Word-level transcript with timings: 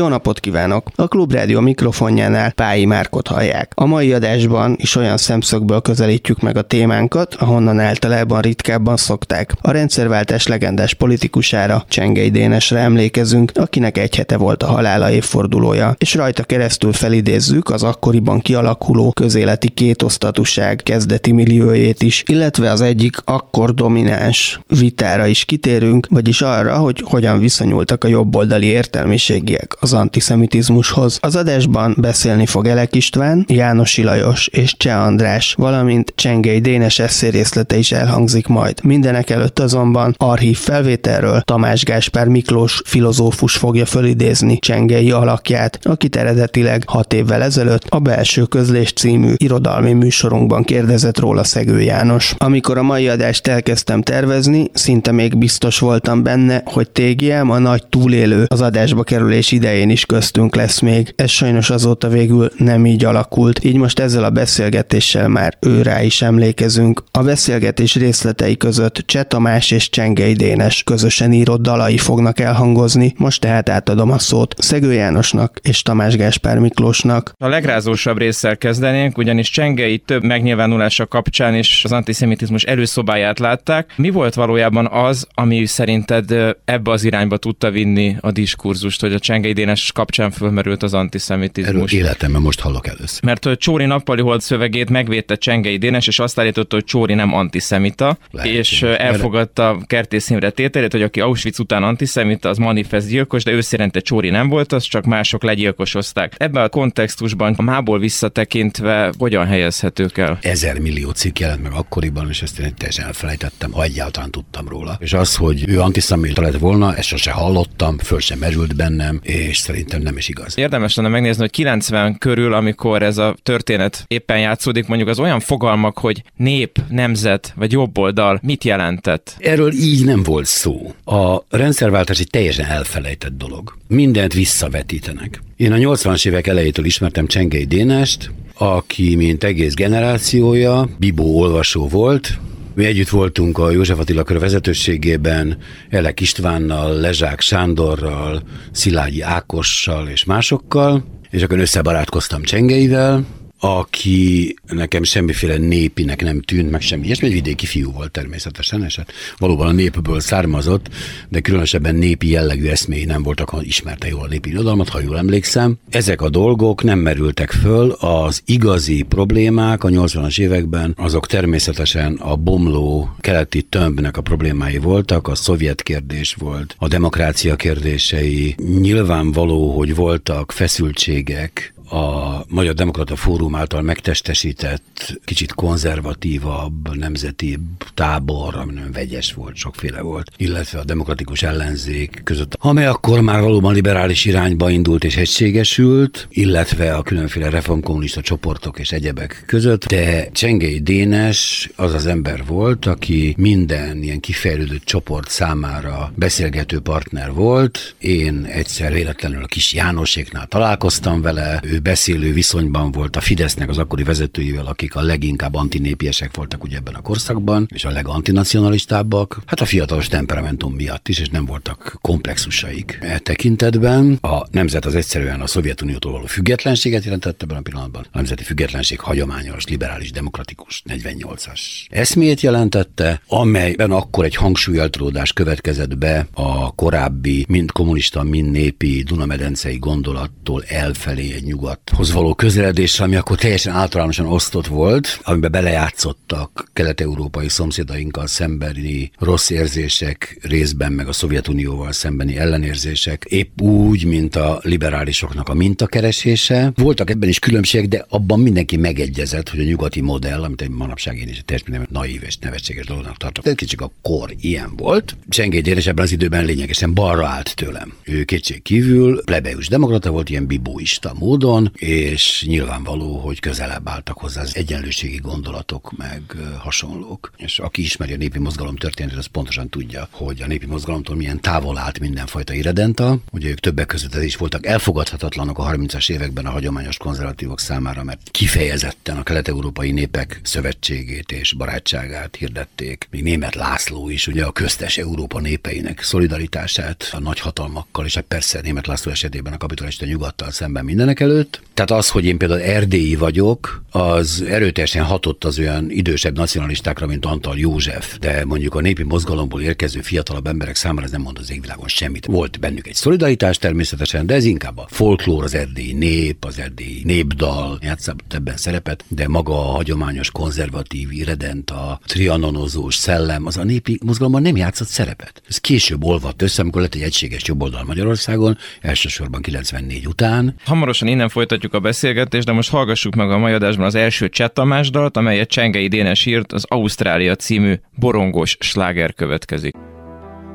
Jó 0.00 0.08
napot 0.08 0.40
kívánok! 0.40 0.86
A 0.94 1.08
Klubrádió 1.08 1.60
mikrofonjánál 1.60 2.52
Pályi 2.52 2.84
Márkot 2.84 3.26
hallják. 3.26 3.72
A 3.74 3.86
mai 3.86 4.12
adásban 4.12 4.76
is 4.78 4.96
olyan 4.96 5.16
szemszögből 5.16 5.80
közelítjük 5.80 6.40
meg 6.40 6.56
a 6.56 6.62
témánkat, 6.62 7.34
ahonnan 7.34 7.80
általában 7.80 8.40
ritkábban 8.40 8.96
szokták. 8.96 9.54
A 9.60 9.70
rendszerváltás 9.70 10.46
legendás 10.46 10.94
politikusára, 10.94 11.84
Csengei 11.88 12.30
Dénesre 12.30 12.78
emlékezünk, 12.78 13.52
akinek 13.54 13.98
egy 13.98 14.16
hete 14.16 14.36
volt 14.36 14.62
a 14.62 14.66
halála 14.66 15.10
évfordulója, 15.10 15.94
és 15.98 16.14
rajta 16.14 16.42
keresztül 16.42 16.92
felidézzük 16.92 17.70
az 17.70 17.82
akkoriban 17.82 18.40
kialakuló 18.40 19.12
közéleti 19.12 19.68
kétosztatúság 19.68 20.80
kezdeti 20.84 21.32
milliójét 21.32 22.02
is, 22.02 22.22
illetve 22.26 22.70
az 22.70 22.80
egyik 22.80 23.16
akkor 23.24 23.74
domináns 23.74 24.60
vitára 24.78 25.26
is 25.26 25.44
kitérünk, 25.44 26.06
vagyis 26.10 26.42
arra, 26.42 26.76
hogy 26.76 27.02
hogyan 27.04 27.38
viszonyultak 27.38 28.04
a 28.04 28.08
jobboldali 28.08 28.66
értelmiségiek 28.66 29.76
az 29.80 29.88
antiszemitizmushoz. 29.92 31.18
Az 31.20 31.36
adásban 31.36 31.96
beszélni 32.00 32.46
fog 32.46 32.66
Elek 32.66 32.94
István, 32.94 33.44
János 33.48 33.96
Ilajos 33.96 34.46
és 34.46 34.76
Cseh 34.76 35.04
András, 35.06 35.54
valamint 35.58 36.12
Csengei 36.14 36.60
Dénes 36.60 36.98
eszérészlete 36.98 37.76
is 37.76 37.92
elhangzik 37.92 38.46
majd. 38.46 38.84
Mindenek 38.84 39.30
előtt 39.30 39.58
azonban 39.58 40.14
archív 40.18 40.58
felvételről 40.58 41.40
Tamás 41.40 41.82
Gáspár 41.82 42.28
Miklós 42.28 42.82
filozófus 42.84 43.56
fogja 43.56 43.86
fölidézni 43.86 44.58
Csengei 44.58 45.10
alakját, 45.10 45.78
akit 45.82 46.16
eredetileg 46.16 46.82
hat 46.86 47.12
évvel 47.12 47.42
ezelőtt 47.42 47.84
a 47.88 47.98
Belső 47.98 48.42
Közlés 48.44 48.92
című 48.92 49.32
irodalmi 49.36 49.92
műsorunkban 49.92 50.64
kérdezett 50.64 51.18
róla 51.18 51.44
Szegő 51.44 51.80
János. 51.80 52.34
Amikor 52.38 52.78
a 52.78 52.82
mai 52.82 53.08
adást 53.08 53.46
elkezdtem 53.46 54.02
tervezni, 54.02 54.70
szinte 54.72 55.12
még 55.12 55.38
biztos 55.38 55.78
voltam 55.78 56.22
benne, 56.22 56.62
hogy 56.64 56.90
TGM 56.90 57.50
a 57.50 57.58
nagy 57.58 57.86
túlélő 57.86 58.44
az 58.48 58.60
adásba 58.60 59.02
kerülés 59.02 59.52
idején 59.70 59.90
is 59.90 60.06
köztünk 60.06 60.54
lesz 60.54 60.80
még. 60.80 61.12
Ez 61.16 61.30
sajnos 61.30 61.70
azóta 61.70 62.08
végül 62.08 62.50
nem 62.56 62.86
így 62.86 63.04
alakult, 63.04 63.64
így 63.64 63.76
most 63.76 63.98
ezzel 63.98 64.24
a 64.24 64.30
beszélgetéssel 64.30 65.28
már 65.28 65.56
ő 65.60 65.82
rá 65.82 66.02
is 66.02 66.22
emlékezünk. 66.22 67.02
A 67.10 67.22
beszélgetés 67.22 67.94
részletei 67.94 68.56
között 68.56 69.02
Cseh 69.06 69.22
Tamás 69.22 69.70
és 69.70 69.90
Csengei 69.90 70.32
Dénes 70.32 70.82
közösen 70.82 71.32
írott 71.32 71.62
dalai 71.62 71.98
fognak 71.98 72.40
elhangozni, 72.40 73.14
most 73.16 73.40
tehát 73.40 73.68
átadom 73.68 74.10
a 74.10 74.18
szót 74.18 74.54
Szegő 74.58 74.92
Jánosnak 74.92 75.60
és 75.62 75.82
Tamás 75.82 76.16
Gáspár 76.16 76.58
Miklósnak. 76.58 77.32
A 77.38 77.48
legrázósabb 77.48 78.18
résszel 78.18 78.56
kezdenénk, 78.56 79.18
ugyanis 79.18 79.50
Csengei 79.50 79.98
több 79.98 80.22
megnyilvánulása 80.22 81.06
kapcsán 81.06 81.54
is 81.54 81.84
az 81.84 81.92
antiszemitizmus 81.92 82.62
előszobáját 82.62 83.38
látták. 83.38 83.92
Mi 83.96 84.10
volt 84.10 84.34
valójában 84.34 84.86
az, 84.86 85.26
ami 85.34 85.66
szerinted 85.66 86.30
ebbe 86.64 86.90
az 86.90 87.04
irányba 87.04 87.36
tudta 87.36 87.70
vinni 87.70 88.16
a 88.20 88.30
diskurzust, 88.30 89.00
hogy 89.00 89.12
a 89.12 89.18
Csengei 89.18 89.52
Dénes 89.60 89.92
kapcsán 89.92 90.30
fölmerült 90.30 90.82
az 90.82 90.94
antiszemitizmus. 90.94 91.92
Erről 91.92 92.04
életemben 92.04 92.40
most 92.42 92.60
hallok 92.60 92.86
először. 92.86 93.22
Mert 93.22 93.44
hogy 93.44 93.58
Csóri 93.58 93.84
nappali 93.84 94.22
hold 94.22 94.40
szövegét 94.40 94.90
megvédte 94.90 95.36
Csengei 95.36 95.76
Dénes, 95.76 96.06
és 96.06 96.18
azt 96.18 96.38
állította, 96.38 96.74
hogy 96.74 96.84
Csóri 96.84 97.14
nem 97.14 97.34
antiszemita, 97.34 98.18
Lehet, 98.30 98.50
és 98.50 98.82
elfogadta 98.82 99.78
Kertész 99.86 100.30
Imre 100.30 100.50
tételét, 100.50 100.92
hogy 100.92 101.02
aki 101.02 101.20
Auschwitz 101.20 101.58
után 101.58 101.82
antiszemita, 101.82 102.48
az 102.48 102.58
manifest 102.58 103.08
gyilkos, 103.08 103.44
de 103.44 103.52
ő 103.52 103.60
szerinte 103.60 104.00
Csóri 104.00 104.30
nem 104.30 104.48
volt, 104.48 104.72
az 104.72 104.82
csak 104.84 105.04
mások 105.04 105.42
legyilkosozták. 105.42 106.34
Ebben 106.36 106.62
a 106.62 106.68
kontextusban 106.68 107.54
a 107.56 107.62
mából 107.62 107.98
visszatekintve 107.98 109.12
hogyan 109.18 109.46
helyezhetők 109.46 110.18
el? 110.18 110.38
Ezer 110.42 110.78
millió 110.78 111.10
cikk 111.10 111.38
jelent 111.38 111.62
meg 111.62 111.72
akkoriban, 111.72 112.28
és 112.28 112.42
ezt 112.42 112.58
én 112.58 112.74
teljesen 112.76 113.06
elfelejtettem, 113.06 113.72
ha 113.72 113.82
egyáltalán 113.82 114.30
tudtam 114.30 114.68
róla. 114.68 114.96
És 115.00 115.12
az, 115.12 115.36
hogy 115.36 115.68
ő 115.68 115.80
antiszemita 115.80 116.42
lett 116.42 116.58
volna, 116.58 116.96
ezt 116.96 117.08
sose 117.08 117.30
hallottam, 117.30 117.98
föl 117.98 118.20
sem 118.20 118.38
merült 118.38 118.76
bennem, 118.76 119.20
és 119.22 119.49
szerintem 119.58 120.02
nem 120.02 120.16
is 120.16 120.28
igaz. 120.28 120.58
Érdemes 120.58 120.94
lenne 120.94 121.08
megnézni, 121.08 121.40
hogy 121.40 121.50
90 121.50 122.18
körül, 122.18 122.52
amikor 122.52 123.02
ez 123.02 123.18
a 123.18 123.36
történet 123.42 124.04
éppen 124.08 124.38
játszódik, 124.38 124.86
mondjuk 124.86 125.08
az 125.08 125.18
olyan 125.18 125.40
fogalmak, 125.40 125.98
hogy 125.98 126.22
nép, 126.36 126.78
nemzet 126.88 127.52
vagy 127.56 127.72
jobboldal 127.72 128.40
mit 128.42 128.64
jelentett? 128.64 129.36
Erről 129.38 129.72
így 129.72 130.04
nem 130.04 130.22
volt 130.22 130.46
szó. 130.46 130.94
A 131.04 131.42
rendszerváltás 131.50 132.20
egy 132.20 132.30
teljesen 132.30 132.66
elfelejtett 132.66 133.36
dolog. 133.36 133.76
Mindent 133.88 134.32
visszavetítenek. 134.32 135.42
Én 135.56 135.72
a 135.72 135.76
80-as 135.76 136.26
évek 136.26 136.46
elejétől 136.46 136.84
ismertem 136.84 137.26
Csengei 137.26 137.64
Dénest, 137.64 138.30
aki, 138.54 139.16
mint 139.16 139.44
egész 139.44 139.74
generációja, 139.74 140.88
Bibó 140.98 141.40
olvasó 141.40 141.88
volt, 141.88 142.38
mi 142.74 142.84
együtt 142.84 143.08
voltunk 143.08 143.58
a 143.58 143.70
József 143.70 143.98
Attila 143.98 144.22
kör 144.22 144.38
vezetőségében, 144.38 145.58
Elek 145.88 146.20
Istvánnal, 146.20 147.00
Lezsák 147.00 147.40
Sándorral, 147.40 148.42
Szilágyi 148.70 149.20
Ákossal 149.20 150.08
és 150.08 150.24
másokkal, 150.24 151.04
és 151.30 151.42
akkor 151.42 151.58
összebarátkoztam 151.58 152.42
Csengeivel, 152.42 153.24
aki 153.60 154.56
nekem 154.66 155.02
semmiféle 155.02 155.56
népinek 155.56 156.22
nem 156.22 156.40
tűnt, 156.40 156.70
meg 156.70 156.80
semmi 156.80 157.04
ilyesmi, 157.04 157.26
egy 157.26 157.32
vidéki 157.32 157.66
fiú 157.66 157.92
volt 157.92 158.10
természetesen, 158.10 158.84
és 158.84 158.96
hát 158.96 159.12
valóban 159.38 159.66
a 159.66 159.72
népből 159.72 160.20
származott, 160.20 160.88
de 161.28 161.40
különösebben 161.40 161.94
népi 161.94 162.30
jellegű 162.30 162.66
eszméi 162.66 163.04
nem 163.04 163.22
voltak, 163.22 163.48
ha 163.48 163.62
ismerte 163.62 164.08
jól 164.08 164.22
a 164.22 164.26
népi 164.26 164.48
irodalmat, 164.50 164.88
ha 164.88 165.00
jól 165.00 165.18
emlékszem. 165.18 165.78
Ezek 165.90 166.22
a 166.22 166.28
dolgok 166.28 166.82
nem 166.82 166.98
merültek 166.98 167.50
föl, 167.50 167.90
az 167.90 168.42
igazi 168.44 169.02
problémák 169.02 169.84
a 169.84 169.88
80-as 169.88 170.40
években, 170.40 170.94
azok 170.96 171.26
természetesen 171.26 172.14
a 172.14 172.36
bomló 172.36 173.14
keleti 173.18 173.62
tömbnek 173.62 174.16
a 174.16 174.20
problémái 174.20 174.78
voltak, 174.78 175.28
a 175.28 175.34
szovjet 175.34 175.82
kérdés 175.82 176.34
volt, 176.34 176.74
a 176.78 176.88
demokrácia 176.88 177.56
kérdései, 177.56 178.54
nyilvánvaló, 178.80 179.76
hogy 179.76 179.94
voltak 179.94 180.52
feszültségek 180.52 181.74
a 181.90 182.44
Magyar 182.48 182.74
Demokrata 182.74 183.16
Fórum 183.16 183.54
által 183.54 183.82
megtestesített, 183.82 185.20
kicsit 185.24 185.52
konzervatívabb, 185.52 186.96
nemzeti 186.96 187.58
tábor, 187.94 188.56
ami 188.56 188.72
nagyon 188.72 188.92
vegyes 188.92 189.32
volt, 189.32 189.56
sokféle 189.56 190.00
volt, 190.00 190.30
illetve 190.36 190.78
a 190.78 190.84
demokratikus 190.84 191.42
ellenzék 191.42 192.20
között, 192.24 192.56
amely 192.58 192.86
akkor 192.86 193.20
már 193.20 193.40
valóban 193.40 193.74
liberális 193.74 194.24
irányba 194.24 194.70
indult 194.70 195.04
és 195.04 195.16
egységesült, 195.16 196.26
illetve 196.30 196.94
a 196.94 197.02
különféle 197.02 197.50
reformkommunista 197.50 198.20
csoportok 198.20 198.78
és 198.78 198.92
egyebek 198.92 199.42
között, 199.46 199.86
de 199.86 200.30
Csengei 200.32 200.80
Dénes 200.80 201.70
az 201.76 201.94
az 201.94 202.06
ember 202.06 202.44
volt, 202.46 202.86
aki 202.86 203.34
minden 203.38 204.02
ilyen 204.02 204.20
kifejlődött 204.20 204.84
csoport 204.84 205.28
számára 205.28 206.12
beszélgető 206.14 206.80
partner 206.80 207.32
volt. 207.32 207.94
Én 207.98 208.44
egyszer 208.44 208.92
véletlenül 208.92 209.42
a 209.42 209.46
kis 209.46 209.72
Jánoséknál 209.72 210.46
találkoztam 210.46 211.20
vele, 211.20 211.60
ő 211.62 211.79
beszélő 211.82 212.32
viszonyban 212.32 212.92
volt 212.92 213.16
a 213.16 213.20
Fidesznek 213.20 213.68
az 213.68 213.78
akkori 213.78 214.02
vezetőivel, 214.02 214.66
akik 214.66 214.96
a 214.96 215.02
leginkább 215.02 215.54
antinépiesek 215.54 216.36
voltak 216.36 216.64
ugye 216.64 216.76
ebben 216.76 216.94
a 216.94 217.00
korszakban, 217.00 217.68
és 217.74 217.84
a 217.84 217.90
legantinacionalistábbak. 217.90 219.40
Hát 219.46 219.60
a 219.60 219.64
fiatalos 219.64 220.08
temperamentum 220.08 220.74
miatt 220.74 221.08
is, 221.08 221.18
és 221.18 221.28
nem 221.28 221.44
voltak 221.44 221.98
komplexusaik 222.00 222.98
e 223.00 223.18
tekintetben. 223.18 224.18
A 224.20 224.46
nemzet 224.50 224.84
az 224.84 224.94
egyszerűen 224.94 225.40
a 225.40 225.46
Szovjetuniótól 225.46 226.12
való 226.12 226.26
függetlenséget 226.26 227.04
jelentette 227.04 227.44
ebben 227.44 227.56
a 227.56 227.60
pillanatban. 227.60 228.02
A 228.02 228.16
nemzeti 228.16 228.42
függetlenség 228.42 229.00
hagyományos, 229.00 229.66
liberális, 229.66 230.10
demokratikus 230.10 230.82
48-as 230.88 231.60
eszmét 231.88 232.40
jelentette, 232.40 233.22
amelyben 233.26 233.90
akkor 233.90 234.24
egy 234.24 234.34
hangsúlyeltródás 234.34 235.32
következett 235.32 235.98
be 235.98 236.26
a 236.32 236.74
korábbi, 236.74 237.44
mind 237.48 237.72
kommunista, 237.72 238.22
mind 238.22 238.50
népi 238.50 239.02
Dunamedencei 239.02 239.78
gondolattól 239.78 240.64
elfelé 240.64 241.32
egy 241.32 241.44
nyugat 241.44 241.69
nyugathoz 241.70 242.12
való 242.12 242.34
közeledésre, 242.34 243.04
ami 243.04 243.16
akkor 243.16 243.38
teljesen 243.38 243.74
általánosan 243.74 244.26
osztott 244.26 244.66
volt, 244.66 245.20
amiben 245.22 245.50
belejátszottak 245.50 246.70
kelet-európai 246.72 247.48
szomszédainkkal 247.48 248.26
szembeni 248.26 249.10
rossz 249.18 249.50
érzések, 249.50 250.38
részben 250.42 250.92
meg 250.92 251.08
a 251.08 251.12
Szovjetunióval 251.12 251.92
szembeni 251.92 252.36
ellenérzések, 252.36 253.24
épp 253.28 253.60
úgy, 253.60 254.04
mint 254.04 254.36
a 254.36 254.60
liberálisoknak 254.62 255.48
a 255.48 255.54
mintakeresése. 255.54 256.72
Voltak 256.74 257.10
ebben 257.10 257.28
is 257.28 257.38
különbségek, 257.38 257.88
de 257.88 258.04
abban 258.08 258.40
mindenki 258.40 258.76
megegyezett, 258.76 259.48
hogy 259.48 259.60
a 259.60 259.64
nyugati 259.64 260.00
modell, 260.00 260.42
amit 260.42 260.62
egy 260.62 260.70
manapság 260.70 261.18
én 261.18 261.28
is 261.28 261.42
teljesen 261.44 261.88
naív 261.90 262.22
és 262.26 262.36
nevetséges 262.36 262.86
dolognak 262.86 263.16
tartok, 263.16 263.44
de 263.44 263.54
kicsit 263.54 263.80
a 263.80 263.92
kor 264.02 264.34
ilyen 264.40 264.76
volt. 264.76 265.16
Csengéd 265.28 265.66
és 265.66 265.86
ebben 265.86 266.04
az 266.04 266.12
időben 266.12 266.44
lényegesen 266.44 266.94
balra 266.94 267.26
állt 267.26 267.54
tőlem. 267.56 267.92
Ő 268.02 268.24
kétség 268.24 268.62
kívül 268.62 269.24
plebeus 269.24 269.68
demokrata 269.68 270.10
volt, 270.10 270.30
ilyen 270.30 270.46
bibóista 270.46 271.14
módon, 271.18 271.59
Fronton, 271.60 271.88
és 271.88 272.44
nyilvánvaló, 272.46 273.18
hogy 273.18 273.40
közelebb 273.40 273.88
álltak 273.88 274.18
hozzá 274.18 274.40
az 274.40 274.56
egyenlőségi 274.56 275.16
gondolatok, 275.16 275.92
meg 275.96 276.22
hasonlók. 276.58 277.32
És 277.36 277.58
aki 277.58 277.82
ismeri 277.82 278.12
a 278.12 278.16
népi 278.16 278.38
mozgalom 278.38 278.76
történetét, 278.76 279.18
az 279.18 279.26
pontosan 279.26 279.68
tudja, 279.68 280.08
hogy 280.10 280.42
a 280.42 280.46
népi 280.46 280.66
mozgalomtól 280.66 281.16
milyen 281.16 281.40
távol 281.40 281.78
állt 281.78 282.00
mindenfajta 282.00 282.52
irredenta. 282.52 283.18
Ugye 283.32 283.48
ők 283.48 283.58
többek 283.60 283.86
között 283.86 284.14
is 284.22 284.36
voltak 284.36 284.66
elfogadhatatlanok 284.66 285.58
a 285.58 285.70
30-as 285.70 286.10
években 286.10 286.46
a 286.46 286.50
hagyományos 286.50 286.96
konzervatívok 286.96 287.60
számára, 287.60 288.04
mert 288.04 288.30
kifejezetten 288.30 289.16
a 289.16 289.22
kelet-európai 289.22 289.90
népek 289.90 290.40
szövetségét 290.42 291.32
és 291.32 291.52
barátságát 291.52 292.36
hirdették. 292.36 293.08
Még 293.10 293.22
német 293.22 293.54
László 293.54 294.08
is 294.10 294.26
ugye 294.26 294.44
a 294.44 294.52
köztes 294.52 294.98
Európa 294.98 295.40
népeinek 295.40 296.02
szolidaritását 296.02 297.10
a 297.12 297.20
nagyhatalmakkal, 297.20 298.04
és 298.04 298.14
hát 298.14 298.24
persze 298.24 298.60
német 298.60 298.86
László 298.86 299.10
esetében 299.10 299.52
a 299.52 299.56
kapitalista 299.56 300.06
nyugattal 300.06 300.50
szemben 300.50 300.84
mindenek 300.84 301.20
előtt. 301.40 301.60
Tehát 301.74 302.02
az, 302.02 302.08
hogy 302.08 302.24
én 302.24 302.38
például 302.38 302.60
erdélyi 302.60 303.16
vagyok, 303.16 303.82
az 303.90 304.44
erőteljesen 304.48 305.04
hatott 305.04 305.44
az 305.44 305.58
olyan 305.58 305.90
idősebb 305.90 306.36
nacionalistákra, 306.36 307.06
mint 307.06 307.26
Antal 307.26 307.58
József, 307.58 308.18
de 308.18 308.44
mondjuk 308.44 308.74
a 308.74 308.80
népi 308.80 309.02
mozgalomból 309.02 309.60
érkező 309.60 310.00
fiatalabb 310.00 310.46
emberek 310.46 310.76
számára 310.76 311.06
ez 311.06 311.10
nem 311.10 311.20
mond 311.20 311.38
az 311.38 311.50
égvilágon 311.50 311.88
semmit. 311.88 312.26
Volt 312.26 312.60
bennük 312.60 312.86
egy 312.86 312.94
szolidaritás 312.94 313.58
természetesen, 313.58 314.26
de 314.26 314.34
ez 314.34 314.44
inkább 314.44 314.78
a 314.78 314.86
folklór, 314.90 315.44
az 315.44 315.54
erdélyi 315.54 315.92
nép, 315.92 316.44
az 316.44 316.58
erdélyi 316.58 317.00
népdal 317.04 317.78
játszott 317.82 318.34
ebben 318.34 318.56
szerepet, 318.56 319.04
de 319.08 319.28
maga 319.28 319.52
a 319.52 319.72
hagyományos 319.72 320.30
konzervatív 320.30 321.12
irredent, 321.12 321.70
a 321.70 322.00
trianonozós 322.04 322.94
szellem, 322.94 323.46
az 323.46 323.56
a 323.56 323.64
népi 323.64 323.98
mozgalomban 324.04 324.42
nem 324.42 324.56
játszott 324.56 324.88
szerepet. 324.88 325.42
Ez 325.48 325.58
később 325.58 326.04
olvadt 326.04 326.42
össze, 326.42 326.62
amikor 326.62 326.80
lett 326.80 326.94
egy 326.94 327.02
egységes 327.02 327.42
jobboldal 327.44 327.84
Magyarországon, 327.84 328.58
elsősorban 328.80 329.42
94 329.42 330.06
után. 330.06 330.54
Hamarosan 330.64 331.08
innen 331.08 331.28
folytatjuk 331.30 331.74
a 331.74 331.80
beszélgetést, 331.80 332.46
de 332.46 332.52
most 332.52 332.70
hallgassuk 332.70 333.14
meg 333.14 333.30
a 333.30 333.38
mai 333.38 333.52
adásban 333.52 333.86
az 333.86 333.94
első 333.94 334.28
Cseh 334.28 334.48
Tamás 334.48 334.90
dalt, 334.90 335.16
amelyet 335.16 335.48
Csengei 335.48 335.88
Dénes 335.88 336.26
írt, 336.26 336.52
az 336.52 336.64
Ausztrália 336.68 337.36
című 337.36 337.74
borongos 337.98 338.56
sláger 338.60 339.14
következik. 339.14 339.74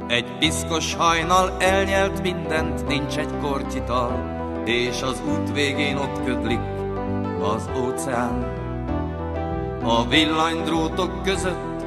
Egy 0.08 0.26
piszkos 0.40 0.94
hajnal 0.94 1.58
elnyelt 1.60 2.22
mindent, 2.22 2.88
nincs 2.88 3.18
egy 3.18 3.38
kortyital, 3.42 4.34
és 4.66 5.02
az 5.02 5.22
út 5.28 5.54
végén 5.54 5.96
ott 5.96 6.24
ködlik 6.26 6.60
az 7.42 7.70
óceán. 7.84 8.64
A 9.84 10.08
villanydrótok 10.08 11.24
között 11.24 11.86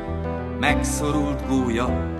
megszorult 0.60 1.46
gúja, 1.46 2.16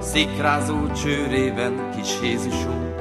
szikrázó 0.00 0.92
csőrében 0.92 1.90
kis 1.96 2.08
Jézusunk. 2.22 2.96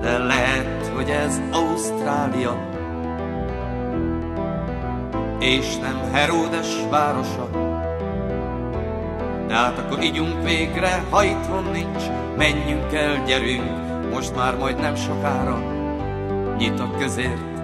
De 0.00 0.18
lehet, 0.18 0.85
hogy 0.96 1.10
ez 1.10 1.40
Ausztrália, 1.52 2.68
és 5.38 5.76
nem 5.76 6.00
Heródes 6.12 6.68
városa. 6.90 7.48
De 9.46 9.54
hát 9.54 9.78
akkor 9.78 10.02
ígyunk 10.02 10.42
végre, 10.42 11.04
ha 11.10 11.24
itthon 11.24 11.64
nincs, 11.72 12.02
menjünk 12.36 12.92
el, 12.92 13.24
gyerünk, 13.24 14.10
most 14.12 14.36
már 14.36 14.56
majd 14.56 14.80
nem 14.80 14.94
sokára 14.94 15.58
nyit 16.58 16.80
a 16.80 16.90
közért. 16.98 17.54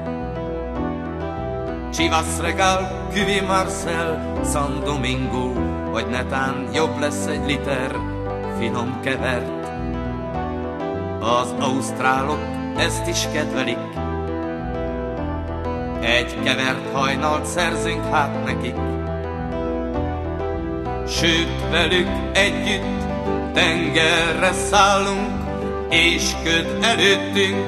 Chivas 1.93 2.38
Regal, 2.40 3.08
Küvi 3.12 3.40
Marcel, 3.40 4.40
San 4.44 4.81
Domingo, 4.85 5.52
vagy 5.90 6.06
netán 6.06 6.69
jobb 6.75 7.00
lesz 7.00 7.26
egy 7.26 7.46
liter 7.46 7.96
finom 8.58 9.00
kevert. 9.00 9.67
Az 11.20 11.55
ausztrálok 11.58 12.61
ezt 12.76 13.06
is 13.06 13.28
kedvelik, 13.32 13.78
egy 16.00 16.42
kevert 16.44 16.92
hajnalt 16.92 17.46
szerzünk 17.46 18.04
hát 18.10 18.44
nekik. 18.44 18.74
Sőt, 21.08 21.70
velük 21.70 22.08
együtt 22.32 23.02
tengerre 23.52 24.52
szállunk, 24.52 25.30
és 25.88 26.30
köd 26.44 26.78
előttünk, 26.82 27.64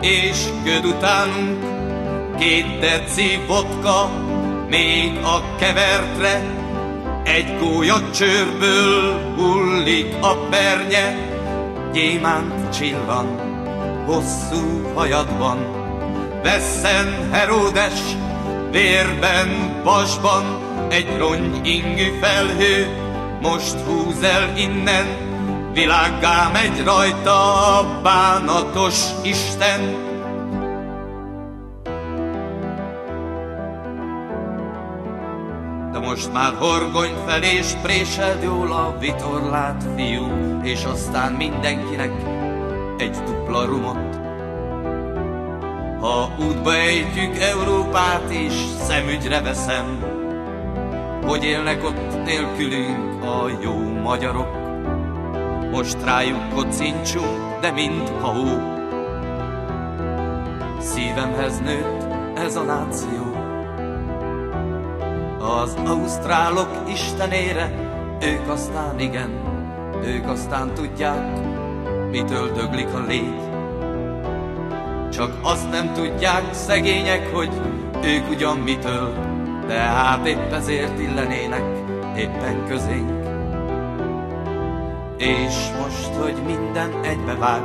és 0.00 0.44
köd 0.64 0.84
utánunk. 0.84 1.64
Két 2.38 2.78
deci 2.78 3.38
vodka, 3.46 4.10
még 4.68 5.18
a 5.24 5.56
kevertre, 5.58 6.42
egy 7.24 7.58
gólya 7.58 8.10
csőrből 8.10 9.34
hullik 9.36 10.14
a 10.20 10.34
pernye, 10.34 11.16
gyémánt 11.92 12.78
csillan, 12.78 13.49
hosszú 14.10 14.92
hajadban. 14.94 15.58
Vesszen 16.42 17.30
Heródes, 17.30 18.00
vérben, 18.70 19.80
vasban, 19.84 20.44
egy 20.88 21.18
rongy 21.18 21.66
ingű 21.66 22.18
felhő, 22.20 22.86
most 23.42 23.76
húz 23.80 24.22
el 24.22 24.56
innen, 24.56 25.06
világgá 25.72 26.50
megy 26.52 26.84
rajta 26.84 27.52
a 27.78 28.00
bánatos 28.02 29.04
Isten. 29.22 30.08
De 35.92 35.98
most 35.98 36.32
már 36.32 36.52
horgony 36.58 37.14
fel 37.26 37.42
és 37.42 37.72
préseld 37.82 38.42
jól 38.42 38.72
a 38.72 38.96
vitorlát, 38.98 39.84
fiú, 39.96 40.26
és 40.62 40.84
aztán 40.84 41.32
mindenkinek 41.32 42.39
egy 43.00 43.16
dupla 43.24 43.64
rumot. 43.64 44.18
Ha 46.00 46.30
útba 46.38 46.74
ejtjük 46.74 47.38
Európát 47.38 48.30
és 48.30 48.52
szemügyre 48.78 49.40
veszem, 49.40 50.04
hogy 51.26 51.44
élnek 51.44 51.84
ott 51.84 52.24
nélkülünk 52.24 53.22
a 53.22 53.48
jó 53.62 54.00
magyarok. 54.02 54.58
Most 55.70 56.04
rájuk 56.04 56.48
kocincsunk, 56.54 57.60
de 57.60 57.70
mind 57.70 58.08
ha 58.20 58.26
hó. 58.26 58.78
Szívemhez 60.78 61.60
nőtt 61.60 62.12
ez 62.34 62.56
a 62.56 62.62
náció. 62.62 63.34
Az 65.38 65.76
ausztrálok 65.86 66.70
istenére, 66.88 67.70
ők 68.22 68.48
aztán 68.48 68.98
igen, 68.98 69.30
ők 70.04 70.28
aztán 70.28 70.74
tudják, 70.74 71.49
mitől 72.10 72.52
döglik 72.52 72.94
a 72.94 73.04
légy. 73.08 73.48
Csak 75.10 75.38
azt 75.42 75.70
nem 75.70 75.92
tudják 75.92 76.42
szegények, 76.50 77.34
hogy 77.34 77.50
ők 78.04 78.30
ugyan 78.30 78.58
mitől, 78.58 79.14
de 79.66 79.78
hát 79.78 80.26
épp 80.26 80.52
ezért 80.52 81.00
illenének 81.00 81.62
éppen 82.16 82.66
közénk. 82.68 83.10
És 85.16 85.54
most, 85.82 86.14
hogy 86.20 86.36
minden 86.46 86.90
egybevág, 87.02 87.62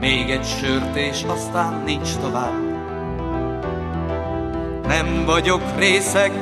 még 0.00 0.30
egy 0.30 0.44
sört 0.44 0.96
és 0.96 1.22
aztán 1.22 1.82
nincs 1.84 2.16
tovább. 2.16 2.62
Nem 4.86 5.24
vagyok 5.24 5.62
részeg, 5.78 6.32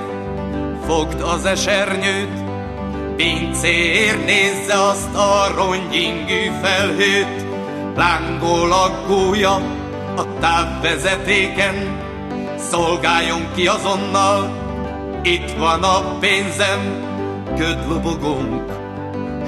fogd 0.86 1.20
az 1.20 1.44
esernyőt, 1.44 2.41
pincér 3.16 4.24
nézze 4.24 4.74
azt 4.74 5.14
a 5.14 5.52
rongyingű 5.56 6.50
felhőt, 6.62 7.46
lángol 7.96 8.72
a 8.72 9.04
gólya 9.06 9.54
a 10.16 10.38
távvezetéken, 10.40 12.00
szolgáljon 12.56 13.48
ki 13.54 13.66
azonnal, 13.66 14.60
itt 15.22 15.50
van 15.50 15.82
a 15.82 16.18
pénzem, 16.18 17.10
ködlobogónk, 17.56 18.72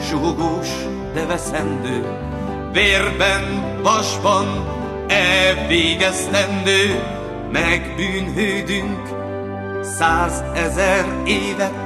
suhogós, 0.08 0.68
de 1.14 1.26
veszendő, 1.26 2.06
vérben, 2.72 3.62
vasban, 3.82 4.46
elvégeztendő, 5.08 7.02
megbűnhődünk, 7.52 9.08
százezer 9.82 11.06
évet 11.24 11.83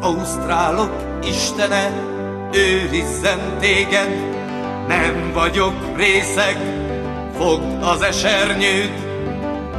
ausztrálok 0.00 0.92
istene, 1.24 1.90
őrizzen 2.52 3.38
téged, 3.60 4.08
nem 4.88 5.30
vagyok 5.34 5.96
részeg, 5.96 6.56
fogd 7.38 7.82
az 7.82 8.02
esernyőt, 8.02 9.06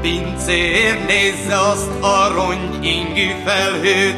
pincér 0.01 1.05
nézze 1.07 1.59
azt 1.59 2.03
a 2.03 2.33
rongy 2.33 2.85
ingű 2.85 3.29
felhőt, 3.45 4.17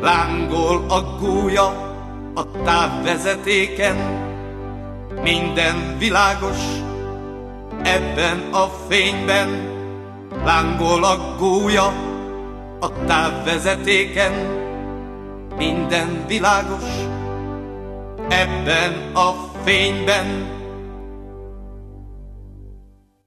lángol 0.00 0.84
a 0.88 1.16
gúja 1.20 1.66
a 2.34 2.50
távvezetéken, 2.64 3.96
minden 5.22 5.96
világos 5.98 6.58
ebben 7.82 8.42
a 8.52 8.66
fényben, 8.88 9.70
lángol 10.44 11.04
a 11.04 11.36
gúja 11.38 11.92
a 12.80 13.04
távvezetéken, 13.06 14.61
minden 15.56 16.24
világos 16.26 16.84
ebben 18.28 19.14
a 19.14 19.34
fényben. 19.64 20.60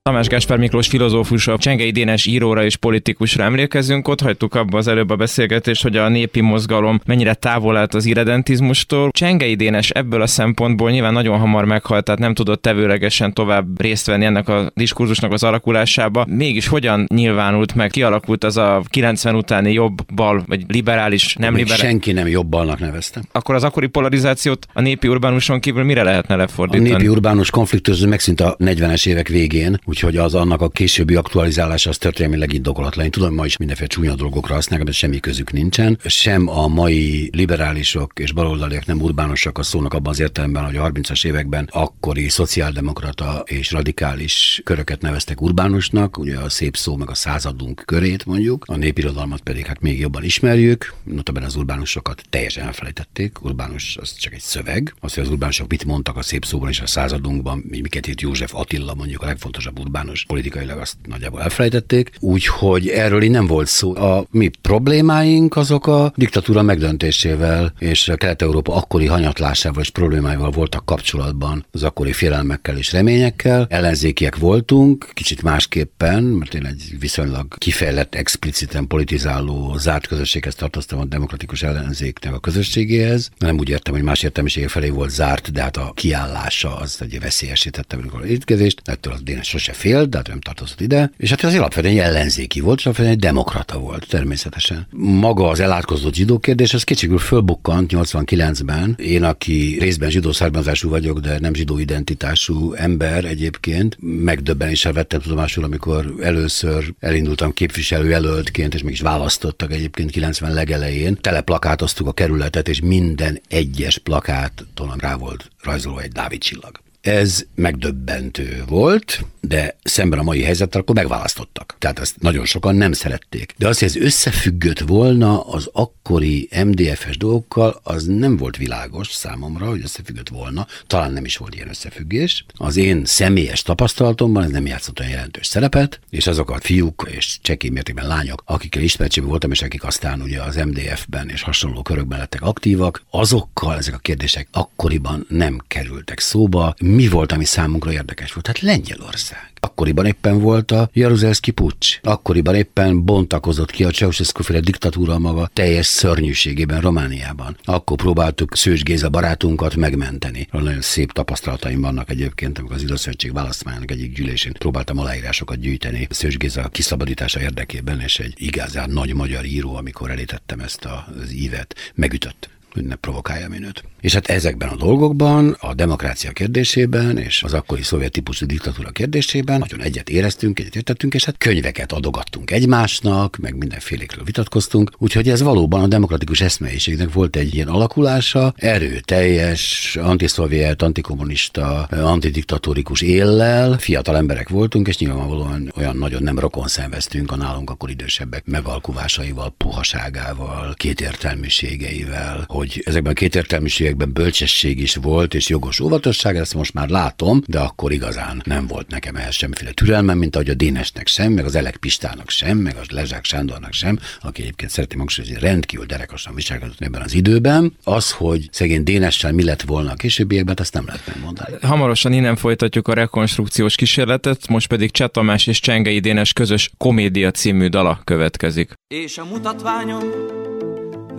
Tamás 0.10 0.28
Gáspár 0.28 0.58
Miklós 0.58 0.88
filozófusra, 0.88 1.58
Csengei 1.58 1.92
Dénes 1.92 2.26
íróra 2.26 2.64
és 2.64 2.76
politikusra 2.76 3.44
emlékezünk. 3.44 4.08
Ott 4.08 4.22
hagytuk 4.22 4.56
abba 4.56 4.78
az 4.78 4.88
előbb 4.88 5.10
a 5.10 5.16
beszélgetést, 5.16 5.82
hogy 5.82 5.98
a 5.98 6.10
népi 6.10 6.42
mozgalom 6.42 7.00
mennyire 7.06 7.34
távol 7.34 7.78
állt 7.78 7.94
az 7.94 8.06
irredentizmustól. 8.06 9.12
Csengei 9.12 9.56
Dénes 9.56 9.90
ebből 9.90 10.22
a 10.22 10.28
szempontból 10.28 10.92
nyilván 10.92 11.14
nagyon 11.14 11.40
hamar 11.40 11.66
meghalt, 11.66 12.04
tehát 12.04 12.20
nem 12.20 12.34
tudott 12.34 12.62
tevőlegesen 12.62 13.34
tovább 13.34 13.82
részt 13.82 14.06
venni 14.06 14.26
ennek 14.26 14.50
a 14.50 14.72
diskurzusnak 14.76 15.32
az 15.32 15.44
alakulásába. 15.44 16.26
Mégis 16.30 16.68
hogyan 16.68 17.06
nyilvánult 17.14 17.76
meg, 17.76 17.90
kialakult 17.90 18.44
az 18.44 18.58
a 18.58 18.84
90 18.90 19.36
utáni 19.36 19.74
jobb-bal, 19.74 20.44
vagy 20.48 20.64
liberális, 20.68 21.36
nem 21.36 21.56
liberális? 21.56 21.86
Senki 21.86 22.12
nem 22.12 22.28
jobbalnak 22.28 22.80
nevezte. 22.80 23.22
Akkor 23.32 23.56
az 23.56 23.64
akkori 23.64 23.88
polarizációt 23.88 24.68
a 24.74 24.82
népi 24.82 25.08
urbánuson 25.08 25.60
kívül 25.60 25.84
mire 25.84 26.04
lehetne 26.04 26.36
lefordítani? 26.36 26.92
A 26.92 26.98
népi 26.98 27.08
urbánus 27.08 27.50
konfliktus 27.50 28.00
megszűnt 28.00 28.42
a 28.42 28.56
40-es 28.60 29.08
évek 29.08 29.28
végén, 29.28 29.80
úgyhogy 29.96 30.18
az 30.18 30.34
annak 30.34 30.62
a 30.62 30.70
későbbi 30.70 31.16
aktualizálása 31.16 31.90
az 31.90 31.98
történelmileg 31.98 32.54
indokolatlan. 32.54 33.06
Én 33.06 33.12
tudom, 33.12 33.34
ma 33.34 33.46
is 33.46 33.58
mindenféle 33.58 33.90
csúnya 33.90 34.16
dolgokra 34.16 34.54
használják, 34.54 34.88
de 34.88 34.94
semmi 34.94 35.20
közük 35.20 35.52
nincsen. 35.52 36.00
Sem 36.06 36.48
a 36.48 36.68
mai 36.68 37.30
liberálisok 37.34 38.12
és 38.20 38.32
baloldaliak 38.32 38.86
nem 38.86 39.02
urbánosak 39.02 39.58
a 39.58 39.64
szónak 39.64 39.94
abban 39.94 40.12
az 40.12 40.20
értelemben, 40.20 40.66
hogy 40.66 40.76
a 40.76 40.92
30-as 40.92 41.26
években 41.26 41.70
akkori 41.72 42.30
szociáldemokrata 42.30 43.44
és 43.46 43.72
radikális 43.72 44.62
köröket 44.64 45.02
neveztek 45.02 45.42
urbánusnak, 45.42 46.18
ugye 46.18 46.38
a 46.38 46.50
szép 46.50 46.78
szó 46.78 46.96
meg 46.96 47.10
a 47.10 47.16
századunk 47.16 47.84
körét 47.86 48.26
mondjuk, 48.26 48.66
a 48.68 48.76
népirodalmat 48.76 49.42
pedig 49.42 49.66
hát 49.66 49.82
még 49.82 50.00
jobban 50.00 50.24
ismerjük, 50.24 50.94
notabene 51.04 51.46
az 51.46 51.56
urbánusokat 51.56 52.24
teljesen 52.30 52.66
elfelejtették, 52.66 53.44
urbánus 53.44 53.98
az 53.98 54.16
csak 54.16 54.34
egy 54.34 54.42
szöveg, 54.42 54.96
az, 55.00 55.14
hogy 55.14 55.24
az 55.24 55.30
urbánusok 55.30 55.70
mit 55.70 55.86
mondtak 55.86 56.18
a 56.18 56.22
szép 56.22 56.46
szóban 56.46 56.70
és 56.70 56.80
a 56.80 56.88
századunkban, 56.88 57.64
miket 57.68 58.08
írt 58.08 58.22
József 58.22 58.56
Attila 58.56 58.94
mondjuk 58.94 59.22
a 59.22 59.26
legfontosabb 59.26 59.84
urbánus 59.86 60.26
politikailag 60.26 60.78
azt 60.78 60.96
nagyjából 61.08 61.42
elfelejtették, 61.42 62.12
úgyhogy 62.20 62.88
erről 62.88 63.24
így 63.24 63.30
nem 63.30 63.48
volt 63.48 63.68
szó. 63.68 63.96
A 63.96 64.26
mi 64.32 64.52
problémáink 64.62 65.56
azok 65.56 65.88
a 65.88 66.14
diktatúra 66.16 66.62
megdöntésével 66.62 67.74
és 67.80 68.10
a 68.10 68.16
Kelet-Európa 68.16 68.76
akkori 68.76 69.06
hanyatlásával 69.06 69.82
és 69.82 69.90
problémáival 69.90 70.52
voltak 70.52 70.86
kapcsolatban 70.86 71.66
az 71.72 71.84
akkori 71.84 72.14
félelmekkel 72.14 72.78
és 72.78 72.92
reményekkel. 72.92 73.68
Ellenzékiek 73.70 74.38
voltunk, 74.38 75.10
kicsit 75.14 75.42
másképpen, 75.42 76.24
mert 76.24 76.54
én 76.54 76.66
egy 76.66 76.96
viszonylag 77.00 77.58
kifejlett, 77.58 78.16
expliciten 78.16 78.88
politizáló 78.88 79.78
zárt 79.78 80.08
közösséghez 80.08 80.56
tartoztam 80.56 81.00
a 81.00 81.06
demokratikus 81.06 81.64
ellenzéknek 81.64 82.34
a 82.34 82.40
közösségéhez. 82.40 83.30
Nem 83.38 83.58
úgy 83.58 83.70
értem, 83.70 83.94
hogy 83.94 84.04
más 84.04 84.24
értelmisége 84.24 84.68
felé 84.68 84.90
volt 84.90 85.10
zárt, 85.10 85.52
de 85.52 85.62
hát 85.62 85.78
a 85.78 85.92
kiállása 85.96 86.76
az 86.76 86.98
egy 87.02 87.20
veszélyesítette 87.20 87.98
a 88.12 88.26
étkezést. 88.26 88.82
Ettől 88.84 89.14
az 89.14 89.22
Dénes 89.24 89.48
sose 89.48 89.74
fél, 89.76 90.06
de 90.06 90.18
hát 90.18 90.28
nem 90.28 90.40
tartozott 90.40 90.82
ide. 90.82 91.12
És 91.18 91.30
hát 91.30 91.44
az 91.44 91.54
alapvetően 91.54 92.00
ellenzéki 92.00 92.60
volt, 92.60 92.80
és 92.80 92.86
alapvetően 92.86 93.16
egy 93.16 93.24
demokrata 93.24 93.78
volt 93.80 94.08
természetesen. 94.08 94.88
Maga 94.98 95.50
az 95.50 95.60
elátkozott 95.60 96.14
zsidó 96.14 96.40
kérdés, 96.40 96.74
az 96.74 96.84
kicsikül 96.84 97.18
fölbukkant 97.18 97.92
89-ben. 97.96 98.96
Én, 98.98 99.24
aki 99.24 99.78
részben 99.80 100.10
zsidó 100.10 100.32
származású 100.32 100.90
vagyok, 100.90 101.20
de 101.20 101.40
nem 101.40 101.54
zsidó 101.54 101.78
identitású 101.78 102.74
ember 102.74 103.26
egyébként, 103.26 103.98
megdöbbenéssel 104.00 104.94
vettem 104.94 105.20
tudomásul, 105.20 105.64
amikor 105.64 106.14
először 106.22 106.94
elindultam 107.00 107.54
képviselőjelöltként, 107.54 108.74
és 108.74 108.84
mégis 108.84 109.02
választottak 109.02 109.72
egyébként 109.72 110.12
90 110.12 110.54
legelején. 110.54 111.18
Teleplakátoztuk 111.22 112.08
a 112.08 112.12
kerületet, 112.14 112.68
és 112.68 112.80
minden 112.82 113.42
egyes 113.48 113.98
plakáton 113.98 114.94
rá 114.98 115.16
volt 115.16 115.50
rajzolva 115.64 116.02
egy 116.02 116.12
Dávid 116.12 116.42
csillag. 116.42 116.84
Ez 117.02 117.46
megdöbbentő 117.56 118.64
volt, 118.68 119.26
de 119.48 119.76
szemben 119.84 120.20
a 120.20 120.24
mai 120.24 120.42
helyzettel 120.42 120.82
akkor 120.82 120.96
megválasztottak. 120.96 121.76
Tehát 121.80 122.00
ezt 122.00 122.16
nagyon 122.20 122.46
sokan 122.46 122.76
nem 122.76 122.92
szerették. 122.92 123.54
De 123.58 123.68
az, 123.68 123.80
hogy 123.80 123.88
ez 123.88 123.96
összefüggött 123.96 124.80
volna 124.80 125.42
az 125.42 125.70
akkori 125.74 126.50
MDF-es 126.66 127.18
dolgokkal, 127.18 127.80
az 127.84 128.04
nem 128.04 128.38
volt 128.38 128.58
világos 128.58 129.12
számomra, 129.12 129.66
hogy 129.66 129.82
összefüggött 129.84 130.30
volna. 130.30 130.68
Talán 130.88 131.12
nem 131.12 131.26
is 131.26 131.38
volt 131.38 131.56
ilyen 131.56 131.70
összefüggés. 131.70 132.46
Az 132.54 132.78
én 132.78 133.06
személyes 133.06 133.62
tapasztalatomban 133.62 134.44
ez 134.44 134.50
nem 134.50 134.66
játszott 134.66 135.00
olyan 135.00 135.12
jelentős 135.12 135.48
szerepet, 135.48 136.00
és 136.10 136.28
azok 136.28 136.50
a 136.50 136.60
fiúk 136.62 137.08
és 137.12 137.38
csekély 137.42 137.70
mértékben 137.70 138.08
lányok, 138.08 138.44
akikkel 138.46 138.82
ismertségben 138.82 139.30
voltam, 139.30 139.52
és 139.52 139.62
akik 139.62 139.84
aztán 139.84 140.22
ugye 140.22 140.42
az 140.42 140.56
MDF-ben 140.56 141.30
és 141.30 141.42
hasonló 141.42 141.82
körökben 141.82 142.20
lettek 142.20 142.42
aktívak, 142.42 143.04
azokkal 143.10 143.78
ezek 143.78 143.94
a 143.94 143.98
kérdések 143.98 144.48
akkoriban 144.52 145.26
nem 145.30 145.62
kerültek 145.68 146.20
szóba 146.20 146.76
mi 146.82 147.08
volt, 147.08 147.32
ami 147.32 147.46
számunkra 147.46 147.92
érdekes 147.92 148.34
volt? 148.34 148.48
Hát 148.48 148.60
Lengyelország. 148.60 149.35
Akkoriban 149.66 150.06
éppen 150.06 150.40
volt 150.40 150.72
a 150.72 150.90
Jaruzelszki 150.94 151.52
pucs. 151.52 152.00
Akkoriban 152.04 152.56
éppen 152.56 153.06
bontakozott 153.06 153.72
ki 153.72 153.84
a 153.84 153.90
Ceausescu 153.90 154.44
féle 154.44 154.60
diktatúra 154.60 155.20
maga 155.20 155.50
teljes 155.54 155.86
szörnyűségében 155.86 156.82
Romániában. 156.82 157.58
Akkor 157.64 157.98
próbáltuk 157.98 158.56
Szős 158.56 158.84
Géza 158.84 159.10
barátunkat 159.10 159.76
megmenteni. 159.76 160.48
Nagyon 160.52 160.82
szép 160.82 161.12
tapasztalataim 161.12 161.82
vannak 161.82 162.10
egyébként, 162.10 162.58
amikor 162.58 162.76
az 162.76 162.84
Időszövetség 162.84 163.34
választmányának 163.34 163.92
egyik 163.92 164.16
gyűlésén 164.16 164.54
próbáltam 164.54 164.98
aláírásokat 164.98 165.60
gyűjteni 165.60 166.08
Szős 166.10 166.38
Géza 166.38 166.68
kiszabadítása 166.68 167.42
érdekében, 167.42 168.00
és 168.00 168.20
egy 168.20 168.34
igazán 168.38 168.90
nagy 168.90 169.14
magyar 169.14 169.46
író, 169.46 169.76
amikor 169.76 170.12
elítettem 170.12 170.60
ezt 170.60 170.86
az 170.86 171.34
ívet, 171.34 171.76
megütött 171.96 172.50
hogy 172.76 172.86
ne 172.86 172.96
provokáljam 172.96 173.54
én 173.54 173.64
őt. 173.64 173.84
És 174.02 174.14
hát 174.14 174.28
ezekben 174.28 174.70
a 174.70 174.76
dolgokban, 174.76 175.58
a 175.60 175.74
demokrácia 175.74 176.32
kérdésében 176.32 177.18
és 177.18 177.44
az 177.44 177.54
akkori 177.54 177.82
szovjet 177.82 178.12
típusú 178.12 178.46
diktatúra 178.46 178.90
kérdésében 178.90 179.60
nagyon 179.60 179.82
egyet 179.82 180.10
éreztünk, 180.10 180.60
egyet 180.60 180.76
értettünk, 180.76 181.14
és 181.14 181.26
hát 181.26 181.38
könyveket 181.38 181.92
adogattunk 181.92 182.52
egymásnak, 182.52 183.38
meg 183.38 183.56
mindenfélékről 183.56 184.24
vitatkoztunk, 184.24 184.92
úgyhogy 184.98 185.30
ez 185.30 185.42
valóban 185.42 185.82
a 185.82 185.88
demokratikus 185.88 186.42
eszmeiségnek 186.42 187.14
volt 187.14 187.36
egy 187.36 187.54
ilyen 187.54 187.68
alakulása, 187.68 188.54
erőteljes, 188.58 189.96
antiszovjet, 190.02 190.82
antikommunista, 190.82 191.84
antidiktatórikus 191.84 193.02
éllel, 193.02 193.78
fiatal 193.78 194.18
emberek 194.18 194.50
voltunk, 194.50 194.88
és 194.88 194.98
nyilvánvalóan 194.98 195.72
olyan 195.76 195.98
nagyon 195.98 196.24
nem 196.24 196.40
rokon 196.40 196.68
szenveztünk 196.68 197.32
a 197.32 197.36
nálunk 197.36 197.70
akkor 197.70 197.90
idősebbek 197.90 198.46
megalkuvásaival, 198.46 199.54
puhaságával, 199.58 200.74
kétértelműségeivel, 200.74 202.44
hogy 202.48 202.65
ezekben 202.84 203.12
a 203.12 203.16
kétértelműségek 203.16 203.96
ezekben 203.96 204.24
bölcsesség 204.24 204.80
is 204.80 204.96
volt, 204.96 205.34
és 205.34 205.50
jogos 205.50 205.80
óvatosság, 205.80 206.36
ezt 206.36 206.54
most 206.54 206.74
már 206.74 206.90
látom, 206.90 207.42
de 207.48 207.60
akkor 207.60 207.92
igazán 207.92 208.42
nem 208.46 208.68
volt 208.68 208.90
nekem 208.90 209.16
ehhez 209.16 209.36
semmiféle 209.36 209.72
türelmem, 209.72 210.18
mint 210.18 210.36
ahogy 210.36 210.50
a 210.50 210.54
Dénesnek 210.54 211.08
sem, 211.08 211.32
meg 211.32 211.46
az 211.46 211.56
Elek 211.56 211.78
Pistának 211.78 212.30
sem, 212.30 212.58
meg 212.58 212.76
a 212.76 212.82
Lezsák 212.90 213.26
Sándornak 213.26 213.74
sem, 213.74 214.00
aki 214.22 214.42
egyébként 214.42 214.72
szereti 214.72 214.98
hangsúlyozni, 214.98 215.38
hogy 215.38 215.48
rendkívül 215.48 215.86
derekasan 215.86 216.36
viselkedett 216.36 216.82
ebben 216.82 217.02
az 217.02 217.14
időben. 217.14 217.74
Az, 217.84 218.12
hogy 218.12 218.50
szegény 218.52 218.84
Dénessel 218.84 219.32
mi 219.32 219.44
lett 219.44 219.62
volna 219.62 219.92
a 219.92 219.96
későbbiekben, 219.96 220.56
azt 220.60 220.74
nem 220.74 220.86
lehet 220.86 221.08
megmondani. 221.08 221.56
Hamarosan 221.62 222.14
innen 222.14 222.36
folytatjuk 222.36 222.88
a 222.88 222.94
rekonstrukciós 222.94 223.76
kísérletet, 223.76 224.48
most 224.48 224.68
pedig 224.68 224.92
Cseh 224.92 225.08
Tamás 225.08 225.48
és 225.48 225.60
Csengei 225.60 226.00
Dénes 226.00 226.34
közös 226.34 226.72
komédia 226.78 227.32
című 227.32 227.68
dala 227.68 228.02
következik. 228.04 228.74
És 228.88 229.18
a 229.18 229.26
mutatványom 229.26 230.04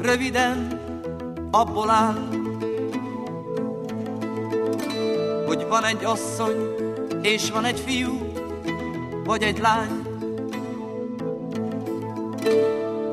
röviden 0.00 0.85
abból 1.60 1.90
áll, 1.90 2.28
hogy 5.46 5.66
van 5.68 5.84
egy 5.84 6.04
asszony, 6.04 6.74
és 7.22 7.50
van 7.50 7.64
egy 7.64 7.80
fiú, 7.80 8.32
vagy 9.24 9.42
egy 9.42 9.58
lány. 9.58 10.02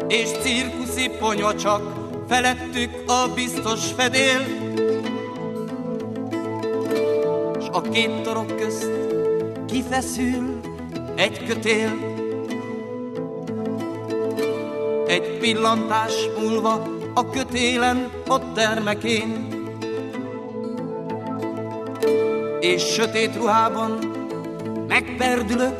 És 0.07 0.29
cirkuszi 0.29 1.09
ponya 1.19 1.55
csak 1.55 1.81
felettük 2.27 2.89
a 3.07 3.27
biztos 3.35 3.91
fedél. 3.91 4.41
S 7.59 7.67
a 7.71 7.81
két 7.81 8.21
torok 8.21 8.57
közt 8.57 8.91
kifeszül 9.65 10.59
egy 11.15 11.45
kötél. 11.45 11.91
Egy 15.07 15.37
pillantás 15.39 16.13
múlva 16.39 17.01
a 17.13 17.29
kötélen 17.29 18.11
ott 18.27 18.53
termekén. 18.53 19.47
És 22.59 22.83
sötét 22.83 23.35
ruhában 23.35 23.99
megperdülök 24.87 25.79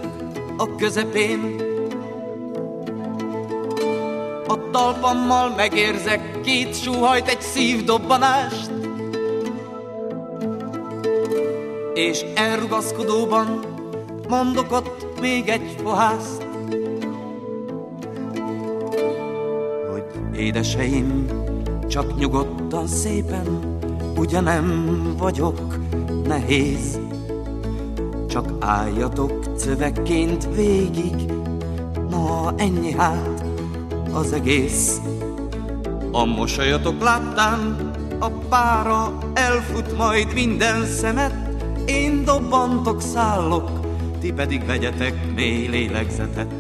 a 0.58 0.76
közepén. 0.76 1.62
A 4.48 4.70
talpammal 4.72 5.54
megérzek 5.56 6.42
két 6.42 6.82
súhajt, 6.82 7.28
egy 7.28 7.42
szívdobbanást, 7.42 8.72
és 11.94 12.26
elrugaszkodóban 12.36 13.60
mondok 14.28 14.72
ott 14.72 15.20
még 15.22 15.48
egy 15.48 15.76
fohászt, 15.84 16.43
édeseim, 20.44 21.26
csak 21.88 22.18
nyugodtan 22.18 22.88
szépen, 22.88 23.60
ugye 24.18 24.40
nem 24.40 24.94
vagyok 25.18 25.78
nehéz. 26.28 27.00
Csak 28.28 28.52
álljatok 28.60 29.56
cövekként 29.58 30.48
végig, 30.56 31.32
na 32.10 32.54
ennyi 32.58 32.92
hát 32.92 33.44
az 34.14 34.34
egész. 34.34 35.02
A 36.12 36.26
mosolyatok 36.26 37.02
láttán 37.02 37.92
a 38.20 38.30
pára 38.30 39.18
elfut 39.34 39.98
majd 39.98 40.34
minden 40.34 40.86
szemet, 40.86 41.34
én 41.86 42.24
dobbantok 42.24 43.02
szállok, 43.02 43.70
ti 44.20 44.34
pedig 44.34 44.66
vegyetek 44.66 45.34
mély 45.36 45.68
lélegzetet. 45.68 46.54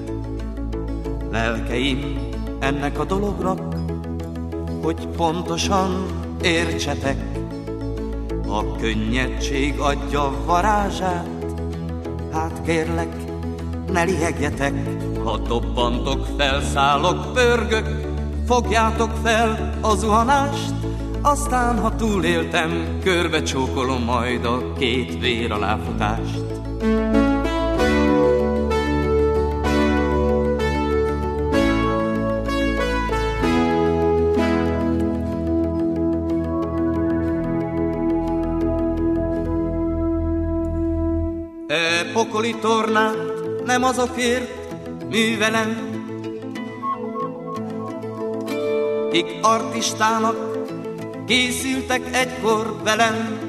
Lelkeim 1.32 2.32
ennek 2.64 3.00
a 3.00 3.06
dolognak, 3.06 3.73
hogy 4.84 5.08
pontosan 5.08 6.06
értsetek, 6.42 7.18
a 8.48 8.76
könnyedség 8.76 9.80
adja 9.80 10.34
varázsát, 10.46 11.28
hát 12.32 12.62
kérlek, 12.66 13.16
ne 13.92 14.04
liegjetek, 14.04 14.74
ha 15.24 15.38
dobbantok, 15.38 16.28
felszállok, 16.38 17.34
pörgök, 17.34 17.88
fogjátok 18.48 19.12
fel 19.24 19.78
a 19.82 19.96
zuhanást, 19.96 20.74
aztán, 21.22 21.80
ha 21.80 21.96
túléltem, 21.96 23.00
körbe 23.04 23.42
csókolom 23.42 24.04
majd 24.04 24.46
a 24.46 24.74
két 24.74 25.20
vér 25.20 25.52
aláfutást. 25.52 26.44
Tornát 42.62 43.18
nem 43.66 43.84
azokért 43.84 44.50
művelem, 45.10 45.92
kik 49.12 49.26
artistának 49.42 50.54
készültek 51.28 52.16
egykor 52.16 52.76
velem. 52.84 53.40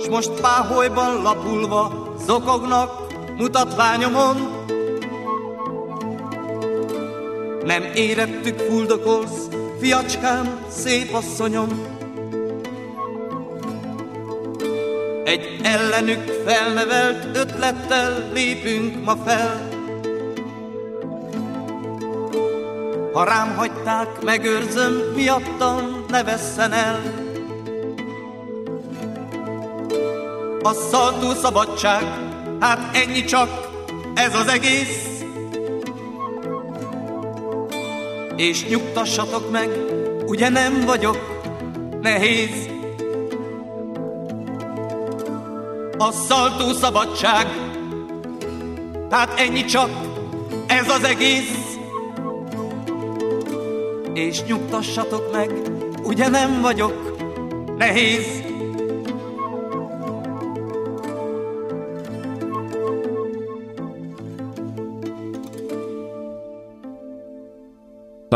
S 0.00 0.08
most 0.08 0.30
páholyban 0.40 1.22
lapulva 1.22 2.14
zokognak 2.26 3.06
mutatványomon. 3.36 4.36
Nem 7.64 7.82
érettük 7.94 8.58
fuldokolsz, 8.58 9.48
fiacskám, 9.80 10.58
szép 10.68 11.14
asszonyom. 11.14 11.95
Egy 15.26 15.60
ellenük 15.62 16.30
felnevelt 16.46 17.36
ötlettel 17.36 18.30
lépünk 18.32 19.04
ma 19.04 19.16
fel, 19.16 19.68
Ha 23.12 23.24
rám 23.24 23.56
hagyták, 23.56 24.22
megőrzöm, 24.22 24.92
miattam 25.14 26.04
ne 26.08 26.24
vesszen 26.24 26.72
el. 26.72 27.00
A 30.62 30.72
szaltó 30.72 31.32
szabadság, 31.32 32.02
hát 32.60 32.96
ennyi 32.96 33.24
csak, 33.24 33.48
ez 34.14 34.34
az 34.34 34.48
egész. 34.48 35.20
És 38.36 38.66
nyugtassatok 38.66 39.50
meg, 39.50 39.68
ugye 40.26 40.48
nem 40.48 40.84
vagyok 40.84 41.18
nehéz. 42.00 42.75
A 45.98 46.12
szaltó 46.12 46.72
szabadság, 46.72 47.46
hát 49.10 49.40
ennyi 49.40 49.64
csak, 49.64 49.90
ez 50.66 50.88
az 50.88 51.04
egész 51.04 51.66
és 54.14 54.42
nyugtassatok 54.42 55.32
meg, 55.32 55.50
ugye 56.02 56.28
nem 56.28 56.60
vagyok 56.60 57.16
nehéz. 57.76 58.42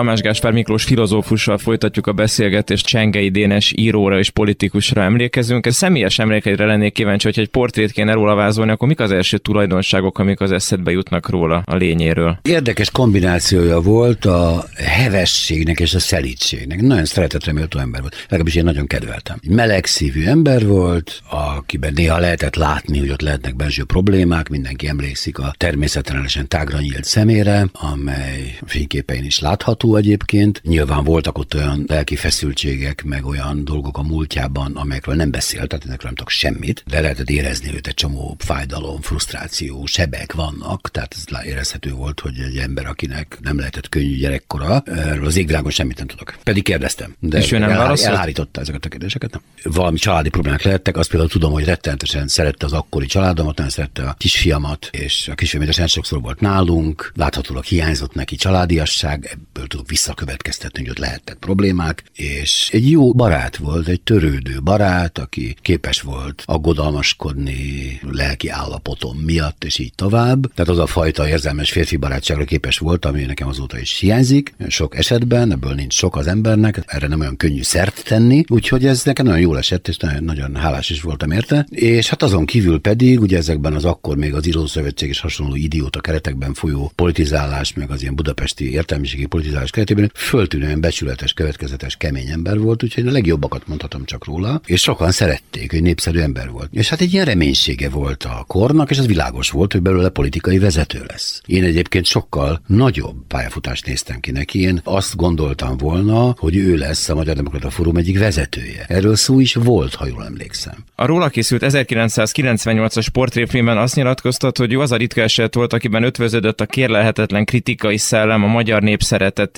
Tamás 0.00 0.20
Gáspár 0.20 0.52
Miklós 0.52 0.84
filozófussal 0.84 1.58
folytatjuk 1.58 2.06
a 2.06 2.12
beszélgetést, 2.12 2.86
Csengei 2.86 3.28
Dénes 3.28 3.72
íróra 3.76 4.18
és 4.18 4.30
politikusra 4.30 5.02
emlékezünk. 5.02 5.66
Ez 5.66 5.76
személyes 5.76 6.18
emlékeidre 6.18 6.66
lennék 6.66 6.92
kíváncsi, 6.92 7.26
hogy 7.26 7.38
egy 7.38 7.48
portrét 7.48 7.92
kéne 7.92 8.12
róla 8.12 8.34
vázolni, 8.34 8.70
akkor 8.70 8.88
mik 8.88 9.00
az 9.00 9.10
első 9.10 9.38
tulajdonságok, 9.38 10.18
amik 10.18 10.40
az 10.40 10.52
eszedbe 10.52 10.90
jutnak 10.90 11.28
róla 11.28 11.62
a 11.66 11.74
lényéről? 11.74 12.38
Érdekes 12.42 12.90
kombinációja 12.90 13.80
volt 13.80 14.24
a 14.24 14.64
hevességnek 14.76 15.80
és 15.80 15.94
a 15.94 15.98
szelítségnek. 15.98 16.80
Nagyon 16.80 17.04
szeretetre 17.04 17.52
méltó 17.52 17.78
ember 17.78 18.00
volt. 18.00 18.16
Legalábbis 18.22 18.54
én 18.54 18.64
nagyon 18.64 18.86
kedveltem. 18.86 19.38
Egy 19.42 19.50
meleg 19.50 19.84
szívű 19.86 20.24
ember 20.24 20.66
volt, 20.66 21.20
akiben 21.56 21.92
néha 21.94 22.18
lehetett 22.18 22.56
látni, 22.56 22.98
hogy 22.98 23.10
ott 23.10 23.22
lehetnek 23.22 23.56
belső 23.56 23.84
problémák. 23.84 24.48
Mindenki 24.48 24.86
emlékszik 24.88 25.38
a 25.38 25.54
természetesen 25.56 26.48
tágra 26.48 26.80
nyílt 26.80 27.04
szemére, 27.04 27.66
amely 27.72 28.58
fényképein 28.66 29.24
is 29.24 29.40
látható 29.40 29.89
egyébként. 29.96 30.60
Nyilván 30.64 31.04
voltak 31.04 31.38
ott 31.38 31.54
olyan 31.54 31.84
lelki 31.88 32.16
feszültségek, 32.16 33.04
meg 33.04 33.26
olyan 33.26 33.64
dolgok 33.64 33.98
a 33.98 34.02
múltjában, 34.02 34.76
amelyekről 34.76 35.14
nem 35.14 35.30
beszélt, 35.30 35.68
tehát 35.68 35.84
ezekről 35.84 36.06
nem 36.06 36.14
tudok 36.14 36.30
semmit, 36.30 36.84
de 36.86 37.00
lehetett 37.00 37.30
érezni 37.30 37.74
őt 37.74 37.86
egy 37.86 37.94
csomó 37.94 38.36
fájdalom, 38.38 39.00
frusztráció, 39.00 39.86
sebek 39.86 40.32
vannak, 40.32 40.90
tehát 40.90 41.14
ez 41.16 41.46
érezhető 41.46 41.92
volt, 41.92 42.20
hogy 42.20 42.38
egy 42.38 42.56
ember, 42.56 42.86
akinek 42.86 43.38
nem 43.40 43.58
lehetett 43.58 43.88
könnyű 43.88 44.16
gyerekkora, 44.16 44.82
erről 44.86 45.26
az 45.26 45.36
égvilágon 45.36 45.70
semmit 45.70 45.98
nem 45.98 46.06
tudok. 46.06 46.38
Pedig 46.42 46.62
kérdeztem, 46.62 47.14
de 47.18 47.38
És 47.38 47.52
ő 47.52 47.58
nem 47.58 47.68
válaszolt? 47.68 48.10
elhárította 48.10 48.60
ezeket 48.60 48.84
a 48.84 48.88
kérdéseket. 48.88 49.30
Nem. 49.32 49.72
Valami 49.72 49.98
családi 49.98 50.28
problémák 50.28 50.62
lehettek, 50.62 50.96
azt 50.96 51.08
például 51.08 51.30
tudom, 51.30 51.52
hogy 51.52 51.64
rettenetesen 51.64 52.28
szerette 52.28 52.66
az 52.66 52.72
akkori 52.72 53.06
családomat, 53.06 53.56
nagyon 53.56 53.72
szerette 53.72 54.02
a 54.02 54.14
kisfiamat, 54.18 54.88
és 54.92 55.28
a 55.28 55.34
kisfiam 55.34 55.86
sokszor 55.86 56.20
volt 56.20 56.40
nálunk, 56.40 57.12
láthatólag 57.14 57.64
hiányzott 57.64 58.14
neki 58.14 58.36
családiasság, 58.36 59.28
ebből 59.32 59.66
tudok 59.80 59.98
visszakövetkeztetni, 59.98 60.80
hogy 60.80 60.90
ott 60.90 60.98
lehettek 60.98 61.36
problémák, 61.36 62.04
és 62.14 62.68
egy 62.72 62.90
jó 62.90 63.12
barát 63.12 63.56
volt, 63.56 63.88
egy 63.88 64.00
törődő 64.00 64.60
barát, 64.62 65.18
aki 65.18 65.56
képes 65.62 66.00
volt 66.00 66.42
aggodalmaskodni 66.46 68.00
lelki 68.10 68.48
állapotom 68.48 69.18
miatt, 69.18 69.64
és 69.64 69.78
így 69.78 69.92
tovább. 69.94 70.52
Tehát 70.54 70.70
az 70.70 70.78
a 70.78 70.86
fajta 70.86 71.28
érzelmes 71.28 71.70
férfi 71.70 71.96
barátságra 71.96 72.44
képes 72.44 72.78
volt, 72.78 73.04
ami 73.04 73.24
nekem 73.24 73.48
azóta 73.48 73.78
is 73.78 73.98
hiányzik. 73.98 74.54
Sok 74.68 74.96
esetben, 74.96 75.52
ebből 75.52 75.74
nincs 75.74 75.94
sok 75.94 76.16
az 76.16 76.26
embernek, 76.26 76.82
erre 76.86 77.06
nem 77.06 77.20
olyan 77.20 77.36
könnyű 77.36 77.62
szert 77.62 78.04
tenni, 78.04 78.44
úgyhogy 78.48 78.86
ez 78.86 79.04
nekem 79.04 79.24
nagyon 79.24 79.40
jól 79.40 79.58
esett, 79.58 79.88
és 79.88 79.96
nagyon, 79.96 80.24
nagyon 80.24 80.56
hálás 80.56 80.90
is 80.90 81.00
voltam 81.00 81.30
érte. 81.30 81.66
És 81.70 82.08
hát 82.08 82.22
azon 82.22 82.46
kívül 82.46 82.80
pedig, 82.80 83.20
ugye 83.20 83.36
ezekben 83.36 83.74
az 83.74 83.84
akkor 83.84 84.16
még 84.16 84.34
az 84.34 84.46
Írószövetség 84.46 85.08
és 85.08 85.20
hasonló 85.20 85.54
idióta 85.54 86.00
keretekben 86.00 86.54
folyó 86.54 86.92
politizálás, 86.94 87.72
meg 87.72 87.90
az 87.90 88.02
ilyen 88.02 88.14
budapesti 88.14 88.72
értelmiségi 88.72 89.26
politizálás 89.26 89.69
keretében 89.70 90.12
föltűnően 90.14 90.80
becsületes, 90.80 91.32
következetes, 91.32 91.96
kemény 91.96 92.28
ember 92.28 92.58
volt, 92.58 92.82
úgyhogy 92.82 93.06
a 93.06 93.10
legjobbakat 93.10 93.66
mondhatom 93.66 94.04
csak 94.04 94.24
róla, 94.24 94.60
és 94.66 94.80
sokan 94.80 95.10
szerették, 95.10 95.70
hogy 95.70 95.82
népszerű 95.82 96.18
ember 96.18 96.50
volt. 96.50 96.68
És 96.72 96.88
hát 96.88 97.00
egy 97.00 97.12
ilyen 97.12 97.24
reménysége 97.24 97.88
volt 97.88 98.24
a 98.24 98.44
kornak, 98.46 98.90
és 98.90 98.98
az 98.98 99.06
világos 99.06 99.50
volt, 99.50 99.72
hogy 99.72 99.82
belőle 99.82 100.08
politikai 100.08 100.58
vezető 100.58 101.04
lesz. 101.08 101.40
Én 101.46 101.64
egyébként 101.64 102.04
sokkal 102.04 102.62
nagyobb 102.66 103.16
pályafutást 103.28 103.86
néztem 103.86 104.20
ki 104.20 104.30
neki. 104.30 104.60
Én 104.60 104.80
azt 104.84 105.16
gondoltam 105.16 105.76
volna, 105.76 106.34
hogy 106.38 106.56
ő 106.56 106.76
lesz 106.76 107.08
a 107.08 107.14
Magyar 107.14 107.34
Demokrata 107.34 107.70
Fórum 107.70 107.96
egyik 107.96 108.18
vezetője. 108.18 108.84
Erről 108.88 109.16
szó 109.16 109.40
is 109.40 109.54
volt, 109.54 109.94
ha 109.94 110.06
jól 110.06 110.24
emlékszem. 110.24 110.84
A 110.94 111.06
róla 111.06 111.28
készült 111.28 111.62
1998-as 111.66 113.06
portréfilmben 113.12 113.78
azt 113.78 113.94
nyilatkoztat, 113.94 114.58
hogy 114.58 114.72
ő 114.72 114.80
az 114.80 114.92
a 114.92 114.96
ritka 114.96 115.20
eset 115.20 115.54
volt, 115.54 115.72
akiben 115.72 116.02
ötvöződött 116.02 116.60
a 116.60 116.66
kérlelhetetlen 116.66 117.44
kritikai 117.44 117.96
szellem 117.96 118.44
a 118.44 118.46
magyar 118.46 118.82
nép 118.82 119.02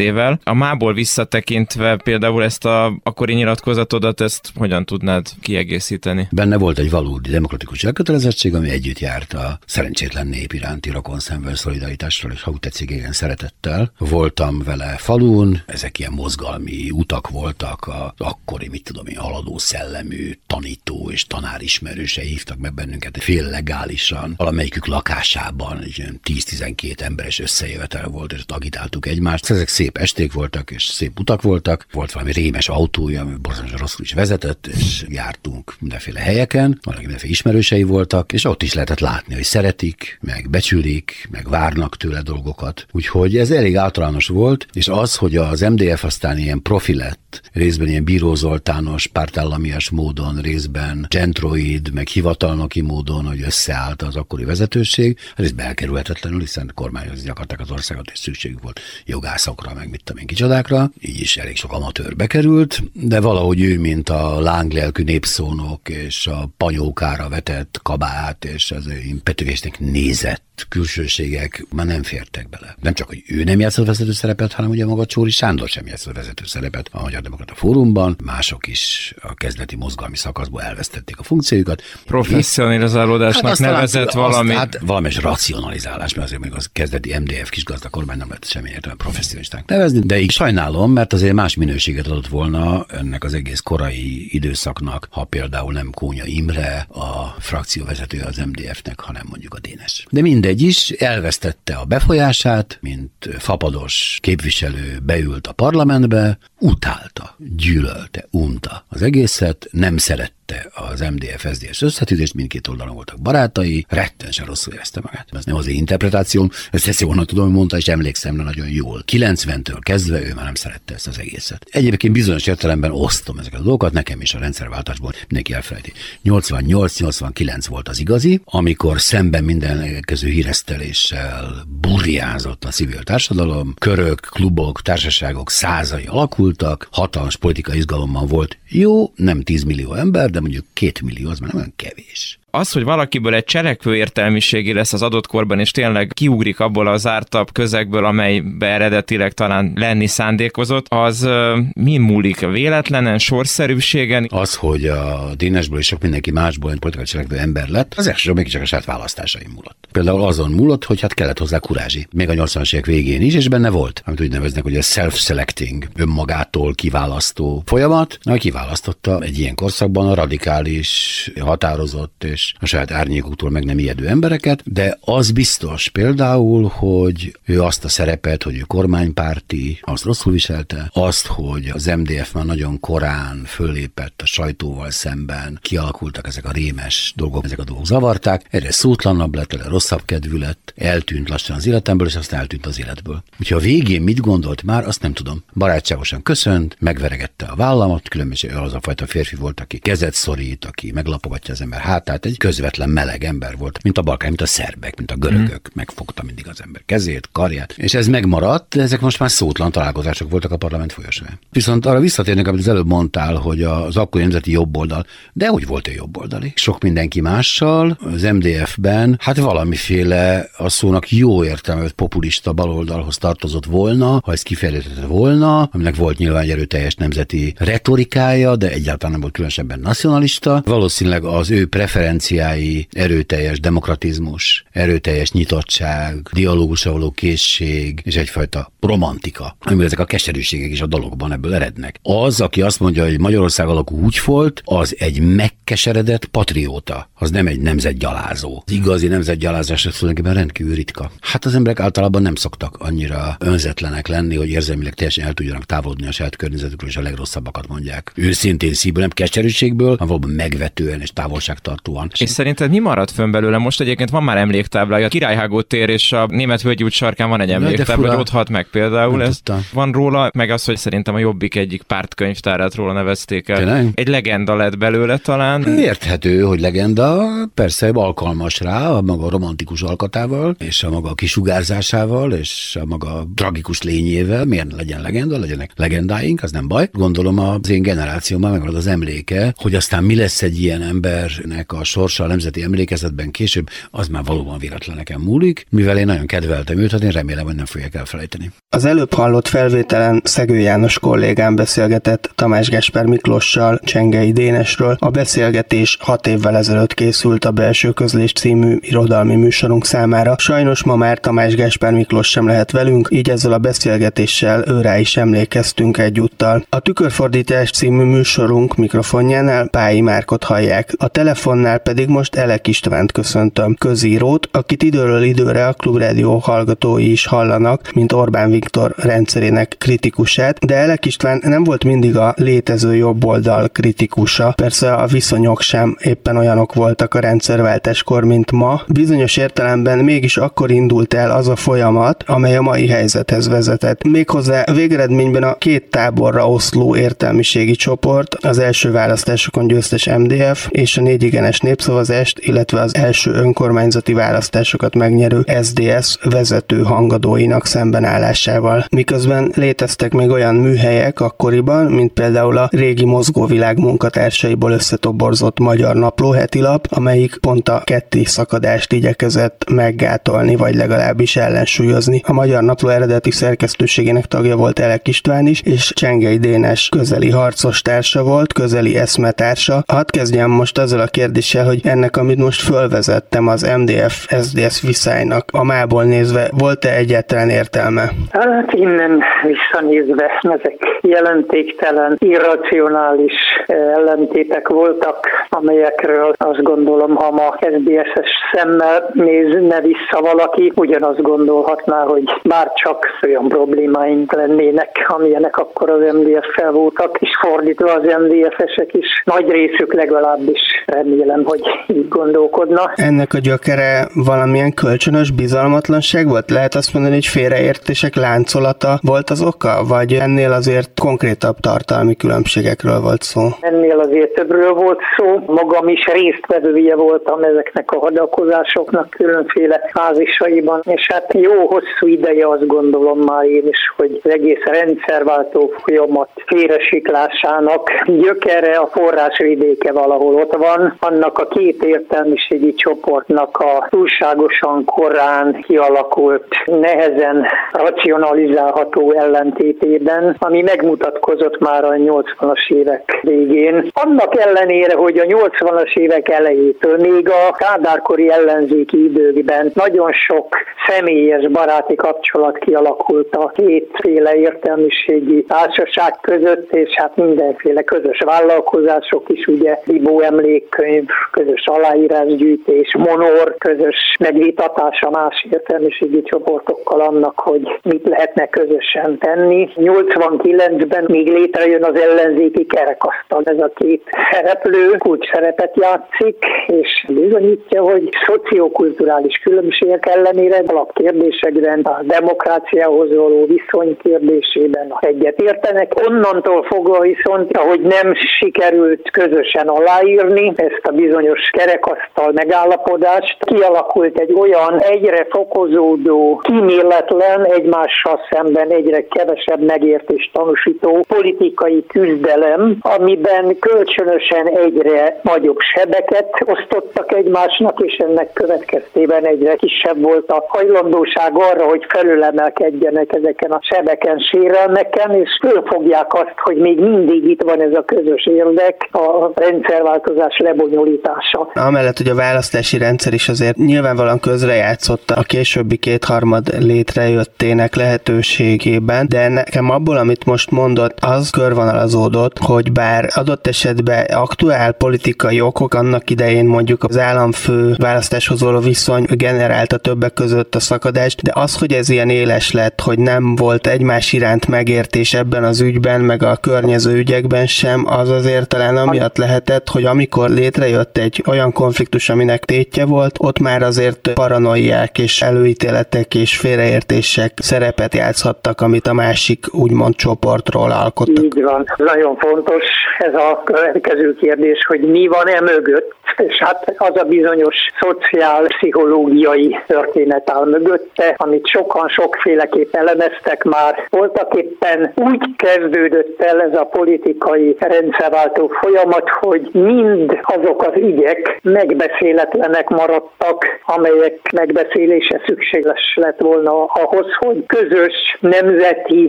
szeretetével. 0.02 0.40
A 0.44 0.54
mából 0.54 0.94
visszatekintve 0.94 1.96
például 1.96 2.42
ezt 2.42 2.64
a 2.64 2.98
akkori 3.02 3.34
nyilatkozatodat, 3.34 4.20
ezt 4.20 4.52
hogyan 4.54 4.84
tudnád 4.84 5.26
kiegészíteni? 5.40 6.28
Benne 6.30 6.56
volt 6.56 6.78
egy 6.78 6.90
valódi 6.90 7.30
demokratikus 7.30 7.84
elkötelezettség, 7.84 8.54
ami 8.54 8.70
együtt 8.70 8.98
járt 8.98 9.32
a 9.32 9.58
szerencsétlen 9.66 10.26
nép 10.26 10.52
iránti 10.52 10.90
rokonszenvvel, 10.90 11.54
szolidaritással 11.54 12.30
és 12.30 12.42
ha 12.42 12.50
úgy 12.50 12.60
tetszik, 12.60 12.90
igen, 12.90 13.12
szeretettel. 13.12 13.92
Voltam 13.98 14.62
vele 14.64 14.96
falun, 14.98 15.62
ezek 15.66 15.98
ilyen 15.98 16.12
mozgalmi 16.12 16.90
utak 16.90 17.30
voltak, 17.30 17.86
a 17.86 18.14
akkori, 18.18 18.68
mit 18.68 18.84
tudom 18.84 19.06
én, 19.06 19.16
haladó 19.16 19.58
szellemű 19.58 20.38
tanító 20.46 21.10
és 21.10 21.24
tanárismerőse 21.24 22.22
hívtak 22.22 22.58
meg 22.58 22.74
bennünket 22.74 23.22
fél 23.22 23.44
legálisan, 23.44 24.34
valamelyikük 24.36 24.86
lakásában, 24.86 25.80
egy 25.82 25.98
ilyen 25.98 26.20
10-12 26.24 27.00
emberes 27.00 27.38
összejövetel 27.38 28.08
volt, 28.08 28.32
és 28.32 28.44
agitáltuk 28.46 29.06
egymást. 29.06 29.50
Ezek 29.50 29.68
szép 29.82 29.98
esték 29.98 30.32
voltak, 30.32 30.70
és 30.70 30.84
szép 30.84 31.18
utak 31.18 31.42
voltak, 31.42 31.86
volt 31.92 32.12
valami 32.12 32.32
rémes 32.32 32.68
autója, 32.68 33.20
ami 33.20 33.34
borzalmasan 33.40 33.78
rosszul 33.78 34.04
is 34.04 34.12
vezetett, 34.12 34.66
és 34.66 35.04
jártunk 35.08 35.74
mindenféle 35.78 36.20
helyeken, 36.20 36.78
valaki 36.82 37.02
mindenféle 37.02 37.32
ismerősei 37.32 37.82
voltak, 37.82 38.32
és 38.32 38.44
ott 38.44 38.62
is 38.62 38.74
lehetett 38.74 39.00
látni, 39.00 39.34
hogy 39.34 39.44
szeretik, 39.44 40.18
meg 40.20 40.50
becsülik, 40.50 41.28
meg 41.30 41.48
várnak 41.48 41.96
tőle 41.96 42.22
dolgokat. 42.22 42.86
Úgyhogy 42.90 43.36
ez 43.36 43.50
elég 43.50 43.76
általános 43.76 44.26
volt, 44.26 44.66
és 44.72 44.88
az, 44.88 45.16
hogy 45.16 45.36
az 45.36 45.60
MDF 45.60 46.04
aztán 46.04 46.38
ilyen 46.38 46.62
profilett, 46.62 47.42
részben 47.52 47.88
ilyen 47.88 48.04
bírózoltános, 48.04 49.06
pártállamias 49.06 49.90
módon, 49.90 50.40
részben 50.40 51.06
gentroid, 51.08 51.92
meg 51.92 52.06
hivatalnoki 52.06 52.80
módon, 52.80 53.26
hogy 53.26 53.42
összeállt 53.42 54.02
az 54.02 54.16
akkori 54.16 54.44
vezetőség, 54.44 55.18
ez 55.36 55.52
belkerülhetetlenül, 55.52 56.40
hiszen 56.40 56.70
kormányozni 56.74 57.28
akarták 57.28 57.60
az 57.60 57.70
országot, 57.70 58.10
és 58.12 58.18
szükségük 58.18 58.62
volt 58.62 58.80
jogászokra, 59.04 59.71
meg 59.74 59.90
mit 59.90 60.04
tudom 60.04 60.20
én 60.20 60.26
kicsodákra, 60.26 60.90
így 61.00 61.20
is 61.20 61.36
elég 61.36 61.56
sok 61.56 61.72
amatőr 61.72 62.16
bekerült, 62.16 62.82
de 62.92 63.20
valahogy 63.20 63.60
ő, 63.60 63.78
mint 63.78 64.08
a 64.08 64.40
lánglelkű 64.40 65.02
népszónok 65.02 65.88
és 65.88 66.26
a 66.26 66.50
panyókára 66.56 67.28
vetett 67.28 67.80
kabát, 67.82 68.44
és 68.44 68.70
az 68.70 68.90
petővésnek 69.22 69.78
nézett 69.78 70.66
külsőségek 70.68 71.64
már 71.70 71.86
nem 71.86 72.02
fértek 72.02 72.48
bele. 72.48 72.76
Nem 72.80 72.94
csak, 72.94 73.08
hogy 73.08 73.22
ő 73.26 73.44
nem 73.44 73.60
játszott 73.60 73.86
vezető 73.86 74.12
szerepet, 74.12 74.52
hanem 74.52 74.70
ugye 74.70 74.86
maga 74.86 75.06
Csóri 75.06 75.30
Sándor 75.30 75.68
sem 75.68 75.86
játszott 75.86 76.14
vezető 76.14 76.44
szerepet 76.46 76.88
a 76.90 77.02
Magyar 77.02 77.22
Demokrata 77.22 77.54
Fórumban, 77.54 78.16
mások 78.24 78.66
is 78.66 79.14
a 79.20 79.34
kezdeti 79.34 79.76
mozgalmi 79.76 80.16
szakaszból 80.16 80.62
elvesztették 80.62 81.18
a 81.18 81.22
funkciójukat. 81.22 81.82
Professzionalizálódásnak 82.04 83.46
hát 83.46 83.58
nevezett 83.58 84.06
azt, 84.06 84.14
valami. 84.14 84.52
Hát 84.52 84.78
valamelyes 84.80 85.16
racionalizálás, 85.16 86.14
mert 86.14 86.26
azért 86.26 86.42
még 86.42 86.52
az 86.52 86.68
kezdeti 86.72 87.18
MDF 87.18 87.50
kis 87.50 87.64
gazda 87.64 87.88
kormány 87.88 88.18
nem 88.18 88.30
lett 88.30 88.44
semmi 88.44 88.70
értelme 88.70 88.96
professzionisták 88.96 89.61
nevezni, 89.68 90.00
de 90.00 90.20
így 90.20 90.30
sajnálom, 90.30 90.92
mert 90.92 91.12
azért 91.12 91.32
más 91.32 91.54
minőséget 91.54 92.06
adott 92.06 92.26
volna 92.26 92.86
ennek 92.88 93.24
az 93.24 93.34
egész 93.34 93.60
korai 93.60 94.34
időszaknak, 94.34 95.08
ha 95.10 95.24
például 95.24 95.72
nem 95.72 95.90
Kónya 95.90 96.24
Imre, 96.24 96.86
a 96.88 97.34
frakcióvezetője 97.38 98.24
az 98.24 98.36
MDF-nek, 98.36 99.00
hanem 99.00 99.26
mondjuk 99.28 99.54
a 99.54 99.60
Dénes. 99.60 100.06
De 100.10 100.20
mindegy 100.20 100.62
is, 100.62 100.90
elvesztette 100.90 101.74
a 101.74 101.84
befolyását, 101.84 102.78
mint 102.80 103.12
fapados 103.38 104.18
képviselő 104.20 104.98
beült 105.02 105.46
a 105.46 105.52
parlamentbe, 105.52 106.38
utálta, 106.58 107.36
gyűlölte, 107.56 108.26
unta 108.30 108.84
az 108.88 109.02
egészet, 109.02 109.68
nem 109.70 109.96
szerette 109.96 110.41
az 110.74 111.00
MDF 111.00 111.46
SZDSZ 111.52 111.82
összetűzést, 111.82 112.34
mindkét 112.34 112.68
oldalon 112.68 112.94
voltak 112.94 113.20
barátai, 113.20 113.86
rettensen 113.88 114.46
rosszul 114.46 114.72
érezte 114.72 115.00
magát. 115.02 115.26
Ez 115.32 115.44
nem 115.44 115.56
az 115.56 115.66
én 115.66 115.76
interpretációm, 115.76 116.50
ezt 116.70 116.88
ezt 116.88 117.02
onnan 117.02 117.26
tudom, 117.26 117.44
hogy 117.44 117.54
mondta, 117.54 117.76
és 117.76 117.88
emlékszem 117.88 118.36
rá 118.36 118.42
nagyon 118.42 118.68
jól. 118.68 119.02
90-től 119.06 119.78
kezdve 119.80 120.22
ő 120.22 120.34
már 120.34 120.44
nem 120.44 120.54
szerette 120.54 120.94
ezt 120.94 121.06
az 121.06 121.18
egészet. 121.18 121.66
Egyébként 121.70 122.12
bizonyos 122.12 122.46
értelemben 122.46 122.90
osztom 122.90 123.38
ezeket 123.38 123.60
a 123.60 123.62
dolgokat, 123.62 123.92
nekem 123.92 124.20
is 124.20 124.34
a 124.34 124.38
rendszerváltásból 124.38 125.12
mindenki 125.20 125.52
elfelejti. 125.52 125.92
88-89 126.24 127.64
volt 127.68 127.88
az 127.88 127.98
igazi, 127.98 128.40
amikor 128.44 129.00
szemben 129.00 129.44
minden 129.44 130.00
közű 130.00 130.30
híreszteléssel 130.30 131.64
burjázott 131.80 132.64
a 132.64 132.68
civil 132.68 133.02
társadalom, 133.02 133.74
körök, 133.78 134.20
klubok, 134.20 134.82
társaságok 134.82 135.50
százai 135.50 136.04
alakultak, 136.06 136.88
hatalmas 136.90 137.36
politikai 137.36 137.76
izgalommal 137.76 138.26
volt. 138.26 138.58
Jó, 138.68 139.12
nem 139.16 139.40
10 139.40 139.62
millió 139.62 139.94
ember, 139.94 140.30
de 140.30 140.40
mondjuk 140.42 140.66
két 140.72 141.02
millió, 141.02 141.30
az 141.30 141.38
már 141.38 141.50
nem 141.50 141.58
olyan 141.58 141.72
kevés 141.76 142.38
az, 142.54 142.72
hogy 142.72 142.84
valakiből 142.84 143.34
egy 143.34 143.44
cselekvő 143.44 143.96
értelmiségi 143.96 144.72
lesz 144.72 144.92
az 144.92 145.02
adott 145.02 145.26
korban, 145.26 145.60
és 145.60 145.70
tényleg 145.70 146.10
kiugrik 146.14 146.60
abból 146.60 146.86
a 146.86 146.96
zártabb 146.96 147.52
közegből, 147.52 148.04
amelybe 148.04 148.66
eredetileg 148.66 149.32
talán 149.32 149.72
lenni 149.74 150.06
szándékozott, 150.06 150.86
az 150.88 151.28
mi 151.72 151.96
múlik? 151.96 152.40
Véletlenen, 152.40 153.18
sorszerűségen? 153.18 154.26
Az, 154.30 154.54
hogy 154.54 154.86
a 154.86 155.30
Dénesből 155.36 155.78
és 155.78 155.86
sok 155.86 156.02
mindenki 156.02 156.30
másból 156.30 156.70
egy 156.70 156.78
politikai 156.78 157.06
cselekvő 157.06 157.36
ember 157.36 157.68
lett, 157.68 157.94
az 157.96 158.06
elsősorban 158.06 158.36
mégiscsak 158.36 158.62
a 158.62 158.66
saját 158.66 158.84
választásai 158.84 159.46
múlott. 159.54 159.88
Például 159.92 160.22
azon 160.22 160.50
múlott, 160.50 160.84
hogy 160.84 161.00
hát 161.00 161.14
kellett 161.14 161.38
hozzá 161.38 161.58
kurázsi. 161.58 162.06
Még 162.12 162.28
a 162.28 162.32
80-as 162.32 162.72
évek 162.72 162.86
végén 162.86 163.22
is, 163.22 163.34
és 163.34 163.48
benne 163.48 163.70
volt, 163.70 164.02
amit 164.06 164.20
úgy 164.20 164.30
neveznek, 164.30 164.62
hogy 164.62 164.76
a 164.76 164.82
self-selecting, 164.82 165.88
önmagától 165.96 166.74
kiválasztó 166.74 167.62
folyamat, 167.66 168.18
na, 168.22 168.34
kiválasztotta 168.34 169.20
egy 169.20 169.38
ilyen 169.38 169.54
korszakban 169.54 170.08
a 170.08 170.14
radikális, 170.14 171.30
határozott 171.40 172.24
és 172.24 172.41
és 172.42 172.54
a 172.60 172.66
saját 172.66 172.90
árnyékoktól 172.90 173.50
meg 173.50 173.64
nem 173.64 173.78
ijedő 173.78 174.08
embereket, 174.08 174.72
de 174.72 174.98
az 175.00 175.30
biztos 175.30 175.88
például, 175.88 176.68
hogy 176.68 177.38
ő 177.44 177.62
azt 177.62 177.84
a 177.84 177.88
szerepet, 177.88 178.42
hogy 178.42 178.56
ő 178.56 178.60
kormánypárti, 178.60 179.78
azt 179.82 180.04
rosszul 180.04 180.32
viselte, 180.32 180.90
azt, 180.92 181.26
hogy 181.26 181.68
az 181.68 181.84
MDF 181.84 182.32
már 182.32 182.44
nagyon 182.44 182.80
korán 182.80 183.42
föllépett 183.46 184.20
a 184.22 184.26
sajtóval 184.26 184.90
szemben, 184.90 185.58
kialakultak 185.62 186.26
ezek 186.26 186.44
a 186.44 186.52
rémes 186.52 187.12
dolgok, 187.16 187.44
ezek 187.44 187.58
a 187.58 187.64
dolgok 187.64 187.86
zavarták, 187.86 188.46
egyre 188.50 188.72
szótlanabb 188.72 189.34
lett, 189.34 189.52
egyre 189.52 189.68
rosszabb 189.68 190.04
kedvű 190.04 190.38
lett, 190.38 190.72
eltűnt 190.76 191.28
lassan 191.28 191.56
az 191.56 191.66
életemből, 191.66 192.06
és 192.06 192.16
aztán 192.16 192.40
eltűnt 192.40 192.66
az 192.66 192.78
életből. 192.78 193.22
Úgyhogy 193.40 193.62
a 193.62 193.64
végén 193.64 194.02
mit 194.02 194.20
gondolt 194.20 194.62
már, 194.62 194.86
azt 194.86 195.02
nem 195.02 195.12
tudom. 195.12 195.44
Barátságosan 195.54 196.22
köszönt, 196.22 196.76
megveregette 196.78 197.46
a 197.46 197.56
vállamat, 197.56 198.08
különböző 198.08 198.48
az 198.48 198.74
a 198.74 198.80
fajta 198.80 199.06
férfi 199.06 199.36
volt, 199.36 199.60
aki 199.60 199.78
kezet 199.78 200.14
szorít, 200.14 200.64
aki 200.64 200.92
meglapogatja 200.92 201.54
az 201.54 201.60
ember 201.60 201.80
hátát, 201.80 202.26
egy 202.32 202.38
közvetlen 202.38 202.88
meleg 202.88 203.24
ember 203.24 203.56
volt, 203.56 203.82
mint 203.82 203.98
a 203.98 204.02
balkán, 204.02 204.28
mint 204.28 204.40
a 204.40 204.46
szerbek, 204.46 204.96
mint 204.96 205.10
a 205.10 205.16
görögök, 205.16 205.68
mm. 205.68 205.74
megfogta 205.74 206.22
mindig 206.22 206.48
az 206.48 206.62
ember 206.62 206.82
kezét, 206.86 207.28
karját, 207.32 207.74
és 207.76 207.94
ez 207.94 208.06
megmaradt, 208.06 208.74
ezek 208.74 209.00
most 209.00 209.18
már 209.18 209.30
szótlan 209.30 209.72
találkozások 209.72 210.30
voltak 210.30 210.50
a 210.50 210.56
parlament 210.56 210.92
folyosóján. 210.92 211.38
Viszont 211.50 211.86
arra 211.86 212.00
visszatérnek, 212.00 212.48
amit 212.48 212.60
az 212.60 212.68
előbb 212.68 212.86
mondtál, 212.86 213.34
hogy 213.34 213.62
az 213.62 213.96
akkori 213.96 214.22
nemzeti 214.22 214.50
jobboldal, 214.50 215.06
de 215.32 215.50
úgy 215.50 215.66
volt 215.66 215.86
egy 215.86 215.94
jobboldali. 215.94 216.52
Sok 216.54 216.82
mindenki 216.82 217.20
mással, 217.20 217.98
az 218.14 218.22
MDF-ben, 218.22 219.16
hát 219.20 219.36
valamiféle 219.36 220.48
a 220.56 220.68
szónak 220.68 221.10
jó 221.10 221.44
értelme, 221.44 221.88
populista 221.88 222.52
baloldalhoz 222.52 223.18
tartozott 223.18 223.64
volna, 223.64 224.20
ha 224.24 224.32
ezt 224.32 224.42
kifejezhetett 224.42 225.06
volna, 225.06 225.62
aminek 225.62 225.96
volt 225.96 226.18
nyilván 226.18 226.42
egy 226.42 226.50
erőteljes 226.50 226.94
nemzeti 226.94 227.54
retorikája, 227.58 228.56
de 228.56 228.70
egyáltalán 228.70 229.12
nem 229.12 229.20
volt 229.20 229.32
különösebben 229.32 229.80
nacionalista. 229.80 230.62
Valószínűleg 230.64 231.24
az 231.24 231.50
ő 231.50 231.66
preferencia 231.66 232.21
tendenciái, 232.22 232.88
erőteljes 232.92 233.60
demokratizmus, 233.60 234.64
erőteljes 234.70 235.32
nyitottság, 235.32 236.28
dialógusra 236.32 236.92
való 236.92 237.10
készség 237.10 238.00
és 238.04 238.16
egyfajta 238.16 238.72
romantika, 238.80 239.56
amivel 239.60 239.86
ezek 239.86 239.98
a 239.98 240.04
keserűségek 240.04 240.70
is 240.70 240.80
a 240.80 240.86
dologban 240.86 241.32
ebből 241.32 241.54
erednek. 241.54 241.98
Az, 242.02 242.40
aki 242.40 242.62
azt 242.62 242.80
mondja, 242.80 243.04
hogy 243.04 243.20
Magyarország 243.20 243.68
alakú 243.68 244.00
úgy 244.00 244.20
volt, 244.24 244.62
az 244.64 244.96
egy 244.98 245.20
megkeseredett 245.20 246.24
patrióta, 246.24 247.10
az 247.14 247.30
nem 247.30 247.46
egy 247.46 247.60
nemzetgyalázó. 247.60 248.62
Az 248.66 248.72
igazi 248.72 249.06
nemzetgyalázás 249.06 249.86
az 249.86 249.96
tulajdonképpen 249.96 250.38
rendkívül 250.38 250.74
ritka. 250.74 251.10
Hát 251.20 251.44
az 251.44 251.54
emberek 251.54 251.80
általában 251.80 252.22
nem 252.22 252.34
szoktak 252.34 252.76
annyira 252.78 253.36
önzetlenek 253.38 254.06
lenni, 254.06 254.36
hogy 254.36 254.48
érzelmileg 254.48 254.94
teljesen 254.94 255.26
el 255.26 255.32
tudjanak 255.32 255.64
távolodni 255.64 256.06
a 256.06 256.12
saját 256.12 256.36
környezetükről, 256.36 256.90
és 256.90 256.96
a 256.96 257.02
legrosszabbat 257.02 257.68
mondják. 257.68 258.12
Őszintén 258.14 258.74
szívből, 258.74 259.00
nem 259.02 259.10
keserűségből, 259.10 259.88
hanem 259.88 260.06
valóban 260.06 260.30
megvetően 260.30 261.00
és 261.00 261.10
távolságtartóan. 261.10 262.10
És 262.20 262.30
szerinted 262.30 262.70
mi 262.70 262.78
maradt 262.78 263.10
fönn 263.10 263.30
belőle? 263.30 263.58
Most 263.58 263.80
egyébként 263.80 264.10
van 264.10 264.22
már 264.22 264.36
emléktábla, 264.36 264.96
a 264.96 265.08
Királyhágó 265.08 265.60
tér 265.60 265.88
és 265.88 266.12
a 266.12 266.26
Német 266.30 266.62
Völgyút 266.62 266.92
sarkán 266.92 267.28
van 267.28 267.40
egy 267.40 267.50
emléktábla, 267.50 268.08
hogy 268.08 268.20
ott 268.20 268.28
halt 268.28 268.48
meg 268.48 268.66
például. 268.70 269.22
Ez 269.22 269.40
van 269.72 269.92
róla, 269.92 270.30
meg 270.34 270.50
az, 270.50 270.64
hogy 270.64 270.76
szerintem 270.76 271.14
a 271.14 271.18
Jobbik 271.18 271.54
egyik 271.54 271.82
pártkönyvtárát 271.82 272.74
róla 272.74 272.92
nevezték 272.92 273.48
el. 273.48 273.56
Tényleg? 273.56 273.90
Egy 273.94 274.08
legenda 274.08 274.56
lett 274.56 274.78
belőle 274.78 275.16
talán. 275.16 275.78
Érthető, 275.78 276.40
hogy 276.40 276.60
legenda, 276.60 277.26
persze 277.54 277.88
alkalmas 277.92 278.60
rá 278.60 278.90
a 278.90 279.00
maga 279.00 279.30
romantikus 279.30 279.82
alkatával, 279.82 280.56
és 280.58 280.82
a 280.82 280.90
maga 280.90 281.14
kisugárzásával, 281.14 282.32
és 282.32 282.78
a 282.80 282.84
maga 282.84 283.26
tragikus 283.34 283.82
lényével. 283.82 284.44
Miért 284.44 284.72
legyen 284.72 285.00
legenda, 285.00 285.38
legyenek 285.38 285.70
legendáink, 285.76 286.42
az 286.42 286.50
nem 286.50 286.68
baj. 286.68 286.88
Gondolom 286.92 287.38
az 287.38 287.70
én 287.70 287.82
generációmmal 287.82 288.50
megmarad 288.50 288.74
az 288.74 288.86
emléke, 288.86 289.54
hogy 289.56 289.74
aztán 289.74 290.04
mi 290.04 290.14
lesz 290.14 290.42
egy 290.42 290.62
ilyen 290.62 290.82
embernek 290.82 291.72
a 291.72 291.84
sor 291.84 292.01
sorsa 292.02 292.24
a 292.24 292.26
nemzeti 292.26 292.62
emlékezetben 292.62 293.30
később, 293.30 293.68
az 293.90 294.08
már 294.08 294.24
valóban 294.24 294.58
véletlen 294.58 294.96
nekem 294.96 295.20
múlik, 295.20 295.66
mivel 295.70 295.98
én 295.98 296.06
nagyon 296.06 296.26
kedveltem 296.26 296.78
őt, 296.78 296.90
hát 296.90 297.02
én 297.02 297.10
remélem, 297.10 297.44
hogy 297.44 297.54
nem 297.54 297.64
fogják 297.64 297.94
elfelejteni. 297.94 298.50
Az 298.68 298.84
előbb 298.84 299.14
hallott 299.14 299.48
felvételen 299.48 300.20
Szegő 300.24 300.58
János 300.58 300.98
kollégám 300.98 301.54
beszélgetett 301.54 302.30
Tamás 302.34 302.68
Gesper 302.68 303.04
Miklossal, 303.04 303.80
Csengei 303.84 304.32
Dénesről. 304.32 304.96
A 304.98 305.10
beszélgetés 305.10 305.96
hat 306.00 306.26
évvel 306.26 306.56
ezelőtt 306.56 306.94
készült 306.94 307.44
a 307.44 307.50
Belső 307.50 307.90
Közlés 307.90 308.32
című 308.32 308.76
irodalmi 308.80 309.36
műsorunk 309.36 309.86
számára. 309.86 310.34
Sajnos 310.38 310.82
ma 310.84 310.96
már 310.96 311.18
Tamás 311.18 311.54
Gesper 311.54 311.92
Miklós 311.92 312.28
sem 312.28 312.46
lehet 312.46 312.70
velünk, 312.70 313.08
így 313.10 313.30
ezzel 313.30 313.52
a 313.52 313.58
beszélgetéssel 313.58 314.64
őrá 314.66 314.98
is 314.98 315.16
emlékeztünk 315.16 315.98
egyúttal. 315.98 316.66
A 316.68 316.80
Tükörfordítás 316.80 317.70
című 317.70 318.04
műsorunk 318.04 318.76
mikrofonjánál 318.76 319.68
Pályi 319.68 320.00
Márkot 320.00 320.44
hallják. 320.44 320.92
A 320.96 321.08
telefonnál 321.08 321.81
pedig 321.82 322.08
most 322.08 322.34
Elek 322.34 322.66
Istvánt 322.66 323.12
köszöntöm, 323.12 323.74
közírót, 323.74 324.48
akit 324.50 324.82
időről 324.82 325.22
időre 325.22 325.66
a 325.66 325.72
Klubrádió 325.72 326.36
hallgatói 326.36 327.10
is 327.10 327.26
hallanak, 327.26 327.92
mint 327.94 328.12
Orbán 328.12 328.50
Viktor 328.50 328.94
rendszerének 328.96 329.74
kritikusát, 329.78 330.66
de 330.66 330.74
Elek 330.74 331.04
István 331.04 331.40
nem 331.44 331.64
volt 331.64 331.84
mindig 331.84 332.16
a 332.16 332.34
létező 332.36 332.94
jobboldal 332.94 333.68
kritikusa, 333.68 334.52
persze 334.56 334.92
a 334.92 335.06
viszonyok 335.06 335.60
sem 335.60 335.96
éppen 336.00 336.36
olyanok 336.36 336.74
voltak 336.74 337.14
a 337.14 337.20
rendszerváltáskor, 337.20 338.24
mint 338.24 338.52
ma. 338.52 338.82
Bizonyos 338.86 339.36
értelemben 339.36 339.98
mégis 339.98 340.36
akkor 340.36 340.70
indult 340.70 341.14
el 341.14 341.30
az 341.30 341.48
a 341.48 341.56
folyamat, 341.56 342.24
amely 342.26 342.56
a 342.56 342.62
mai 342.62 342.88
helyzethez 342.88 343.48
vezetett. 343.48 344.08
Méghozzá 344.08 344.64
végeredményben 344.72 345.42
a 345.42 345.54
két 345.54 345.90
táborra 345.90 346.48
oszló 346.48 346.96
értelmiségi 346.96 347.74
csoport, 347.74 348.34
az 348.34 348.58
első 348.58 348.90
választásokon 348.90 349.66
győztes 349.66 350.06
MDF 350.06 350.68
és 350.70 350.96
a 350.96 351.00
négy 351.00 351.22
igenes 351.22 351.60
népszavazást, 351.72 352.38
illetve 352.38 352.80
az 352.80 352.94
első 352.94 353.30
önkormányzati 353.30 354.12
választásokat 354.12 354.94
megnyerő 354.94 355.44
SDS 355.62 356.18
vezető 356.22 356.82
hangadóinak 356.82 357.66
szembenállásával. 357.66 358.84
Miközben 358.90 359.52
léteztek 359.54 360.12
még 360.12 360.30
olyan 360.30 360.54
műhelyek 360.54 361.20
akkoriban, 361.20 361.86
mint 361.86 362.12
például 362.12 362.56
a 362.56 362.68
régi 362.70 363.04
mozgóvilág 363.04 363.78
munkatársaiból 363.78 364.72
összetoborzott 364.72 365.58
Magyar 365.58 365.94
Napló 365.94 366.34
lap, 366.50 366.86
amelyik 366.90 367.36
pont 367.40 367.68
a 367.68 367.82
ketté 367.84 368.24
szakadást 368.24 368.92
igyekezett 368.92 369.64
meggátolni, 369.70 370.56
vagy 370.56 370.74
legalábbis 370.74 371.36
ellensúlyozni. 371.36 372.20
A 372.24 372.32
Magyar 372.32 372.62
Napló 372.62 372.88
eredeti 372.88 373.30
szerkesztőségének 373.30 374.26
tagja 374.26 374.56
volt 374.56 374.78
Elek 374.78 375.08
István 375.08 375.46
is, 375.46 375.60
és 375.60 375.92
Csengei 375.94 376.38
Dénes 376.38 376.88
közeli 376.88 377.30
harcos 377.30 377.82
társa 377.82 378.22
volt, 378.22 378.52
közeli 378.52 378.96
eszmetársa. 378.96 379.84
Hadd 379.86 380.10
kezdjem 380.10 380.50
most 380.50 380.78
azzal 380.78 381.00
a 381.00 381.06
kérdéssel, 381.06 381.61
hogy 381.64 381.80
ennek, 381.84 382.16
amit 382.16 382.38
most 382.38 382.62
fölvezettem, 382.62 383.48
az 383.48 383.70
MDF-SDS 383.78 384.82
viszálynak 384.82 385.44
a 385.52 385.64
mából 385.64 386.04
nézve, 386.04 386.48
volt-e 386.58 386.96
egyáltalán 386.96 387.48
értelme? 387.48 388.02
Hát 388.30 388.72
innen 388.72 389.22
visszanézve 389.42 390.30
ezek 390.40 390.76
jelentéktelen, 391.00 392.16
irracionális 392.18 393.32
ellentétek 393.66 394.68
voltak, 394.68 395.26
amelyekről 395.48 396.32
azt 396.36 396.62
gondolom, 396.62 397.14
ha 397.14 397.30
ma 397.30 397.56
SZDSZ-es 397.60 398.30
szemmel 398.52 399.10
nézne 399.12 399.80
vissza 399.80 400.20
valaki, 400.20 400.72
ugyanazt 400.74 401.22
gondolhatná, 401.22 402.04
hogy 402.04 402.24
már 402.42 402.72
csak 402.74 403.06
olyan 403.26 403.48
problémáink 403.48 404.32
lennének, 404.32 405.04
amilyenek 405.08 405.56
akkor 405.56 405.90
az 405.90 406.14
MDF-fel 406.14 406.70
voltak, 406.70 407.16
és 407.20 407.30
fordítva 407.40 407.92
az 407.92 408.16
MDF-esek 408.18 408.94
is 408.94 409.22
nagy 409.24 409.50
részük 409.50 409.92
legalábbis 409.94 410.60
remélem, 410.86 411.44
hogy 411.52 411.96
így 411.96 412.08
gondolkodna. 412.08 412.92
Ennek 412.94 413.34
a 413.34 413.38
gyökere 413.38 414.08
valamilyen 414.14 414.74
kölcsönös 414.74 415.30
bizalmatlanság 415.30 416.28
volt? 416.28 416.50
Lehet 416.50 416.74
azt 416.74 416.92
mondani, 416.94 417.14
hogy 417.14 417.26
félreértések 417.26 418.14
láncolata 418.14 418.98
volt 419.02 419.30
az 419.30 419.42
oka, 419.42 419.72
vagy 419.88 420.12
ennél 420.12 420.52
azért 420.52 420.90
konkrétabb 421.00 421.56
tartalmi 421.60 422.14
különbségekről 422.16 423.00
volt 423.00 423.22
szó? 423.22 423.42
Ennél 423.60 423.98
azért 423.98 424.34
többről 424.34 424.72
volt 424.72 425.00
szó. 425.16 425.26
Magam 425.46 425.88
is 425.88 426.04
résztvevője 426.12 426.96
voltam 426.96 427.42
ezeknek 427.42 427.90
a 427.90 427.98
hadakozásoknak 427.98 429.10
különféle 429.10 429.80
fázisaiban, 429.92 430.80
és 430.84 431.06
hát 431.12 431.34
jó 431.34 431.66
hosszú 431.66 432.06
ideje 432.06 432.48
azt 432.48 432.66
gondolom 432.66 433.18
már 433.18 433.44
én 433.44 433.66
is, 433.68 433.92
hogy 433.96 434.20
az 434.22 434.30
egész 434.30 434.64
rendszerváltó 434.64 435.72
folyamat 435.82 436.28
félresiklásának 436.46 437.90
gyökere 438.06 438.76
a 438.76 438.86
forrásvidéke 438.86 439.92
valahol 439.92 440.34
ott 440.34 440.56
van, 440.56 440.96
annak 441.00 441.38
a 441.42 441.46
két 441.46 441.84
értelmiségi 441.84 442.74
csoportnak 442.74 443.56
a 443.56 443.86
túlságosan 443.90 444.84
korán 444.84 445.64
kialakult, 445.66 446.46
nehezen 446.64 447.46
racionalizálható 447.72 449.12
ellentétében, 449.12 450.36
ami 450.38 450.62
megmutatkozott 450.62 451.58
már 451.58 451.84
a 451.84 451.90
80-as 451.90 452.68
évek 452.68 453.18
végén. 453.22 453.90
Annak 453.92 454.40
ellenére, 454.40 454.94
hogy 454.94 455.18
a 455.18 455.24
80-as 455.24 455.96
évek 455.96 456.28
elejétől 456.28 456.96
még 456.96 457.28
a 457.28 457.52
kádárkori 457.52 458.30
ellenzéki 458.30 459.04
időkben 459.04 459.70
nagyon 459.74 460.12
sok 460.12 460.56
személyes 460.86 461.48
baráti 461.48 461.94
kapcsolat 461.94 462.58
kialakult 462.58 463.36
a 463.36 463.48
kétféle 463.48 464.34
értelmiségi 464.34 465.44
társaság 465.48 466.18
között, 466.20 466.74
és 466.74 466.94
hát 466.94 467.16
mindenféle 467.16 467.82
közös 467.82 468.18
vállalkozások 468.24 469.28
is, 469.28 469.46
ugye 469.46 469.78
Bibó 469.86 470.20
emlékkönyv, 470.20 471.06
közös 471.32 471.66
aláírásgyűjtés, 471.66 472.96
monor, 472.96 473.54
közös 473.58 474.16
megvitatása 474.18 475.10
más 475.10 475.46
értelmiségi 475.50 476.22
csoportokkal 476.22 477.00
annak, 477.00 477.40
hogy 477.40 477.80
mit 477.82 478.08
lehetne 478.08 478.46
közösen 478.46 479.18
tenni. 479.18 479.68
89-ben 479.76 481.04
még 481.08 481.26
létrejön 481.28 481.84
az 481.84 482.00
ellenzéki 482.00 482.66
kerekasztal. 482.66 483.42
Ez 483.44 483.58
a 483.58 483.70
két 483.74 484.02
szereplő 484.30 484.96
kulcs 484.98 485.30
szerepet 485.32 485.76
játszik, 485.76 486.44
és 486.66 487.04
bizonyítja, 487.08 487.82
hogy 487.82 488.08
szociokulturális 488.26 489.36
különbségek 489.36 490.06
ellenére 490.06 490.62
alapkérdésekben, 490.66 491.80
a 491.80 492.00
demokráciához 492.02 493.08
való 493.14 493.46
viszony 493.46 493.96
kérdésében 494.02 494.94
egyetértenek. 495.00 495.92
Onnantól 496.08 496.62
fogva 496.62 497.00
viszont, 497.00 497.56
ahogy 497.56 497.80
nem 497.80 498.14
sikerült 498.14 499.10
közösen 499.10 499.68
aláírni 499.68 500.52
ezt 500.56 500.80
a 500.82 500.92
bizonyos 501.22 501.50
kerekasztal 501.50 502.32
megállapodást, 502.32 503.36
kialakult 503.44 504.18
egy 504.18 504.32
olyan 504.32 504.78
egyre 504.78 505.26
fokozódó, 505.30 506.40
kíméletlen, 506.42 507.44
egymással 507.44 508.20
szemben 508.30 508.70
egyre 508.70 509.06
kevesebb 509.06 509.60
megértést 509.60 510.32
tanúsító 510.32 511.04
politikai 511.08 511.86
küzdelem, 511.86 512.76
amiben 512.80 513.58
kölcsönösen 513.58 514.46
egyre 514.48 515.20
nagyobb 515.22 515.58
sebeket 515.74 516.30
osztottak 516.46 517.12
egymásnak, 517.12 517.80
és 517.80 517.96
ennek 517.96 518.32
következtében 518.32 519.26
egyre 519.26 519.54
kisebb 519.54 520.02
volt 520.02 520.30
a 520.30 520.44
hajlandóság 520.48 521.32
arra, 521.34 521.64
hogy 521.64 521.86
felülemelkedjenek 521.88 523.12
ezeken 523.14 523.50
a 523.50 523.60
sebeken, 523.62 524.18
sérelmeken, 524.18 525.14
és 525.14 525.38
fölfogják 525.46 526.14
azt, 526.14 526.34
hogy 526.36 526.56
még 526.56 526.80
mindig 526.80 527.24
itt 527.24 527.42
van 527.42 527.60
ez 527.60 527.74
a 527.74 527.84
közös 527.84 528.26
érdek, 528.26 528.88
a 528.92 529.30
rendszerváltozás 529.34 530.36
lebonyolítása. 530.38 531.11
Amellett, 531.54 531.96
hogy 531.96 532.08
a 532.08 532.14
választási 532.14 532.78
rendszer 532.78 533.12
is 533.12 533.28
azért 533.28 533.56
nyilvánvalóan 533.56 534.20
közrejátszott 534.20 535.10
a 535.10 535.22
későbbi 535.22 535.76
kétharmad 535.76 536.58
létrejöttének 536.58 537.74
lehetőségében, 537.74 539.08
de 539.08 539.28
nekem 539.28 539.70
abból, 539.70 539.96
amit 539.96 540.24
most 540.24 540.50
mondott, 540.50 540.98
az 541.00 541.30
körvonalazódott, 541.30 542.38
hogy 542.38 542.72
bár 542.72 543.08
adott 543.14 543.46
esetben 543.46 544.04
aktuál 544.04 544.72
politikai 544.72 545.40
okok 545.40 545.74
annak 545.74 546.10
idején 546.10 546.46
mondjuk 546.46 546.84
az 546.84 546.98
államfő 546.98 547.74
választáshoz 547.78 548.40
való 548.40 548.58
viszony 548.58 549.06
generálta 549.10 549.76
többek 549.76 550.12
között 550.12 550.54
a 550.54 550.60
szakadást, 550.60 551.22
de 551.22 551.32
az, 551.34 551.58
hogy 551.58 551.72
ez 551.72 551.88
ilyen 551.88 552.10
éles 552.10 552.52
lett, 552.52 552.80
hogy 552.80 552.98
nem 552.98 553.36
volt 553.36 553.66
egymás 553.66 554.12
iránt 554.12 554.46
megértés 554.46 555.14
ebben 555.14 555.44
az 555.44 555.60
ügyben, 555.60 556.00
meg 556.00 556.22
a 556.22 556.36
környező 556.36 556.96
ügyekben 556.96 557.46
sem, 557.46 557.84
az 557.86 558.08
azért 558.10 558.48
talán 558.48 558.76
amiatt 558.76 559.16
lehetett, 559.16 559.68
hogy 559.68 559.84
amikor 559.84 560.30
létrejött 560.30 560.91
egy 560.98 561.22
olyan 561.28 561.52
konfliktus, 561.52 562.08
aminek 562.08 562.44
tétje 562.44 562.84
volt, 562.86 563.16
ott 563.18 563.38
már 563.38 563.62
azért 563.62 564.12
paranoiák 564.14 564.98
és 564.98 565.22
előítéletek 565.22 566.14
és 566.14 566.36
félreértések 566.36 567.32
szerepet 567.36 567.94
játszhattak, 567.94 568.60
amit 568.60 568.86
a 568.86 568.92
másik 568.92 569.44
úgymond 569.50 569.94
csoportról 569.94 570.70
alkottak. 570.70 571.24
Így 571.24 571.42
van. 571.42 571.64
Nagyon 571.76 572.16
fontos 572.16 572.64
ez 572.98 573.14
a 573.14 573.42
következő 573.44 574.14
kérdés, 574.14 574.64
hogy 574.66 574.80
mi 574.80 575.06
van 575.06 575.28
e 575.28 575.40
mögött, 575.40 575.94
és 576.16 576.38
hát 576.38 576.74
az 576.76 576.96
a 576.96 577.04
bizonyos 577.04 577.56
szociál-pszichológiai 577.80 579.58
történet 579.66 580.30
áll 580.30 580.44
mögötte, 580.44 581.14
amit 581.16 581.46
sokan 581.46 581.88
sokféleképp 581.88 582.74
elemeztek 582.74 583.44
már. 583.44 583.86
Voltak 583.90 584.34
éppen 584.34 584.92
úgy 584.94 585.36
kezdődött 585.36 586.22
el 586.22 586.40
ez 586.40 586.58
a 586.58 586.64
politikai 586.64 587.56
rendszerváltó 587.58 588.50
folyamat, 588.60 589.08
hogy 589.08 589.48
mind 589.52 590.18
azok 590.22 590.62
az 590.62 590.72
ügyek 590.82 591.38
megbeszéletlenek 591.42 592.68
maradtak, 592.68 593.44
amelyek 593.64 594.18
megbeszélése 594.32 595.20
szükséges 595.26 595.94
lett 595.94 596.20
volna 596.20 596.64
ahhoz, 596.64 597.06
hogy 597.18 597.46
közös 597.46 598.18
nemzeti 598.20 599.08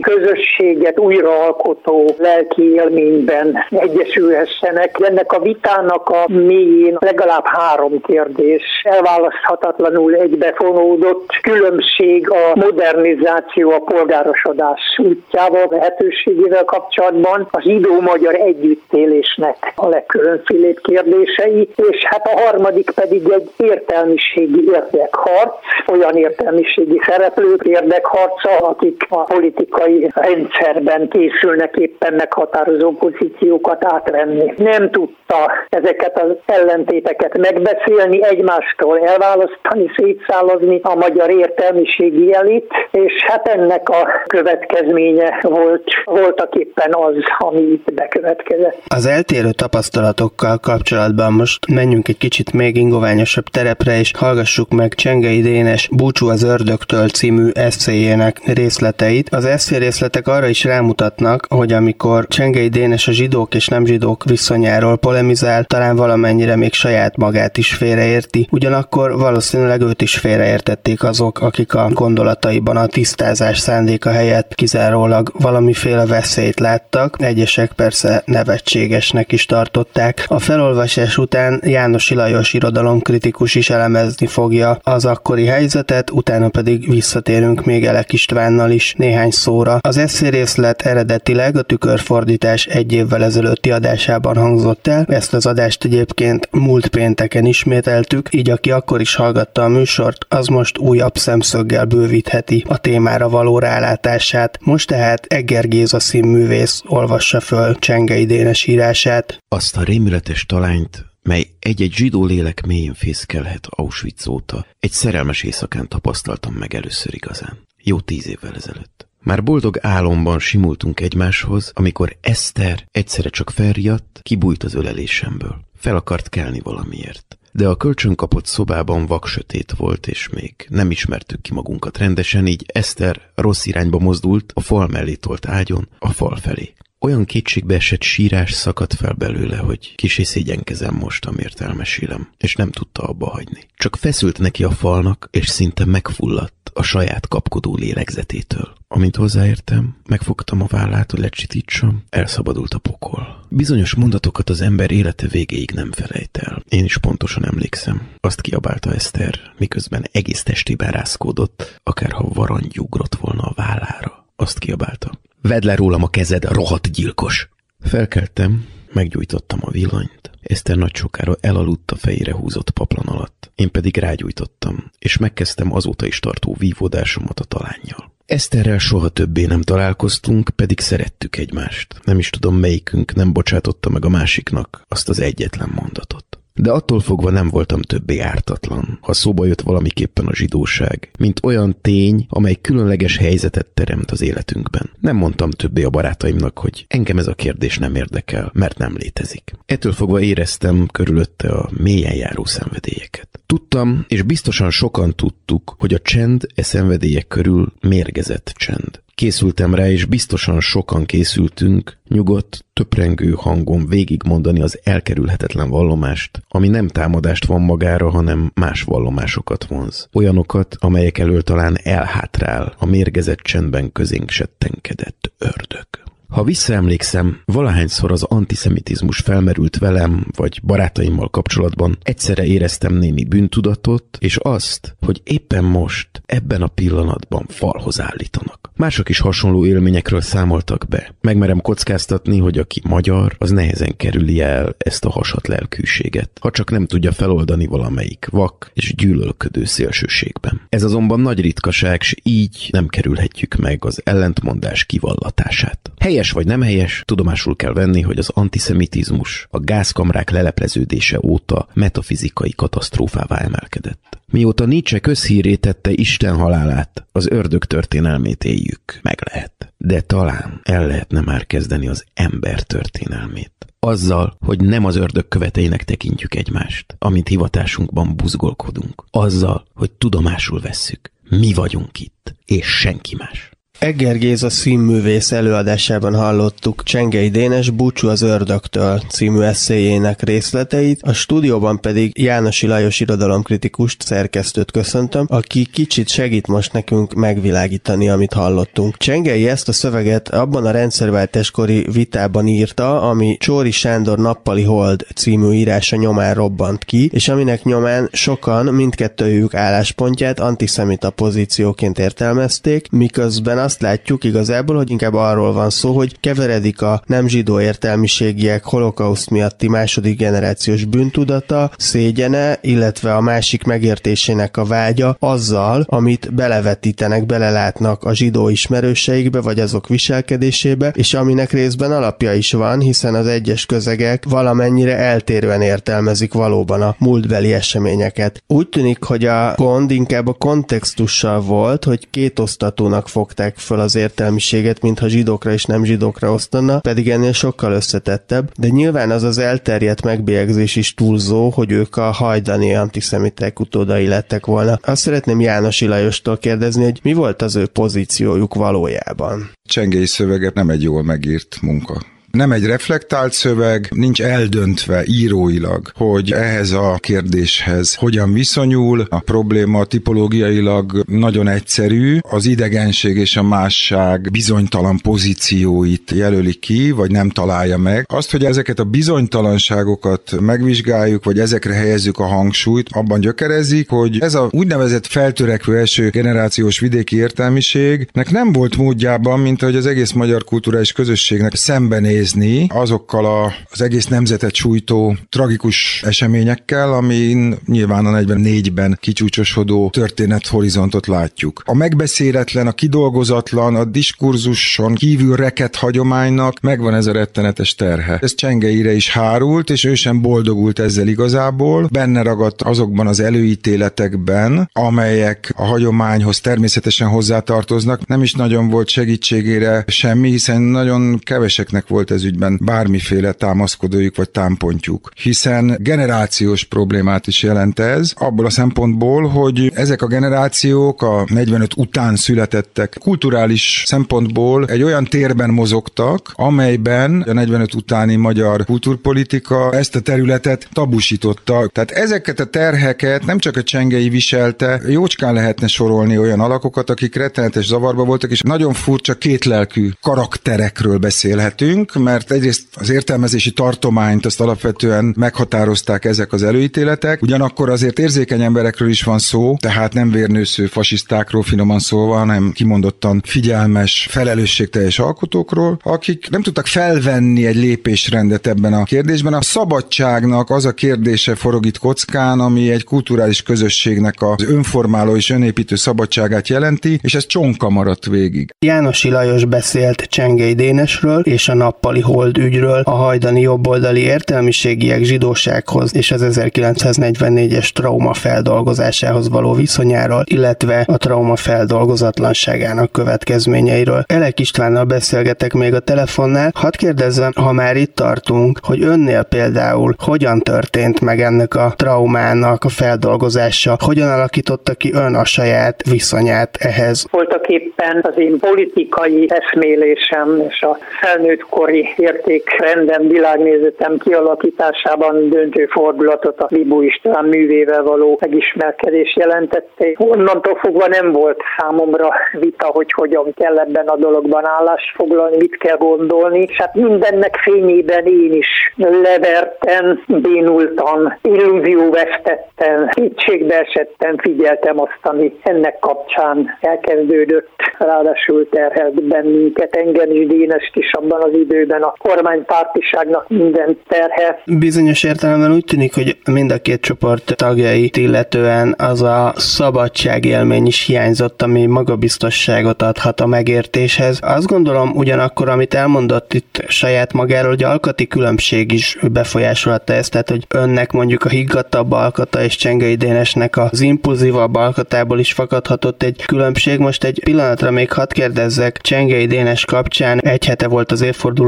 közösséget 0.00 0.98
újraalkotó 0.98 2.14
lelki 2.18 2.72
élményben 2.72 3.58
egyesülhessenek. 3.70 4.96
Ennek 5.00 5.32
a 5.32 5.40
vitának 5.40 6.08
a 6.08 6.24
mélyén 6.28 6.96
legalább 7.00 7.44
három 7.46 8.00
kérdés. 8.00 8.62
Elválaszthatatlanul 8.82 10.14
egybefonódott 10.14 11.28
különbség 11.42 12.30
a 12.30 12.52
modernizáció, 12.54 13.70
a 13.70 13.78
polgárosodás 13.78 14.80
útjával, 15.02 15.66
lehetőségével 15.70 16.64
kapcsolatban, 16.64 17.48
az 17.50 17.66
idó-magyar 17.66 18.34
együttélésnek 18.34 19.72
a 19.74 19.88
legkülönfélébb 19.88 20.80
kérdései, 20.82 21.63
és 21.76 22.04
hát 22.04 22.26
a 22.26 22.40
harmadik 22.40 22.90
pedig 22.90 23.30
egy 23.30 23.50
értelmiségi 23.56 24.64
érdekharc, 24.72 25.54
olyan 25.86 26.16
értelmiségi 26.16 27.00
szereplők 27.06 27.62
érdekharca, 27.62 28.56
akik 28.56 29.06
a 29.08 29.22
politikai 29.22 30.10
rendszerben 30.14 31.08
készülnek 31.08 31.76
éppen 31.76 32.14
meghatározó 32.14 32.92
pozíciókat 32.92 33.84
átvenni. 33.84 34.54
Nem 34.56 34.90
tudta 34.90 35.52
ezeket 35.68 36.22
az 36.22 36.30
ellentéteket 36.46 37.38
megbeszélni, 37.38 38.24
egymástól 38.24 38.98
elválasztani, 38.98 39.90
szétszállazni 39.96 40.80
a 40.82 40.94
magyar 40.94 41.30
értelmiségi 41.30 42.34
elit, 42.34 42.72
és 42.90 43.12
hát 43.26 43.48
ennek 43.48 43.88
a 43.88 44.22
következménye 44.26 45.38
volt, 45.42 45.84
voltak 46.04 46.54
éppen 46.54 46.94
az, 46.94 47.14
ami 47.38 47.60
itt 47.60 47.92
bekövetkezett. 47.92 48.82
Az 48.86 49.06
eltérő 49.06 49.50
tapasztalatokkal 49.50 50.58
kapcsolatban 50.58 51.32
most 51.32 51.53
menjünk 51.68 52.08
egy 52.08 52.16
kicsit 52.16 52.52
még 52.52 52.76
ingoványosabb 52.76 53.48
terepre, 53.48 53.98
és 53.98 54.10
hallgassuk 54.16 54.70
meg 54.70 54.94
Csengei 54.94 55.40
Dénes 55.40 55.88
Búcsú 55.92 56.28
az 56.28 56.42
ördögtől 56.42 57.08
című 57.08 57.48
eszéjének 57.48 58.40
részleteit. 58.44 59.28
Az 59.34 59.44
eszé 59.44 59.76
részletek 59.76 60.28
arra 60.28 60.46
is 60.48 60.64
rámutatnak, 60.64 61.46
hogy 61.48 61.72
amikor 61.72 62.26
Csengei 62.26 62.68
Dénes 62.68 63.08
a 63.08 63.12
zsidók 63.12 63.54
és 63.54 63.66
nem 63.66 63.86
zsidók 63.86 64.24
viszonyáról 64.24 64.96
polemizál, 64.96 65.64
talán 65.64 65.96
valamennyire 65.96 66.56
még 66.56 66.72
saját 66.72 67.16
magát 67.16 67.58
is 67.58 67.74
félreérti, 67.74 68.48
ugyanakkor 68.50 69.16
valószínűleg 69.18 69.80
őt 69.80 70.02
is 70.02 70.16
félreértették 70.16 71.02
azok, 71.02 71.40
akik 71.40 71.74
a 71.74 71.90
gondolataiban 71.92 72.76
a 72.76 72.86
tisztázás 72.86 73.58
szándéka 73.58 74.10
helyett 74.10 74.54
kizárólag 74.54 75.32
valamiféle 75.38 76.06
veszélyt 76.06 76.60
láttak, 76.60 77.16
egyesek 77.20 77.72
persze 77.72 78.22
nevetségesnek 78.26 79.32
is 79.32 79.46
tartották. 79.46 80.24
A 80.28 80.38
felolvasás 80.38 81.18
után 81.18 81.43
János 81.62 82.10
Ilajos 82.10 82.52
irodalomkritikus 82.52 83.54
is 83.54 83.70
elemezni 83.70 84.26
fogja 84.26 84.78
az 84.82 85.04
akkori 85.04 85.46
helyzetet, 85.46 86.10
utána 86.10 86.48
pedig 86.48 86.90
visszatérünk 86.90 87.64
még 87.64 87.86
Elek 87.86 88.12
Istvánnal 88.12 88.70
is 88.70 88.94
néhány 88.98 89.30
szóra. 89.30 89.78
Az 89.80 89.96
eszé 89.96 90.28
részlet 90.28 90.82
eredetileg 90.82 91.56
a 91.56 91.62
tükörfordítás 91.62 92.66
egy 92.66 92.92
évvel 92.92 93.24
ezelőtti 93.24 93.70
adásában 93.70 94.36
hangzott 94.36 94.86
el, 94.86 95.04
ezt 95.08 95.34
az 95.34 95.46
adást 95.46 95.84
egyébként 95.84 96.48
múlt 96.50 96.88
pénteken 96.88 97.44
ismételtük, 97.44 98.28
így 98.30 98.50
aki 98.50 98.70
akkor 98.70 99.00
is 99.00 99.14
hallgatta 99.14 99.62
a 99.62 99.68
műsort, 99.68 100.26
az 100.28 100.46
most 100.46 100.78
újabb 100.78 101.16
szemszöggel 101.16 101.84
bővítheti 101.84 102.64
a 102.68 102.78
témára 102.78 103.28
való 103.28 103.58
rálátását. 103.58 104.58
Most 104.60 104.88
tehát 104.88 105.24
Egger 105.26 105.68
Géza 105.68 106.00
színművész 106.00 106.82
olvassa 106.86 107.40
föl 107.40 107.74
Csengei 107.74 108.26
Dénes 108.26 108.66
írását. 108.66 109.38
Azt 109.48 109.76
a 109.76 109.82
rémületes 109.82 110.46
talányt, 110.46 111.04
mely 111.24 111.50
egy-egy 111.58 111.92
zsidó 111.92 112.24
lélek 112.24 112.66
mélyén 112.66 112.94
fészkelhet 112.94 113.66
Auschwitz 113.70 114.26
óta, 114.26 114.66
egy 114.78 114.90
szerelmes 114.90 115.42
éjszakán 115.42 115.88
tapasztaltam 115.88 116.54
meg 116.54 116.74
először 116.74 117.14
igazán. 117.14 117.58
Jó 117.82 118.00
tíz 118.00 118.26
évvel 118.26 118.54
ezelőtt. 118.54 119.08
Már 119.22 119.42
boldog 119.42 119.78
álomban 119.80 120.38
simultunk 120.38 121.00
egymáshoz, 121.00 121.70
amikor 121.74 122.16
Eszter 122.20 122.86
egyszerre 122.90 123.28
csak 123.28 123.50
felriadt, 123.50 124.20
kibújt 124.22 124.62
az 124.62 124.74
ölelésemből. 124.74 125.60
Fel 125.76 125.96
akart 125.96 126.28
kelni 126.28 126.60
valamiért 126.60 127.38
de 127.56 127.68
a 127.68 127.76
kölcsön 127.76 128.14
kapott 128.14 128.46
szobában 128.46 129.06
vak 129.06 129.26
sötét 129.26 129.72
volt, 129.76 130.06
és 130.06 130.28
még 130.28 130.54
nem 130.68 130.90
ismertük 130.90 131.40
ki 131.40 131.52
magunkat 131.52 131.98
rendesen, 131.98 132.46
így 132.46 132.64
Eszter 132.66 133.30
rossz 133.34 133.66
irányba 133.66 133.98
mozdult, 133.98 134.52
a 134.54 134.60
fal 134.60 134.86
mellé 134.86 135.14
tolt 135.14 135.46
ágyon, 135.46 135.88
a 135.98 136.12
fal 136.12 136.36
felé. 136.36 136.72
Olyan 137.04 137.24
kétségbe 137.24 137.74
esett 137.74 138.02
sírás 138.02 138.52
szakadt 138.52 138.94
fel 138.94 139.12
belőle, 139.12 139.56
hogy 139.56 139.94
kisé 139.94 140.22
szégyenkezem 140.22 140.94
most, 140.94 141.24
amért 141.24 141.60
elmesélem, 141.60 142.28
és 142.36 142.54
nem 142.54 142.70
tudta 142.70 143.02
abba 143.02 143.26
hagyni. 143.30 143.66
Csak 143.76 143.96
feszült 143.96 144.38
neki 144.38 144.64
a 144.64 144.70
falnak, 144.70 145.28
és 145.30 145.48
szinte 145.48 145.84
megfulladt 145.84 146.70
a 146.74 146.82
saját 146.82 147.28
kapkodó 147.28 147.76
lélegzetétől. 147.76 148.74
Amint 148.88 149.16
hozzáértem, 149.16 149.96
megfogtam 150.08 150.62
a 150.62 150.66
vállát, 150.66 151.10
hogy 151.10 151.20
lecsitítsam, 151.20 152.02
elszabadult 152.08 152.74
a 152.74 152.78
pokol. 152.78 153.44
Bizonyos 153.48 153.94
mondatokat 153.94 154.50
az 154.50 154.60
ember 154.60 154.90
élete 154.90 155.26
végéig 155.26 155.70
nem 155.70 155.92
felejt 155.92 156.36
el. 156.36 156.62
Én 156.68 156.84
is 156.84 156.98
pontosan 156.98 157.44
emlékszem. 157.46 158.08
Azt 158.20 158.40
kiabálta 158.40 158.94
Eszter, 158.94 159.40
miközben 159.58 160.04
egész 160.12 160.42
testében 160.42 160.90
rászkódott, 160.90 161.80
akárha 161.82 162.28
varangy 162.28 162.78
ugrott 162.78 163.14
volna 163.14 163.42
a 163.42 163.52
vállára. 163.54 164.26
Azt 164.36 164.58
kiabálta. 164.58 165.18
Vedd 165.48 165.64
le 165.64 165.74
rólam 165.74 166.02
a 166.02 166.08
kezed, 166.08 166.44
rohadt 166.44 166.90
gyilkos! 166.90 167.48
Felkeltem, 167.80 168.66
meggyújtottam 168.92 169.58
a 169.62 169.70
villanyt. 169.70 170.30
Eszter 170.42 170.76
nagy 170.76 170.94
sokára 170.94 171.36
elaludt 171.40 171.90
a 171.90 171.96
fejére 171.96 172.32
húzott 172.34 172.70
paplan 172.70 173.06
alatt. 173.06 173.52
Én 173.54 173.70
pedig 173.70 173.96
rágyújtottam, 173.96 174.90
és 174.98 175.16
megkezdtem 175.16 175.74
azóta 175.74 176.06
is 176.06 176.18
tartó 176.18 176.54
vívódásomat 176.58 177.40
a 177.40 177.44
talányjal. 177.44 178.12
Eszterrel 178.26 178.78
soha 178.78 179.08
többé 179.08 179.44
nem 179.44 179.62
találkoztunk, 179.62 180.50
pedig 180.56 180.80
szerettük 180.80 181.36
egymást. 181.36 182.00
Nem 182.04 182.18
is 182.18 182.30
tudom, 182.30 182.56
melyikünk 182.56 183.14
nem 183.14 183.32
bocsátotta 183.32 183.90
meg 183.90 184.04
a 184.04 184.08
másiknak 184.08 184.82
azt 184.88 185.08
az 185.08 185.20
egyetlen 185.20 185.72
mondatot. 185.74 186.38
De 186.60 186.70
attól 186.70 187.00
fogva 187.00 187.30
nem 187.30 187.48
voltam 187.48 187.82
többé 187.82 188.18
ártatlan, 188.18 188.98
ha 189.00 189.12
szóba 189.12 189.44
jött 189.44 189.60
valamiképpen 189.60 190.26
a 190.26 190.34
zsidóság, 190.34 191.10
mint 191.18 191.40
olyan 191.42 191.76
tény, 191.80 192.26
amely 192.28 192.54
különleges 192.54 193.16
helyzetet 193.16 193.66
teremt 193.66 194.10
az 194.10 194.20
életünkben. 194.20 194.90
Nem 195.00 195.16
mondtam 195.16 195.50
többé 195.50 195.82
a 195.82 195.90
barátaimnak, 195.90 196.58
hogy 196.58 196.84
engem 196.88 197.18
ez 197.18 197.26
a 197.26 197.34
kérdés 197.34 197.78
nem 197.78 197.94
érdekel, 197.94 198.50
mert 198.54 198.78
nem 198.78 198.96
létezik. 198.96 199.52
Ettől 199.66 199.92
fogva 199.92 200.20
éreztem 200.20 200.86
körülötte 200.86 201.48
a 201.48 201.70
mélyen 201.76 202.14
járó 202.14 202.44
szenvedélyeket. 202.44 203.28
Tudtam, 203.46 204.04
és 204.08 204.22
biztosan 204.22 204.70
sokan 204.70 205.14
tudtuk, 205.16 205.74
hogy 205.78 205.94
a 205.94 205.98
csend 205.98 206.46
e 206.54 206.62
szenvedélyek 206.62 207.26
körül 207.26 207.72
mérgezett 207.80 208.52
csend. 208.56 209.02
Készültem 209.14 209.74
rá, 209.74 209.90
és 209.90 210.04
biztosan 210.04 210.60
sokan 210.60 211.04
készültünk 211.04 211.98
nyugodt, 212.08 212.64
töprengő 212.72 213.30
hangon 213.30 213.86
végigmondani 213.86 214.62
az 214.62 214.80
elkerülhetetlen 214.82 215.68
vallomást, 215.68 216.42
ami 216.48 216.68
nem 216.68 216.88
támadást 216.88 217.46
van 217.46 217.60
magára, 217.60 218.10
hanem 218.10 218.50
más 218.54 218.82
vallomásokat 218.82 219.64
vonz. 219.64 220.08
Olyanokat, 220.12 220.76
amelyek 220.78 221.18
elől 221.18 221.42
talán 221.42 221.78
elhátrál 221.82 222.74
a 222.78 222.86
mérgezett 222.86 223.38
csendben 223.38 223.92
közénk 223.92 224.30
settenkedett 224.30 225.32
ördög. 225.38 226.03
Ha 226.28 226.44
visszaemlékszem, 226.44 227.40
valahányszor 227.44 228.12
az 228.12 228.22
antiszemitizmus 228.22 229.18
felmerült 229.18 229.78
velem, 229.78 230.26
vagy 230.36 230.60
barátaimmal 230.62 231.28
kapcsolatban, 231.28 231.98
egyszerre 232.02 232.44
éreztem 232.44 232.94
némi 232.94 233.24
bűntudatot, 233.24 234.04
és 234.18 234.36
azt, 234.36 234.96
hogy 235.00 235.20
éppen 235.24 235.64
most, 235.64 236.08
ebben 236.26 236.62
a 236.62 236.66
pillanatban 236.66 237.46
falhoz 237.48 238.00
állítanak. 238.00 238.70
Mások 238.76 239.08
is 239.08 239.18
hasonló 239.18 239.66
élményekről 239.66 240.20
számoltak 240.20 240.86
be. 240.88 241.14
Megmerem 241.20 241.60
kockáztatni, 241.60 242.38
hogy 242.38 242.58
aki 242.58 242.80
magyar, 242.84 243.36
az 243.38 243.50
nehezen 243.50 243.96
kerüli 243.96 244.40
el 244.40 244.74
ezt 244.78 245.04
a 245.04 245.10
hasat 245.10 245.46
lelkűséget, 245.46 246.30
ha 246.40 246.50
csak 246.50 246.70
nem 246.70 246.86
tudja 246.86 247.12
feloldani 247.12 247.66
valamelyik 247.66 248.26
vak 248.30 248.70
és 248.74 248.94
gyűlölködő 248.94 249.64
szélsőségben. 249.64 250.60
Ez 250.68 250.82
azonban 250.82 251.20
nagy 251.20 251.40
ritkaság, 251.40 252.02
s 252.02 252.14
így 252.22 252.68
nem 252.72 252.86
kerülhetjük 252.86 253.54
meg 253.54 253.84
az 253.84 254.00
ellentmondás 254.04 254.84
kivallatását. 254.84 255.90
Helyes 256.14 256.30
vagy 256.30 256.46
nem 256.46 256.62
helyes, 256.62 257.02
tudomásul 257.04 257.56
kell 257.56 257.72
venni, 257.72 258.00
hogy 258.00 258.18
az 258.18 258.28
antiszemitizmus 258.28 259.46
a 259.50 259.58
gázkamrák 259.58 260.30
lelepleződése 260.30 261.18
óta 261.22 261.68
metafizikai 261.72 262.52
katasztrófává 262.56 263.36
emelkedett. 263.36 264.18
Mióta 264.26 264.64
Nietzsche 264.64 264.98
közhíré 264.98 265.54
tette 265.54 265.90
Isten 265.90 266.36
halálát, 266.36 267.06
az 267.12 267.28
ördög 267.30 267.64
történelmét 267.64 268.44
éljük, 268.44 268.98
meg 269.02 269.18
lehet. 269.32 269.74
De 269.76 270.00
talán 270.00 270.60
el 270.62 270.86
lehetne 270.86 271.20
már 271.20 271.46
kezdeni 271.46 271.88
az 271.88 272.04
ember 272.14 272.62
történelmét. 272.62 273.52
Azzal, 273.78 274.36
hogy 274.40 274.60
nem 274.60 274.84
az 274.84 274.96
ördög 274.96 275.28
követeinek 275.28 275.84
tekintjük 275.84 276.34
egymást, 276.34 276.96
amint 276.98 277.28
hivatásunkban 277.28 278.16
buzgolkodunk. 278.16 279.04
Azzal, 279.10 279.64
hogy 279.74 279.90
tudomásul 279.90 280.60
vesszük. 280.60 281.12
Mi 281.28 281.52
vagyunk 281.52 282.00
itt, 282.00 282.34
és 282.44 282.66
senki 282.66 283.16
más. 283.16 283.53
Egger 283.78 284.18
Géza 284.18 284.50
színművész 284.50 285.32
előadásában 285.32 286.14
hallottuk 286.14 286.82
Csengei 286.82 287.28
Dénes 287.28 287.70
Búcsú 287.70 288.08
az 288.08 288.22
ördögtől 288.22 288.98
című 289.08 289.40
eszéjének 289.40 290.22
részleteit, 290.22 291.02
a 291.02 291.12
stúdióban 291.12 291.80
pedig 291.80 292.18
János 292.18 292.62
Lajos 292.62 293.00
irodalomkritikust, 293.00 294.02
szerkesztőt 294.02 294.70
köszöntöm, 294.70 295.26
aki 295.28 295.64
kicsit 295.64 296.08
segít 296.08 296.46
most 296.46 296.72
nekünk 296.72 297.14
megvilágítani, 297.14 298.08
amit 298.08 298.32
hallottunk. 298.32 298.96
Csengei 298.96 299.48
ezt 299.48 299.68
a 299.68 299.72
szöveget 299.72 300.28
abban 300.28 300.66
a 300.66 300.70
rendszerváltáskori 300.70 301.86
vitában 301.92 302.46
írta, 302.46 303.02
ami 303.02 303.36
Csóri 303.40 303.70
Sándor 303.70 304.18
Nappali 304.18 304.62
Hold 304.62 305.06
című 305.14 305.52
írása 305.52 305.96
nyomán 305.96 306.34
robbant 306.34 306.84
ki, 306.84 307.10
és 307.12 307.28
aminek 307.28 307.62
nyomán 307.62 308.08
sokan 308.12 308.66
mindkettőjük 308.66 309.54
álláspontját 309.54 310.40
antiszemita 310.40 311.10
pozícióként 311.10 311.98
értelmezték, 311.98 312.90
miközben 312.90 313.58
azt 313.58 313.73
azt 313.74 313.82
látjuk 313.82 314.24
igazából, 314.24 314.76
hogy 314.76 314.90
inkább 314.90 315.14
arról 315.14 315.52
van 315.52 315.70
szó, 315.70 315.92
hogy 315.92 316.20
keveredik 316.20 316.82
a 316.82 317.02
nem 317.06 317.28
zsidó 317.28 317.60
értelmiségiek 317.60 318.64
holokauszt 318.64 319.30
miatti 319.30 319.68
második 319.68 320.18
generációs 320.18 320.84
bűntudata, 320.84 321.70
szégyene, 321.76 322.58
illetve 322.60 323.14
a 323.14 323.20
másik 323.20 323.64
megértésének 323.64 324.56
a 324.56 324.64
vágya 324.64 325.16
azzal, 325.18 325.84
amit 325.88 326.34
belevetítenek, 326.34 327.26
belelátnak 327.26 328.04
a 328.04 328.14
zsidó 328.14 328.48
ismerőseikbe, 328.48 329.40
vagy 329.40 329.60
azok 329.60 329.88
viselkedésébe, 329.88 330.92
és 330.96 331.14
aminek 331.14 331.52
részben 331.52 331.92
alapja 331.92 332.34
is 332.34 332.52
van, 332.52 332.80
hiszen 332.80 333.14
az 333.14 333.26
egyes 333.26 333.66
közegek 333.66 334.24
valamennyire 334.28 334.96
eltérően 334.96 335.62
értelmezik 335.62 336.32
valóban 336.32 336.82
a 336.82 336.96
múltbeli 336.98 337.52
eseményeket. 337.52 338.42
Úgy 338.46 338.68
tűnik, 338.68 339.04
hogy 339.04 339.24
a 339.24 339.54
gond 339.56 339.90
inkább 339.90 340.26
a 340.26 340.32
kontextussal 340.32 341.40
volt, 341.40 341.84
hogy 341.84 342.08
két 342.10 342.38
osztatónak 342.38 343.08
fogták 343.54 343.58
föl 343.58 343.80
az 343.80 343.94
értelmiséget, 343.94 344.82
mintha 344.82 345.08
zsidókra 345.08 345.52
és 345.52 345.64
nem 345.64 345.84
zsidókra 345.84 346.32
osztana, 346.32 346.80
pedig 346.80 347.10
ennél 347.10 347.32
sokkal 347.32 347.72
összetettebb, 347.72 348.50
de 348.56 348.68
nyilván 348.68 349.10
az 349.10 349.22
az 349.22 349.38
elterjedt 349.38 350.02
megbélyegzés 350.02 350.76
is 350.76 350.94
túlzó, 350.94 351.50
hogy 351.50 351.70
ők 351.72 351.96
a 351.96 352.10
hajdani 352.10 352.74
antiszemiták 352.74 353.60
utódai 353.60 354.06
lettek 354.06 354.46
volna. 354.46 354.78
Azt 354.82 355.02
szeretném 355.02 355.40
János 355.40 355.80
Ilajostól 355.80 356.38
kérdezni, 356.38 356.84
hogy 356.84 357.00
mi 357.02 357.12
volt 357.12 357.42
az 357.42 357.56
ő 357.56 357.66
pozíciójuk 357.66 358.54
valójában? 358.54 359.50
Csengéi 359.68 360.06
szövege 360.06 360.50
nem 360.54 360.70
egy 360.70 360.82
jól 360.82 361.02
megírt 361.02 361.58
munka 361.60 362.12
nem 362.34 362.52
egy 362.52 362.64
reflektált 362.64 363.32
szöveg, 363.32 363.88
nincs 363.90 364.22
eldöntve 364.22 365.04
íróilag, 365.06 365.92
hogy 365.94 366.32
ehhez 366.32 366.70
a 366.70 366.98
kérdéshez 367.00 367.94
hogyan 367.94 368.32
viszonyul. 368.32 369.06
A 369.08 369.20
probléma 369.20 369.84
tipológiailag 369.84 371.04
nagyon 371.06 371.48
egyszerű, 371.48 372.18
az 372.30 372.46
idegenség 372.46 373.16
és 373.16 373.36
a 373.36 373.42
másság 373.42 374.28
bizonytalan 374.30 374.98
pozícióit 374.98 376.10
jelöli 376.10 376.54
ki, 376.54 376.90
vagy 376.90 377.10
nem 377.10 377.30
találja 377.30 377.78
meg. 377.78 378.06
Azt, 378.08 378.30
hogy 378.30 378.44
ezeket 378.44 378.78
a 378.78 378.84
bizonytalanságokat 378.84 380.40
megvizsgáljuk, 380.40 381.24
vagy 381.24 381.38
ezekre 381.38 381.74
helyezzük 381.74 382.18
a 382.18 382.26
hangsúlyt, 382.26 382.88
abban 382.92 383.20
gyökerezik, 383.20 383.88
hogy 383.88 384.18
ez 384.20 384.34
a 384.34 384.48
úgynevezett 384.50 385.06
feltörekvő 385.06 385.78
első 385.78 386.10
generációs 386.10 386.78
vidéki 386.78 387.16
értelmiségnek 387.16 388.30
nem 388.30 388.52
volt 388.52 388.76
módjában, 388.76 389.40
mint 389.40 389.62
hogy 389.62 389.76
az 389.76 389.86
egész 389.86 390.12
magyar 390.12 390.44
kulturális 390.44 390.92
közösségnek 390.92 391.54
szembenéz 391.54 392.23
nézni 392.24 392.66
azokkal 392.68 393.24
a, 393.24 393.52
az 393.70 393.80
egész 393.80 394.06
nemzetet 394.06 394.54
sújtó 394.54 395.16
tragikus 395.28 396.02
eseményekkel, 396.06 396.92
amin 396.92 397.56
nyilván 397.66 398.06
a 398.06 398.18
44-ben 398.18 398.98
kicsúcsosodó 399.00 399.90
történethorizontot 399.90 401.06
látjuk. 401.06 401.62
A 401.64 401.74
megbeszéletlen, 401.74 402.66
a 402.66 402.72
kidolgozatlan, 402.72 403.74
a 403.74 403.84
diskurzuson 403.84 404.94
kívül 404.94 405.36
reket 405.36 405.76
hagyománynak 405.76 406.60
megvan 406.60 406.94
ez 406.94 407.06
a 407.06 407.12
rettenetes 407.12 407.74
terhe. 407.74 408.18
Ez 408.20 408.34
Csengeire 408.34 408.92
is 408.92 409.10
hárult, 409.10 409.70
és 409.70 409.84
ő 409.84 409.94
sem 409.94 410.20
boldogult 410.20 410.78
ezzel 410.78 411.08
igazából. 411.08 411.88
Benne 411.92 412.22
ragadt 412.22 412.62
azokban 412.62 413.06
az 413.06 413.20
előítéletekben, 413.20 414.70
amelyek 414.72 415.52
a 415.56 415.64
hagyományhoz 415.64 416.40
természetesen 416.40 417.08
hozzátartoznak. 417.08 418.06
Nem 418.06 418.22
is 418.22 418.32
nagyon 418.32 418.68
volt 418.68 418.88
segítségére 418.88 419.84
semmi, 419.86 420.30
hiszen 420.30 420.60
nagyon 420.60 421.18
keveseknek 421.18 421.88
volt 421.88 422.10
ez 422.14 422.24
ügyben 422.24 422.60
bármiféle 422.64 423.32
támaszkodójuk 423.32 424.16
vagy 424.16 424.30
támpontjuk. 424.30 425.10
Hiszen 425.14 425.76
generációs 425.80 426.64
problémát 426.64 427.26
is 427.26 427.42
jelent 427.42 427.78
ez, 427.78 428.12
abból 428.16 428.46
a 428.46 428.50
szempontból, 428.50 429.28
hogy 429.28 429.72
ezek 429.74 430.02
a 430.02 430.06
generációk 430.06 431.02
a 431.02 431.24
45 431.28 431.76
után 431.76 432.16
születettek 432.16 432.96
kulturális 433.00 433.82
szempontból 433.86 434.66
egy 434.66 434.82
olyan 434.82 435.04
térben 435.04 435.50
mozogtak, 435.50 436.32
amelyben 436.34 437.20
a 437.20 437.32
45 437.32 437.74
utáni 437.74 438.16
magyar 438.16 438.64
kulturpolitika 438.64 439.72
ezt 439.72 439.96
a 439.96 440.00
területet 440.00 440.68
tabusította. 440.72 441.68
Tehát 441.72 441.90
ezeket 441.90 442.40
a 442.40 442.44
terheket 442.44 443.24
nem 443.24 443.38
csak 443.38 443.56
a 443.56 443.62
csengei 443.62 444.08
viselte, 444.08 444.80
jócskán 444.88 445.34
lehetne 445.34 445.66
sorolni 445.66 446.18
olyan 446.18 446.40
alakokat, 446.40 446.90
akik 446.90 447.14
rettenetes 447.14 447.66
zavarba 447.66 448.04
voltak, 448.04 448.30
és 448.30 448.40
nagyon 448.40 448.72
furcsa 448.72 449.14
kétlelkű 449.14 449.90
karakterekről 450.02 450.98
beszélhetünk, 450.98 451.94
mert 452.04 452.30
egyrészt 452.30 452.62
az 452.74 452.90
értelmezési 452.90 453.50
tartományt 453.50 454.26
azt 454.26 454.40
alapvetően 454.40 455.14
meghatározták 455.18 456.04
ezek 456.04 456.32
az 456.32 456.42
előítéletek, 456.42 457.22
ugyanakkor 457.22 457.70
azért 457.70 457.98
érzékeny 457.98 458.42
emberekről 458.42 458.88
is 458.88 459.02
van 459.02 459.18
szó, 459.18 459.56
tehát 459.60 459.92
nem 459.92 460.10
vérnősző 460.10 460.66
fasisztákról 460.66 461.42
finoman 461.42 461.78
szólva, 461.78 462.16
hanem 462.16 462.52
kimondottan 462.54 463.22
figyelmes, 463.26 464.06
felelősségteljes 464.10 464.98
alkotókról, 464.98 465.78
akik 465.82 466.30
nem 466.30 466.42
tudtak 466.42 466.66
felvenni 466.66 467.46
egy 467.46 467.56
lépésrendet 467.56 468.46
ebben 468.46 468.72
a 468.72 468.84
kérdésben. 468.84 469.34
A 469.34 469.42
szabadságnak 469.42 470.50
az 470.50 470.64
a 470.64 470.72
kérdése 470.72 471.34
forog 471.34 471.66
itt 471.66 471.78
kockán, 471.78 472.40
ami 472.40 472.70
egy 472.70 472.84
kulturális 472.84 473.42
közösségnek 473.42 474.22
az 474.22 474.42
önformáló 474.42 475.16
és 475.16 475.30
önépítő 475.30 475.74
szabadságát 475.74 476.48
jelenti, 476.48 476.98
és 477.02 477.14
ez 477.14 477.26
csonka 477.26 477.68
maradt 477.68 478.06
végig. 478.06 478.50
János 478.66 479.04
Lajos 479.04 479.44
beszélt 479.44 480.02
Csengei 480.02 480.54
Dénesről 480.54 481.20
és 481.20 481.48
a 481.48 481.54
nappal 481.54 481.83
nappali 481.84 482.14
hold 482.14 482.38
ügyről, 482.38 482.80
a 482.84 482.90
hajdani 482.90 483.40
jobboldali 483.40 484.00
értelmiségiek 484.00 485.02
zsidósághoz 485.02 485.96
és 485.96 486.10
az 486.10 486.26
1944-es 486.28 487.68
trauma 487.68 488.12
feldolgozásához 488.12 489.28
való 489.28 489.52
viszonyáról, 489.52 490.22
illetve 490.24 490.84
a 490.86 490.96
trauma 490.96 491.36
feldolgozatlanságának 491.36 492.92
következményeiről. 492.92 494.04
Elek 494.06 494.40
Istvánnal 494.40 494.84
beszélgetek 494.84 495.52
még 495.52 495.74
a 495.74 495.80
telefonnál. 495.80 496.50
Hadd 496.54 496.76
kérdezzem, 496.76 497.32
ha 497.34 497.52
már 497.52 497.76
itt 497.76 497.94
tartunk, 497.94 498.58
hogy 498.62 498.82
önnél 498.82 499.22
például 499.22 499.94
hogyan 500.04 500.40
történt 500.40 501.00
meg 501.00 501.20
ennek 501.20 501.54
a 501.54 501.72
traumának 501.76 502.64
a 502.64 502.68
feldolgozása, 502.68 503.76
hogyan 503.84 504.08
alakította 504.08 504.74
ki 504.74 504.92
ön 504.94 505.14
a 505.14 505.24
saját 505.24 505.82
viszonyát 505.90 506.56
ehhez? 506.58 507.06
Voltak 507.10 507.46
éppen 507.48 508.00
az 508.02 508.18
én 508.18 508.38
politikai 508.38 509.28
eszmélésem 509.28 510.42
és 510.48 510.62
a 510.62 510.78
felnőtt 511.00 511.46
kori 511.50 511.73
értékrendem, 511.96 513.08
világnézetem 513.08 513.98
kialakításában 513.98 515.28
döntő 515.28 515.66
fordulatot 515.66 516.40
a 516.40 516.46
Vibu 516.48 516.80
István 516.80 517.24
művével 517.24 517.82
való 517.82 518.18
megismerkedés 518.20 519.16
jelentette. 519.16 519.92
Onnantól 519.96 520.54
fogva 520.54 520.86
nem 520.86 521.12
volt 521.12 521.40
számomra 521.58 522.08
vita, 522.32 522.66
hogy 522.66 522.92
hogyan 522.92 523.32
kell 523.36 523.58
ebben 523.58 523.86
a 523.86 523.96
dologban 523.96 524.46
állást 524.46 524.94
foglalni, 524.94 525.36
mit 525.36 525.56
kell 525.56 525.76
gondolni, 525.76 526.40
és 526.48 526.56
hát 526.56 526.74
mindennek 526.74 527.36
fényében 527.36 528.06
én 528.06 528.32
is 528.32 528.48
levertem, 528.76 530.02
bénultam, 530.06 531.18
illúzióvesztettem, 531.22 532.88
kétségbe 532.88 533.58
esettem, 533.58 534.16
figyeltem 534.18 534.80
azt, 534.80 534.98
ami 535.02 535.38
ennek 535.42 535.78
kapcsán 535.78 536.58
elkezdődött, 536.60 537.48
ráadásul 537.78 538.48
terhelt 538.48 539.02
bennünket, 539.02 539.76
engem 539.76 540.10
is 540.10 540.26
Dénest 540.26 540.76
is 540.76 540.92
abban 540.92 541.22
az 541.22 541.32
időben 541.32 541.63
ebben 541.64 541.82
a 541.82 541.94
kormánypártiságnak 541.98 543.28
minden 543.28 543.78
terhe. 543.88 544.42
Bizonyos 544.44 545.02
értelemben 545.02 545.52
úgy 545.52 545.64
tűnik, 545.64 545.94
hogy 545.94 546.16
mind 546.30 546.50
a 546.50 546.58
két 546.58 546.80
csoport 546.80 547.34
tagjait 547.36 547.96
illetően 547.96 548.74
az 548.78 549.02
a 549.02 549.32
szabadságélmény 549.36 550.66
is 550.66 550.86
hiányzott, 550.86 551.42
ami 551.42 551.66
magabiztosságot 551.66 552.82
adhat 552.82 553.20
a 553.20 553.26
megértéshez. 553.26 554.18
Azt 554.22 554.46
gondolom 554.46 554.90
ugyanakkor, 554.90 555.48
amit 555.48 555.74
elmondott 555.74 556.34
itt 556.34 556.64
saját 556.68 557.12
magáról, 557.12 557.50
hogy 557.50 557.62
alkati 557.62 558.06
különbség 558.06 558.72
is 558.72 558.98
befolyásolta 559.12 559.92
ezt, 559.92 560.10
tehát 560.10 560.30
hogy 560.30 560.46
önnek 560.54 560.92
mondjuk 560.92 561.24
a 561.24 561.28
higgadtabb 561.28 561.92
alkata 561.92 562.42
és 562.42 562.56
Csengei 562.56 562.94
Dénesnek 562.94 563.56
az 563.56 563.80
impulzívabb 563.80 564.54
alkatából 564.54 565.18
is 565.18 565.32
fakadhatott 565.32 566.02
egy 566.02 566.22
különbség. 566.26 566.78
Most 566.78 567.04
egy 567.04 567.20
pillanatra 567.24 567.70
még 567.70 567.92
hadd 567.92 568.12
kérdezzek, 568.12 568.78
Csengei 568.80 569.26
Dénes 569.26 569.64
kapcsán 569.64 570.20
egy 570.20 570.46
hete 570.46 570.68
volt 570.68 570.92
az 570.92 571.02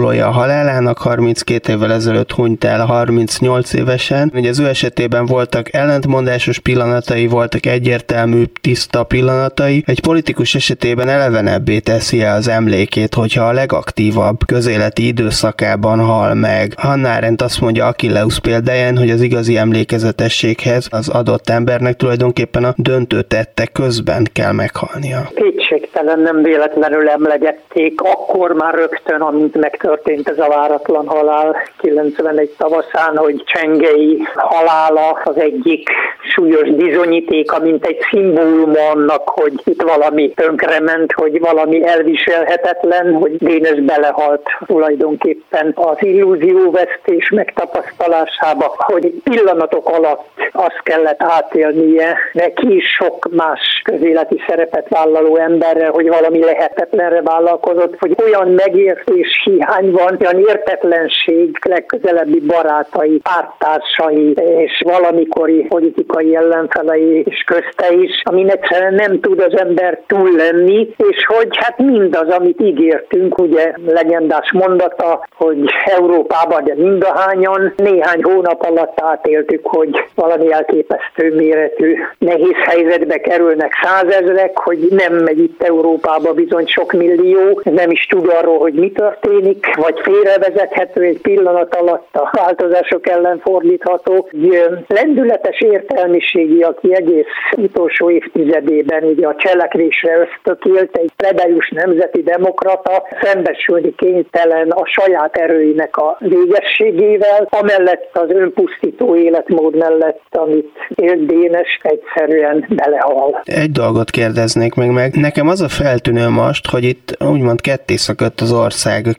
évfordulója 0.06 0.26
a 0.26 0.30
halálának, 0.30 0.98
32 0.98 1.72
évvel 1.72 1.92
ezelőtt 1.92 2.32
hunyt 2.32 2.64
el 2.64 2.86
38 2.86 3.72
évesen. 3.72 4.32
Ugye 4.34 4.48
az 4.48 4.58
ő 4.58 4.66
esetében 4.66 5.26
voltak 5.26 5.72
ellentmondásos 5.72 6.58
pillanatai, 6.58 7.26
voltak 7.26 7.66
egyértelmű, 7.66 8.42
tiszta 8.60 9.04
pillanatai. 9.04 9.82
Egy 9.86 10.00
politikus 10.00 10.54
esetében 10.54 11.08
elevenebbé 11.08 11.78
teszi 11.78 12.22
el 12.22 12.36
az 12.36 12.48
emlékét, 12.48 13.14
hogyha 13.14 13.44
a 13.44 13.52
legaktívabb 13.52 14.38
közéleti 14.46 15.06
időszakában 15.06 15.98
hal 15.98 16.34
meg. 16.34 16.72
Hannah 16.76 17.16
Arendt 17.16 17.42
azt 17.42 17.60
mondja 17.60 17.86
Achilleus 17.86 18.40
példáján, 18.40 18.98
hogy 18.98 19.10
az 19.10 19.20
igazi 19.20 19.56
emlékezetességhez 19.56 20.88
az 20.90 21.08
adott 21.08 21.48
embernek 21.48 21.96
tulajdonképpen 21.96 22.64
a 22.64 22.74
döntő 22.76 23.22
tette 23.22 23.66
közben 23.66 24.26
kell 24.32 24.52
meghalnia. 24.52 25.30
Kétségtelen 25.34 26.20
nem 26.20 26.42
véletlenül 26.42 27.08
emlegették, 27.08 28.00
akkor 28.00 28.52
már 28.52 28.74
rögtön, 28.74 29.20
amint 29.20 29.56
megtört 29.56 29.95
történt 29.96 30.28
ez 30.28 30.38
a 30.38 30.48
váratlan 30.48 31.06
halál 31.06 31.56
91 31.78 32.50
tavaszán, 32.58 33.16
hogy 33.16 33.42
Csengei 33.44 34.22
halála 34.34 35.20
az 35.24 35.38
egyik 35.38 35.90
súlyos 36.34 36.70
bizonyítéka, 36.70 37.58
mint 37.58 37.86
egy 37.86 37.98
szimbólum 38.10 38.72
annak, 38.92 39.28
hogy 39.28 39.52
itt 39.64 39.82
valami 39.82 40.32
tönkrement, 40.34 41.12
hogy 41.12 41.40
valami 41.40 41.86
elviselhetetlen, 41.86 43.14
hogy 43.14 43.36
Dénes 43.36 43.80
belehalt 43.80 44.48
tulajdonképpen 44.66 45.72
az 45.74 45.96
illúzióvesztés 46.00 47.30
megtapasztalásába, 47.30 48.74
hogy 48.76 49.12
pillanatok 49.24 49.88
alatt 49.88 50.28
azt 50.52 50.80
kellett 50.82 51.22
átélnie 51.22 52.16
neki 52.32 52.76
is 52.76 52.84
sok 52.98 53.28
más 53.30 53.80
közéleti 53.84 54.42
szerepet 54.48 54.88
vállaló 54.88 55.36
emberre, 55.36 55.86
hogy 55.86 56.08
valami 56.08 56.44
lehetetlenre 56.44 57.22
vállalkozott, 57.22 57.96
hogy 57.98 58.16
olyan 58.24 58.48
megértés 58.48 59.42
hiány 59.44 59.85
van, 59.90 60.18
olyan 60.20 60.38
értetlenség 60.48 61.58
legközelebbi 61.68 62.40
barátai, 62.40 63.20
pártársai 63.22 64.32
és 64.32 64.82
valamikori 64.84 65.66
politikai 65.68 66.36
ellenfelei 66.36 67.22
és 67.24 67.44
közte 67.46 67.94
is, 67.94 68.22
amin 68.24 68.50
egyszerűen 68.50 68.94
nem 68.94 69.20
tud 69.20 69.40
az 69.40 69.58
ember 69.58 70.00
túl 70.06 70.30
lenni, 70.36 70.94
és 70.96 71.26
hogy 71.26 71.48
hát 71.50 71.78
mindaz, 71.78 72.28
amit 72.28 72.60
ígértünk, 72.60 73.38
ugye 73.38 73.72
legendás 73.86 74.52
mondata, 74.52 75.26
hogy 75.36 75.58
Európában, 75.84 76.64
de 76.64 76.74
mindahányan 76.76 77.72
néhány 77.76 78.22
hónap 78.22 78.62
alatt 78.62 79.00
átéltük, 79.00 79.66
hogy 79.66 80.04
valami 80.14 80.52
elképesztő 80.52 81.34
méretű 81.34 81.96
nehéz 82.18 82.56
helyzetbe 82.64 83.18
kerülnek 83.18 83.72
százezrek, 83.82 84.58
hogy 84.58 84.78
nem 84.90 85.14
megy 85.14 85.38
itt 85.38 85.62
Európába 85.62 86.32
bizony 86.32 86.66
sok 86.66 86.92
millió, 86.92 87.60
nem 87.64 87.90
is 87.90 88.06
tud 88.06 88.28
arról, 88.28 88.58
hogy 88.58 88.74
mi 88.74 88.92
történik, 88.92 89.66
vagy 89.76 90.00
félrevezethető 90.02 91.02
egy 91.02 91.20
pillanat 91.20 91.74
alatt 91.74 92.16
a 92.16 92.30
változások 92.32 93.08
ellen 93.08 93.40
fordítható. 93.44 94.28
Egy 94.32 94.68
lendületes 94.86 95.60
értelmiségi, 95.60 96.60
aki 96.62 96.94
egész 96.94 97.26
utolsó 97.56 98.10
évtizedében 98.10 99.02
ugye 99.02 99.26
a 99.26 99.34
cselekvésre 99.38 100.18
ösztökélt, 100.18 100.96
egy 100.96 101.12
plebejus 101.16 101.70
nemzeti 101.70 102.22
demokrata, 102.22 103.02
szembesülni 103.22 103.94
kénytelen 103.94 104.70
a 104.70 104.86
saját 104.86 105.36
erőinek 105.36 105.96
a 105.96 106.16
végességével, 106.18 107.48
amellett 107.50 108.10
az 108.12 108.30
önpusztító 108.30 109.16
életmód 109.16 109.76
mellett, 109.76 110.22
amit 110.30 110.70
élt 110.94 111.26
Dénes, 111.26 111.80
egyszerűen 111.82 112.66
belehal. 112.68 113.42
Egy 113.44 113.70
dolgot 113.70 114.10
kérdeznék 114.10 114.74
meg 114.74 114.90
meg. 114.90 115.14
Nekem 115.14 115.48
az 115.48 115.60
a 115.60 115.68
feltűnő 115.68 116.28
most, 116.28 116.70
hogy 116.70 116.84
itt 116.84 117.16
úgymond 117.30 117.60
ketté 117.60 117.96
szakadt 117.96 118.40
az 118.40 118.52
ország 118.52 119.06
a 119.06 119.12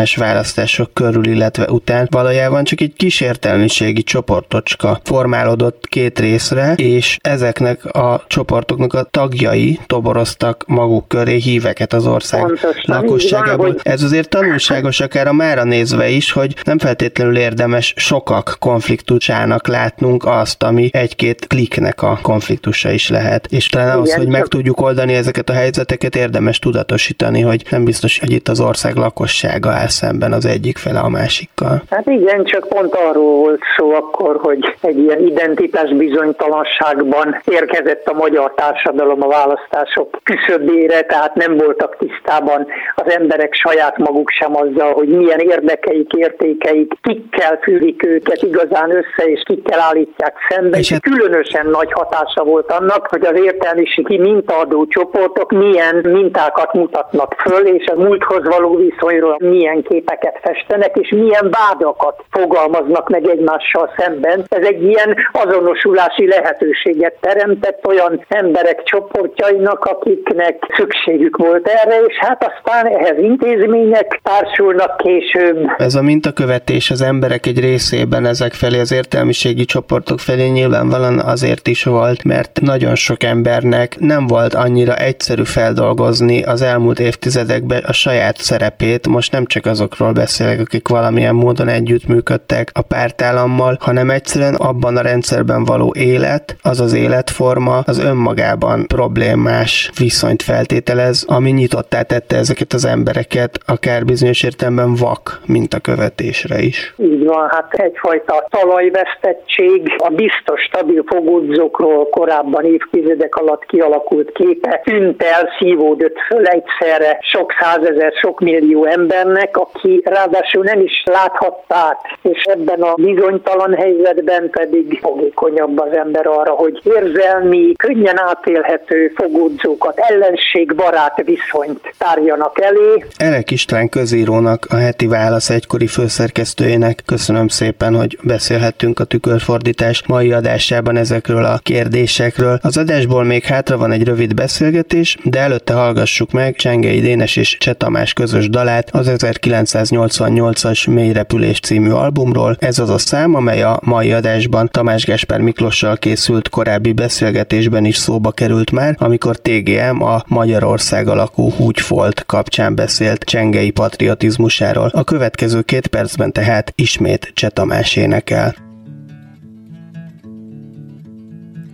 90-es 0.00 0.14
választások 0.16 0.94
körül, 0.94 1.26
illetve 1.26 1.70
után 1.70 2.08
valójában 2.10 2.64
csak 2.64 2.80
egy 2.80 2.92
kis 2.96 3.20
értelmiségi 3.20 4.02
csoportocska 4.02 5.00
formálódott 5.04 5.86
két 5.86 6.18
részre, 6.18 6.74
és 6.74 7.16
ezeknek 7.20 7.84
a 7.84 8.24
csoportoknak 8.26 8.94
a 8.94 9.02
tagjai 9.02 9.78
toboroztak 9.86 10.64
maguk 10.66 11.08
köré 11.08 11.36
híveket 11.36 11.92
az 11.92 12.06
ország 12.06 12.40
Pontosan, 12.40 12.82
lakosságából. 12.84 13.66
Van. 13.66 13.80
Ez 13.82 14.02
azért 14.02 14.28
tanulságos 14.28 15.00
akár 15.00 15.26
a 15.26 15.32
mára 15.32 15.64
nézve 15.64 16.08
is, 16.08 16.32
hogy 16.32 16.56
nem 16.64 16.78
feltétlenül 16.78 17.36
érdemes 17.36 17.94
sokak 17.96 18.56
konfliktusának 18.58 19.66
látnunk 19.66 20.24
azt, 20.24 20.62
ami 20.62 20.88
egy-két 20.92 21.46
kliknek 21.46 22.02
a 22.02 22.18
konfliktusa 22.22 22.90
is 22.90 23.08
lehet. 23.08 23.46
És 23.50 23.66
talán 23.66 23.96
ahhoz, 23.96 24.14
hogy 24.14 24.28
meg 24.28 24.46
tudjuk 24.46 24.80
oldani 24.80 25.14
ezeket 25.14 25.50
a 25.50 25.52
helyzeteket, 25.52 26.16
érdemes 26.16 26.58
tudatosítani, 26.58 27.40
hogy 27.40 27.64
nem 27.70 27.84
biztos, 27.84 28.18
hogy 28.18 28.30
itt 28.30 28.48
az 28.48 28.60
ország 28.60 28.94
lakossága 28.96 29.79
áll 29.80 29.88
szemben 29.88 30.32
az 30.32 30.46
egyik 30.46 30.78
fele 30.78 31.00
a 31.00 31.08
másikkal. 31.08 31.82
Hát 31.90 32.06
igen, 32.06 32.44
csak 32.44 32.68
pont 32.68 32.94
arról 32.94 33.36
volt 33.36 33.62
szó 33.76 33.94
akkor, 33.94 34.36
hogy 34.42 34.76
egy 34.80 34.98
ilyen 34.98 35.26
identitás 35.26 35.90
bizonytalanságban 35.94 37.42
érkezett 37.44 38.06
a 38.06 38.14
magyar 38.14 38.52
társadalom 38.54 39.22
a 39.22 39.28
választások 39.28 40.18
küszöbére, 40.22 41.00
tehát 41.00 41.34
nem 41.34 41.56
voltak 41.56 41.96
tisztában 41.98 42.66
az 42.94 43.12
emberek 43.12 43.54
saját 43.54 43.98
maguk 43.98 44.30
sem 44.30 44.56
azzal, 44.56 44.92
hogy 44.92 45.08
milyen 45.08 45.38
érdekeik, 45.38 46.12
értékeik, 46.12 46.92
kikkel 47.02 47.58
fűrik 47.62 48.06
őket 48.06 48.42
igazán 48.42 48.90
össze, 48.90 49.24
és 49.24 49.42
kikkel 49.44 49.80
állítják 49.80 50.34
szembe. 50.48 50.78
És 50.78 50.90
hát... 50.90 51.00
különösen 51.00 51.66
nagy 51.66 51.92
hatása 51.92 52.44
volt 52.44 52.72
annak, 52.72 53.06
hogy 53.06 53.24
az 53.24 53.40
értelmiségi 53.44 54.18
mintaadó 54.18 54.86
csoportok 54.86 55.50
milyen 55.50 55.96
mintákat 56.02 56.72
mutatnak 56.72 57.34
föl, 57.38 57.66
és 57.66 57.86
a 57.86 58.00
múlthoz 58.00 58.44
való 58.44 58.76
viszonyról 58.76 59.36
milyen 59.38 59.69
képeket 59.78 60.38
festenek, 60.42 60.96
és 60.96 61.10
milyen 61.10 61.50
vádakat 61.50 62.24
fogalmaznak 62.30 63.08
meg 63.08 63.28
egymással 63.28 63.90
szemben. 63.96 64.44
Ez 64.48 64.66
egy 64.66 64.82
ilyen 64.82 65.16
azonosulási 65.32 66.26
lehetőséget 66.26 67.14
teremtett 67.20 67.86
olyan 67.86 68.24
emberek 68.28 68.82
csoportjainak, 68.82 69.84
akiknek 69.84 70.56
szükségük 70.76 71.36
volt 71.36 71.68
erre, 71.68 72.00
és 72.06 72.16
hát 72.18 72.52
aztán 72.52 72.86
ehhez 72.86 73.18
intézmények 73.18 74.20
társulnak 74.22 74.96
később. 74.96 75.68
Ez 75.76 75.94
a 75.94 76.02
mintakövetés 76.02 76.90
az 76.90 77.02
emberek 77.02 77.46
egy 77.46 77.60
részében 77.60 78.26
ezek 78.26 78.52
felé, 78.52 78.80
az 78.80 78.92
értelmiségi 78.92 79.64
csoportok 79.64 80.18
felé 80.18 80.48
nyilvánvalóan 80.48 81.18
azért 81.18 81.68
is 81.68 81.84
volt, 81.84 82.24
mert 82.24 82.60
nagyon 82.60 82.94
sok 82.94 83.22
embernek 83.22 83.96
nem 83.98 84.26
volt 84.26 84.54
annyira 84.54 84.96
egyszerű 84.96 85.42
feldolgozni 85.42 86.42
az 86.42 86.62
elmúlt 86.62 86.98
évtizedekben 87.00 87.82
a 87.86 87.92
saját 87.92 88.36
szerepét. 88.36 89.06
Most 89.06 89.32
nem 89.32 89.46
csak 89.46 89.59
azokról 89.66 90.12
beszélek, 90.12 90.60
akik 90.60 90.88
valamilyen 90.88 91.34
módon 91.34 91.68
együttműködtek 91.68 92.70
a 92.74 92.82
pártállammal, 92.82 93.76
hanem 93.80 94.10
egyszerűen 94.10 94.54
abban 94.54 94.96
a 94.96 95.02
rendszerben 95.02 95.64
való 95.64 95.92
élet, 95.98 96.56
az 96.62 96.80
az 96.80 96.94
életforma 96.94 97.78
az 97.86 98.04
önmagában 98.04 98.86
problémás 98.86 99.90
viszonyt 99.98 100.42
feltételez, 100.42 101.24
ami 101.28 101.50
nyitottá 101.50 102.02
tette 102.02 102.36
ezeket 102.36 102.72
az 102.72 102.84
embereket, 102.84 103.58
akár 103.66 104.04
bizonyos 104.04 104.42
értelemben 104.42 104.94
vak, 104.94 105.40
mint 105.46 105.74
a 105.74 105.80
követésre 105.80 106.58
is. 106.58 106.94
Így 106.96 107.24
van, 107.24 107.48
hát 107.50 107.72
egyfajta 107.72 108.46
talajvesztettség, 108.50 109.94
a 109.96 110.08
biztos 110.08 110.60
stabil 110.60 111.04
fogódzókról 111.06 112.08
korábban 112.08 112.64
évtizedek 112.64 113.34
alatt 113.34 113.64
kialakult 113.64 114.32
képe 114.32 114.80
tűnt 114.84 115.22
el, 115.22 115.48
szívódott 115.58 116.18
föl 116.28 116.44
egyszerre 116.44 117.18
sok 117.20 117.52
százezer, 117.60 118.12
sok 118.12 118.40
millió 118.40 118.84
embernek, 118.84 119.49
aki 119.56 120.00
ráadásul 120.04 120.64
nem 120.64 120.80
is 120.80 121.02
láthatta 121.04 121.74
át, 121.74 122.00
és 122.22 122.42
ebben 122.42 122.82
a 122.82 122.94
bizonytalan 122.94 123.74
helyzetben 123.74 124.50
pedig 124.50 124.98
fogékonyabb 125.00 125.78
az 125.80 125.96
ember 125.96 126.26
arra, 126.26 126.52
hogy 126.52 126.80
érzelmi, 126.82 127.72
könnyen 127.76 128.18
átélhető 128.18 129.12
fogódzókat, 129.16 129.98
ellenségbarát 129.98 131.22
viszonyt 131.24 131.94
tárjanak 131.98 132.60
elé. 132.60 133.04
Elek 133.16 133.50
István 133.50 133.88
közírónak, 133.88 134.66
a 134.70 134.76
heti 134.76 135.06
válasz 135.06 135.50
egykori 135.50 135.86
főszerkesztőjének 135.86 137.02
köszönöm 137.06 137.48
szépen, 137.48 137.94
hogy 137.94 138.18
beszélhettünk 138.22 139.00
a 139.00 139.04
tükörfordítás 139.04 140.06
mai 140.06 140.32
adásában 140.32 140.96
ezekről 140.96 141.44
a 141.44 141.58
kérdésekről. 141.62 142.58
Az 142.62 142.76
adásból 142.76 143.24
még 143.24 143.44
hátra 143.44 143.76
van 143.76 143.92
egy 143.92 144.04
rövid 144.04 144.34
beszélgetés, 144.34 145.16
de 145.24 145.38
előtte 145.38 145.74
hallgassuk 145.74 146.30
meg 146.30 146.54
Csengei 146.54 147.00
Dénes 147.00 147.36
és 147.36 147.56
Cseh 147.58 147.74
Tamás 147.74 148.12
közös 148.12 148.48
dalát 148.48 148.90
az 148.92 149.08
1988-as 149.46 150.90
Mély 150.90 151.12
repülés 151.12 151.60
című 151.60 151.90
albumról. 151.90 152.56
Ez 152.58 152.78
az 152.78 152.88
a 152.90 152.98
szám, 152.98 153.34
amely 153.34 153.62
a 153.62 153.80
mai 153.84 154.12
adásban 154.12 154.68
Tamás 154.68 155.04
Gesper 155.04 155.40
Miklossal 155.40 155.96
készült 155.96 156.48
korábbi 156.48 156.92
beszélgetésben 156.92 157.84
is 157.84 157.96
szóba 157.96 158.30
került 158.30 158.70
már, 158.70 158.96
amikor 158.98 159.36
TGM 159.36 160.02
a 160.02 160.22
Magyarország 160.26 161.08
alakú 161.08 161.50
húgyfolt 161.50 162.26
kapcsán 162.26 162.74
beszélt 162.74 163.24
csengei 163.24 163.70
patriotizmusáról. 163.70 164.90
A 164.92 165.04
következő 165.04 165.62
két 165.62 165.86
percben 165.86 166.32
tehát 166.32 166.72
ismét 166.74 167.30
Cseh 167.34 167.50
Tamás 167.50 167.96
énekel. 167.96 168.54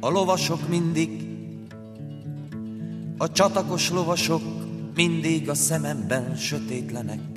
A 0.00 0.10
lovasok 0.10 0.68
mindig, 0.68 1.08
a 3.18 3.32
csatakos 3.32 3.90
lovasok 3.90 4.42
mindig 4.94 5.48
a 5.48 5.54
szememben 5.54 6.36
sötétlenek. 6.36 7.35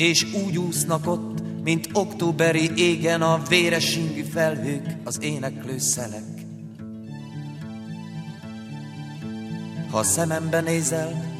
És 0.00 0.26
úgy 0.46 0.58
úsznak 0.58 1.06
ott, 1.06 1.42
mint 1.64 1.88
októberi 1.92 2.70
égen 2.76 3.22
a 3.22 3.42
véres 3.48 3.96
ingű 3.96 4.22
felhők, 4.22 4.96
az 5.04 5.18
éneklő 5.22 5.78
szelek. 5.78 6.24
Ha 9.90 10.02
szemembe 10.02 10.60
nézel, 10.60 11.34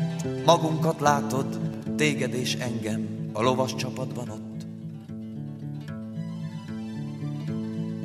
magunkat 0.44 1.00
látod, 1.00 1.60
téged 1.96 2.34
és 2.34 2.54
engem 2.54 3.08
a 3.32 3.42
lovas 3.42 3.74
csapatban 3.74 4.28
ott. 4.28 4.66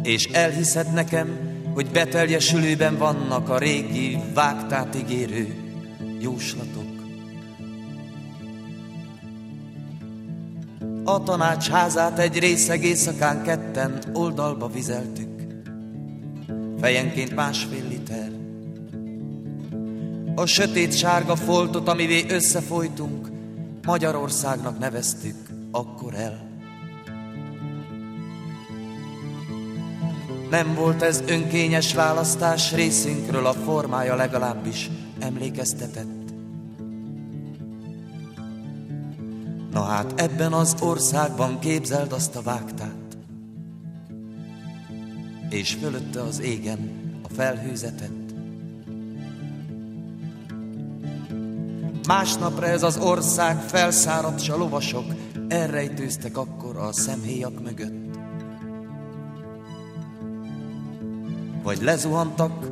És 0.03 0.25
elhiszed 0.25 0.93
nekem, 0.93 1.37
hogy 1.73 1.89
beteljesülőben 1.91 2.97
vannak 2.97 3.49
a 3.49 3.57
régi 3.57 4.17
vágtát 4.33 4.95
ígérő 4.95 5.55
jóslatok. 6.19 6.74
A 11.15 11.23
tanácsházát 11.23 12.19
egy 12.19 12.39
részeg 12.39 12.83
éjszakán 12.83 13.43
ketten 13.43 14.03
oldalba 14.13 14.67
vizeltük. 14.67 15.29
Fejenként 16.79 17.35
másfél 17.35 17.87
liter. 17.87 18.31
A 20.35 20.45
sötét 20.45 20.97
sárga 20.97 21.35
foltot, 21.35 21.87
amivé 21.87 22.25
összefolytunk, 22.29 23.31
Magyarországnak 23.85 24.79
neveztük 24.79 25.35
akkor 25.71 26.13
el. 26.13 26.49
Nem 30.49 30.73
volt 30.75 31.01
ez 31.01 31.23
önkényes 31.27 31.93
választás 31.93 32.73
részünkről, 32.73 33.45
a 33.45 33.53
formája 33.53 34.15
legalábbis 34.15 34.89
emlékeztetett. 35.19 36.24
Na 39.75 39.83
hát 39.83 40.21
ebben 40.21 40.53
az 40.53 40.75
országban 40.81 41.59
képzeld 41.59 42.11
azt 42.11 42.35
a 42.35 42.41
vágtát, 42.41 43.17
és 45.49 45.73
fölötte 45.73 46.21
az 46.21 46.39
égen 46.39 46.89
a 47.23 47.33
felhőzetet. 47.33 48.11
Másnapra 52.07 52.65
ez 52.65 52.83
az 52.83 52.97
ország 52.97 53.61
felszáradt, 53.61 54.41
s 54.41 54.49
a 54.49 54.57
lovasok 54.57 55.05
elrejtőztek 55.47 56.37
akkor 56.37 56.77
a 56.77 56.93
szemhéjak 56.93 57.61
mögött. 57.63 58.17
Vagy 61.63 61.81
lezuhantak 61.81 62.69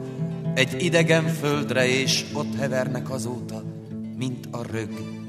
egy 0.54 0.84
idegen 0.84 1.28
földre, 1.28 1.88
és 1.88 2.26
ott 2.34 2.56
hevernek 2.56 3.10
azóta, 3.10 3.64
mint 4.18 4.48
a 4.52 4.64
rög. 4.72 5.22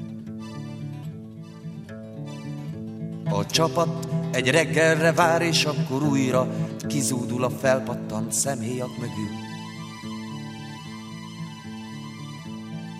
A 3.29 3.45
csapat 3.45 4.07
egy 4.31 4.49
reggelre 4.49 5.11
vár, 5.11 5.41
és 5.41 5.65
akkor 5.65 6.03
újra 6.03 6.47
kizúdul 6.87 7.43
a 7.43 7.49
felpattant 7.49 8.31
szemhéjak 8.31 8.97
mögül. 8.97 9.29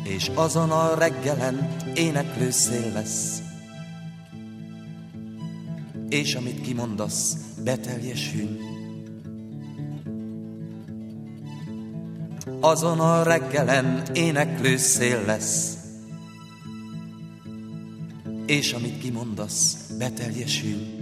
És 0.03 0.32
azon 0.34 0.71
a 0.71 0.95
reggelen 0.95 1.76
éneklő 1.95 2.51
szél 2.51 2.91
lesz, 2.93 3.41
és 6.09 6.36
amit 6.36 6.61
kimondasz, 6.61 7.38
beteljesül. 7.63 8.57
Azon 12.59 12.99
a 12.99 13.23
reggelen 13.23 14.03
éneklő 14.13 14.78
szél 14.78 15.21
lesz, 15.26 15.74
és 18.45 18.73
amit 18.73 18.97
kimondasz, 18.97 19.77
beteljesül. 19.97 20.94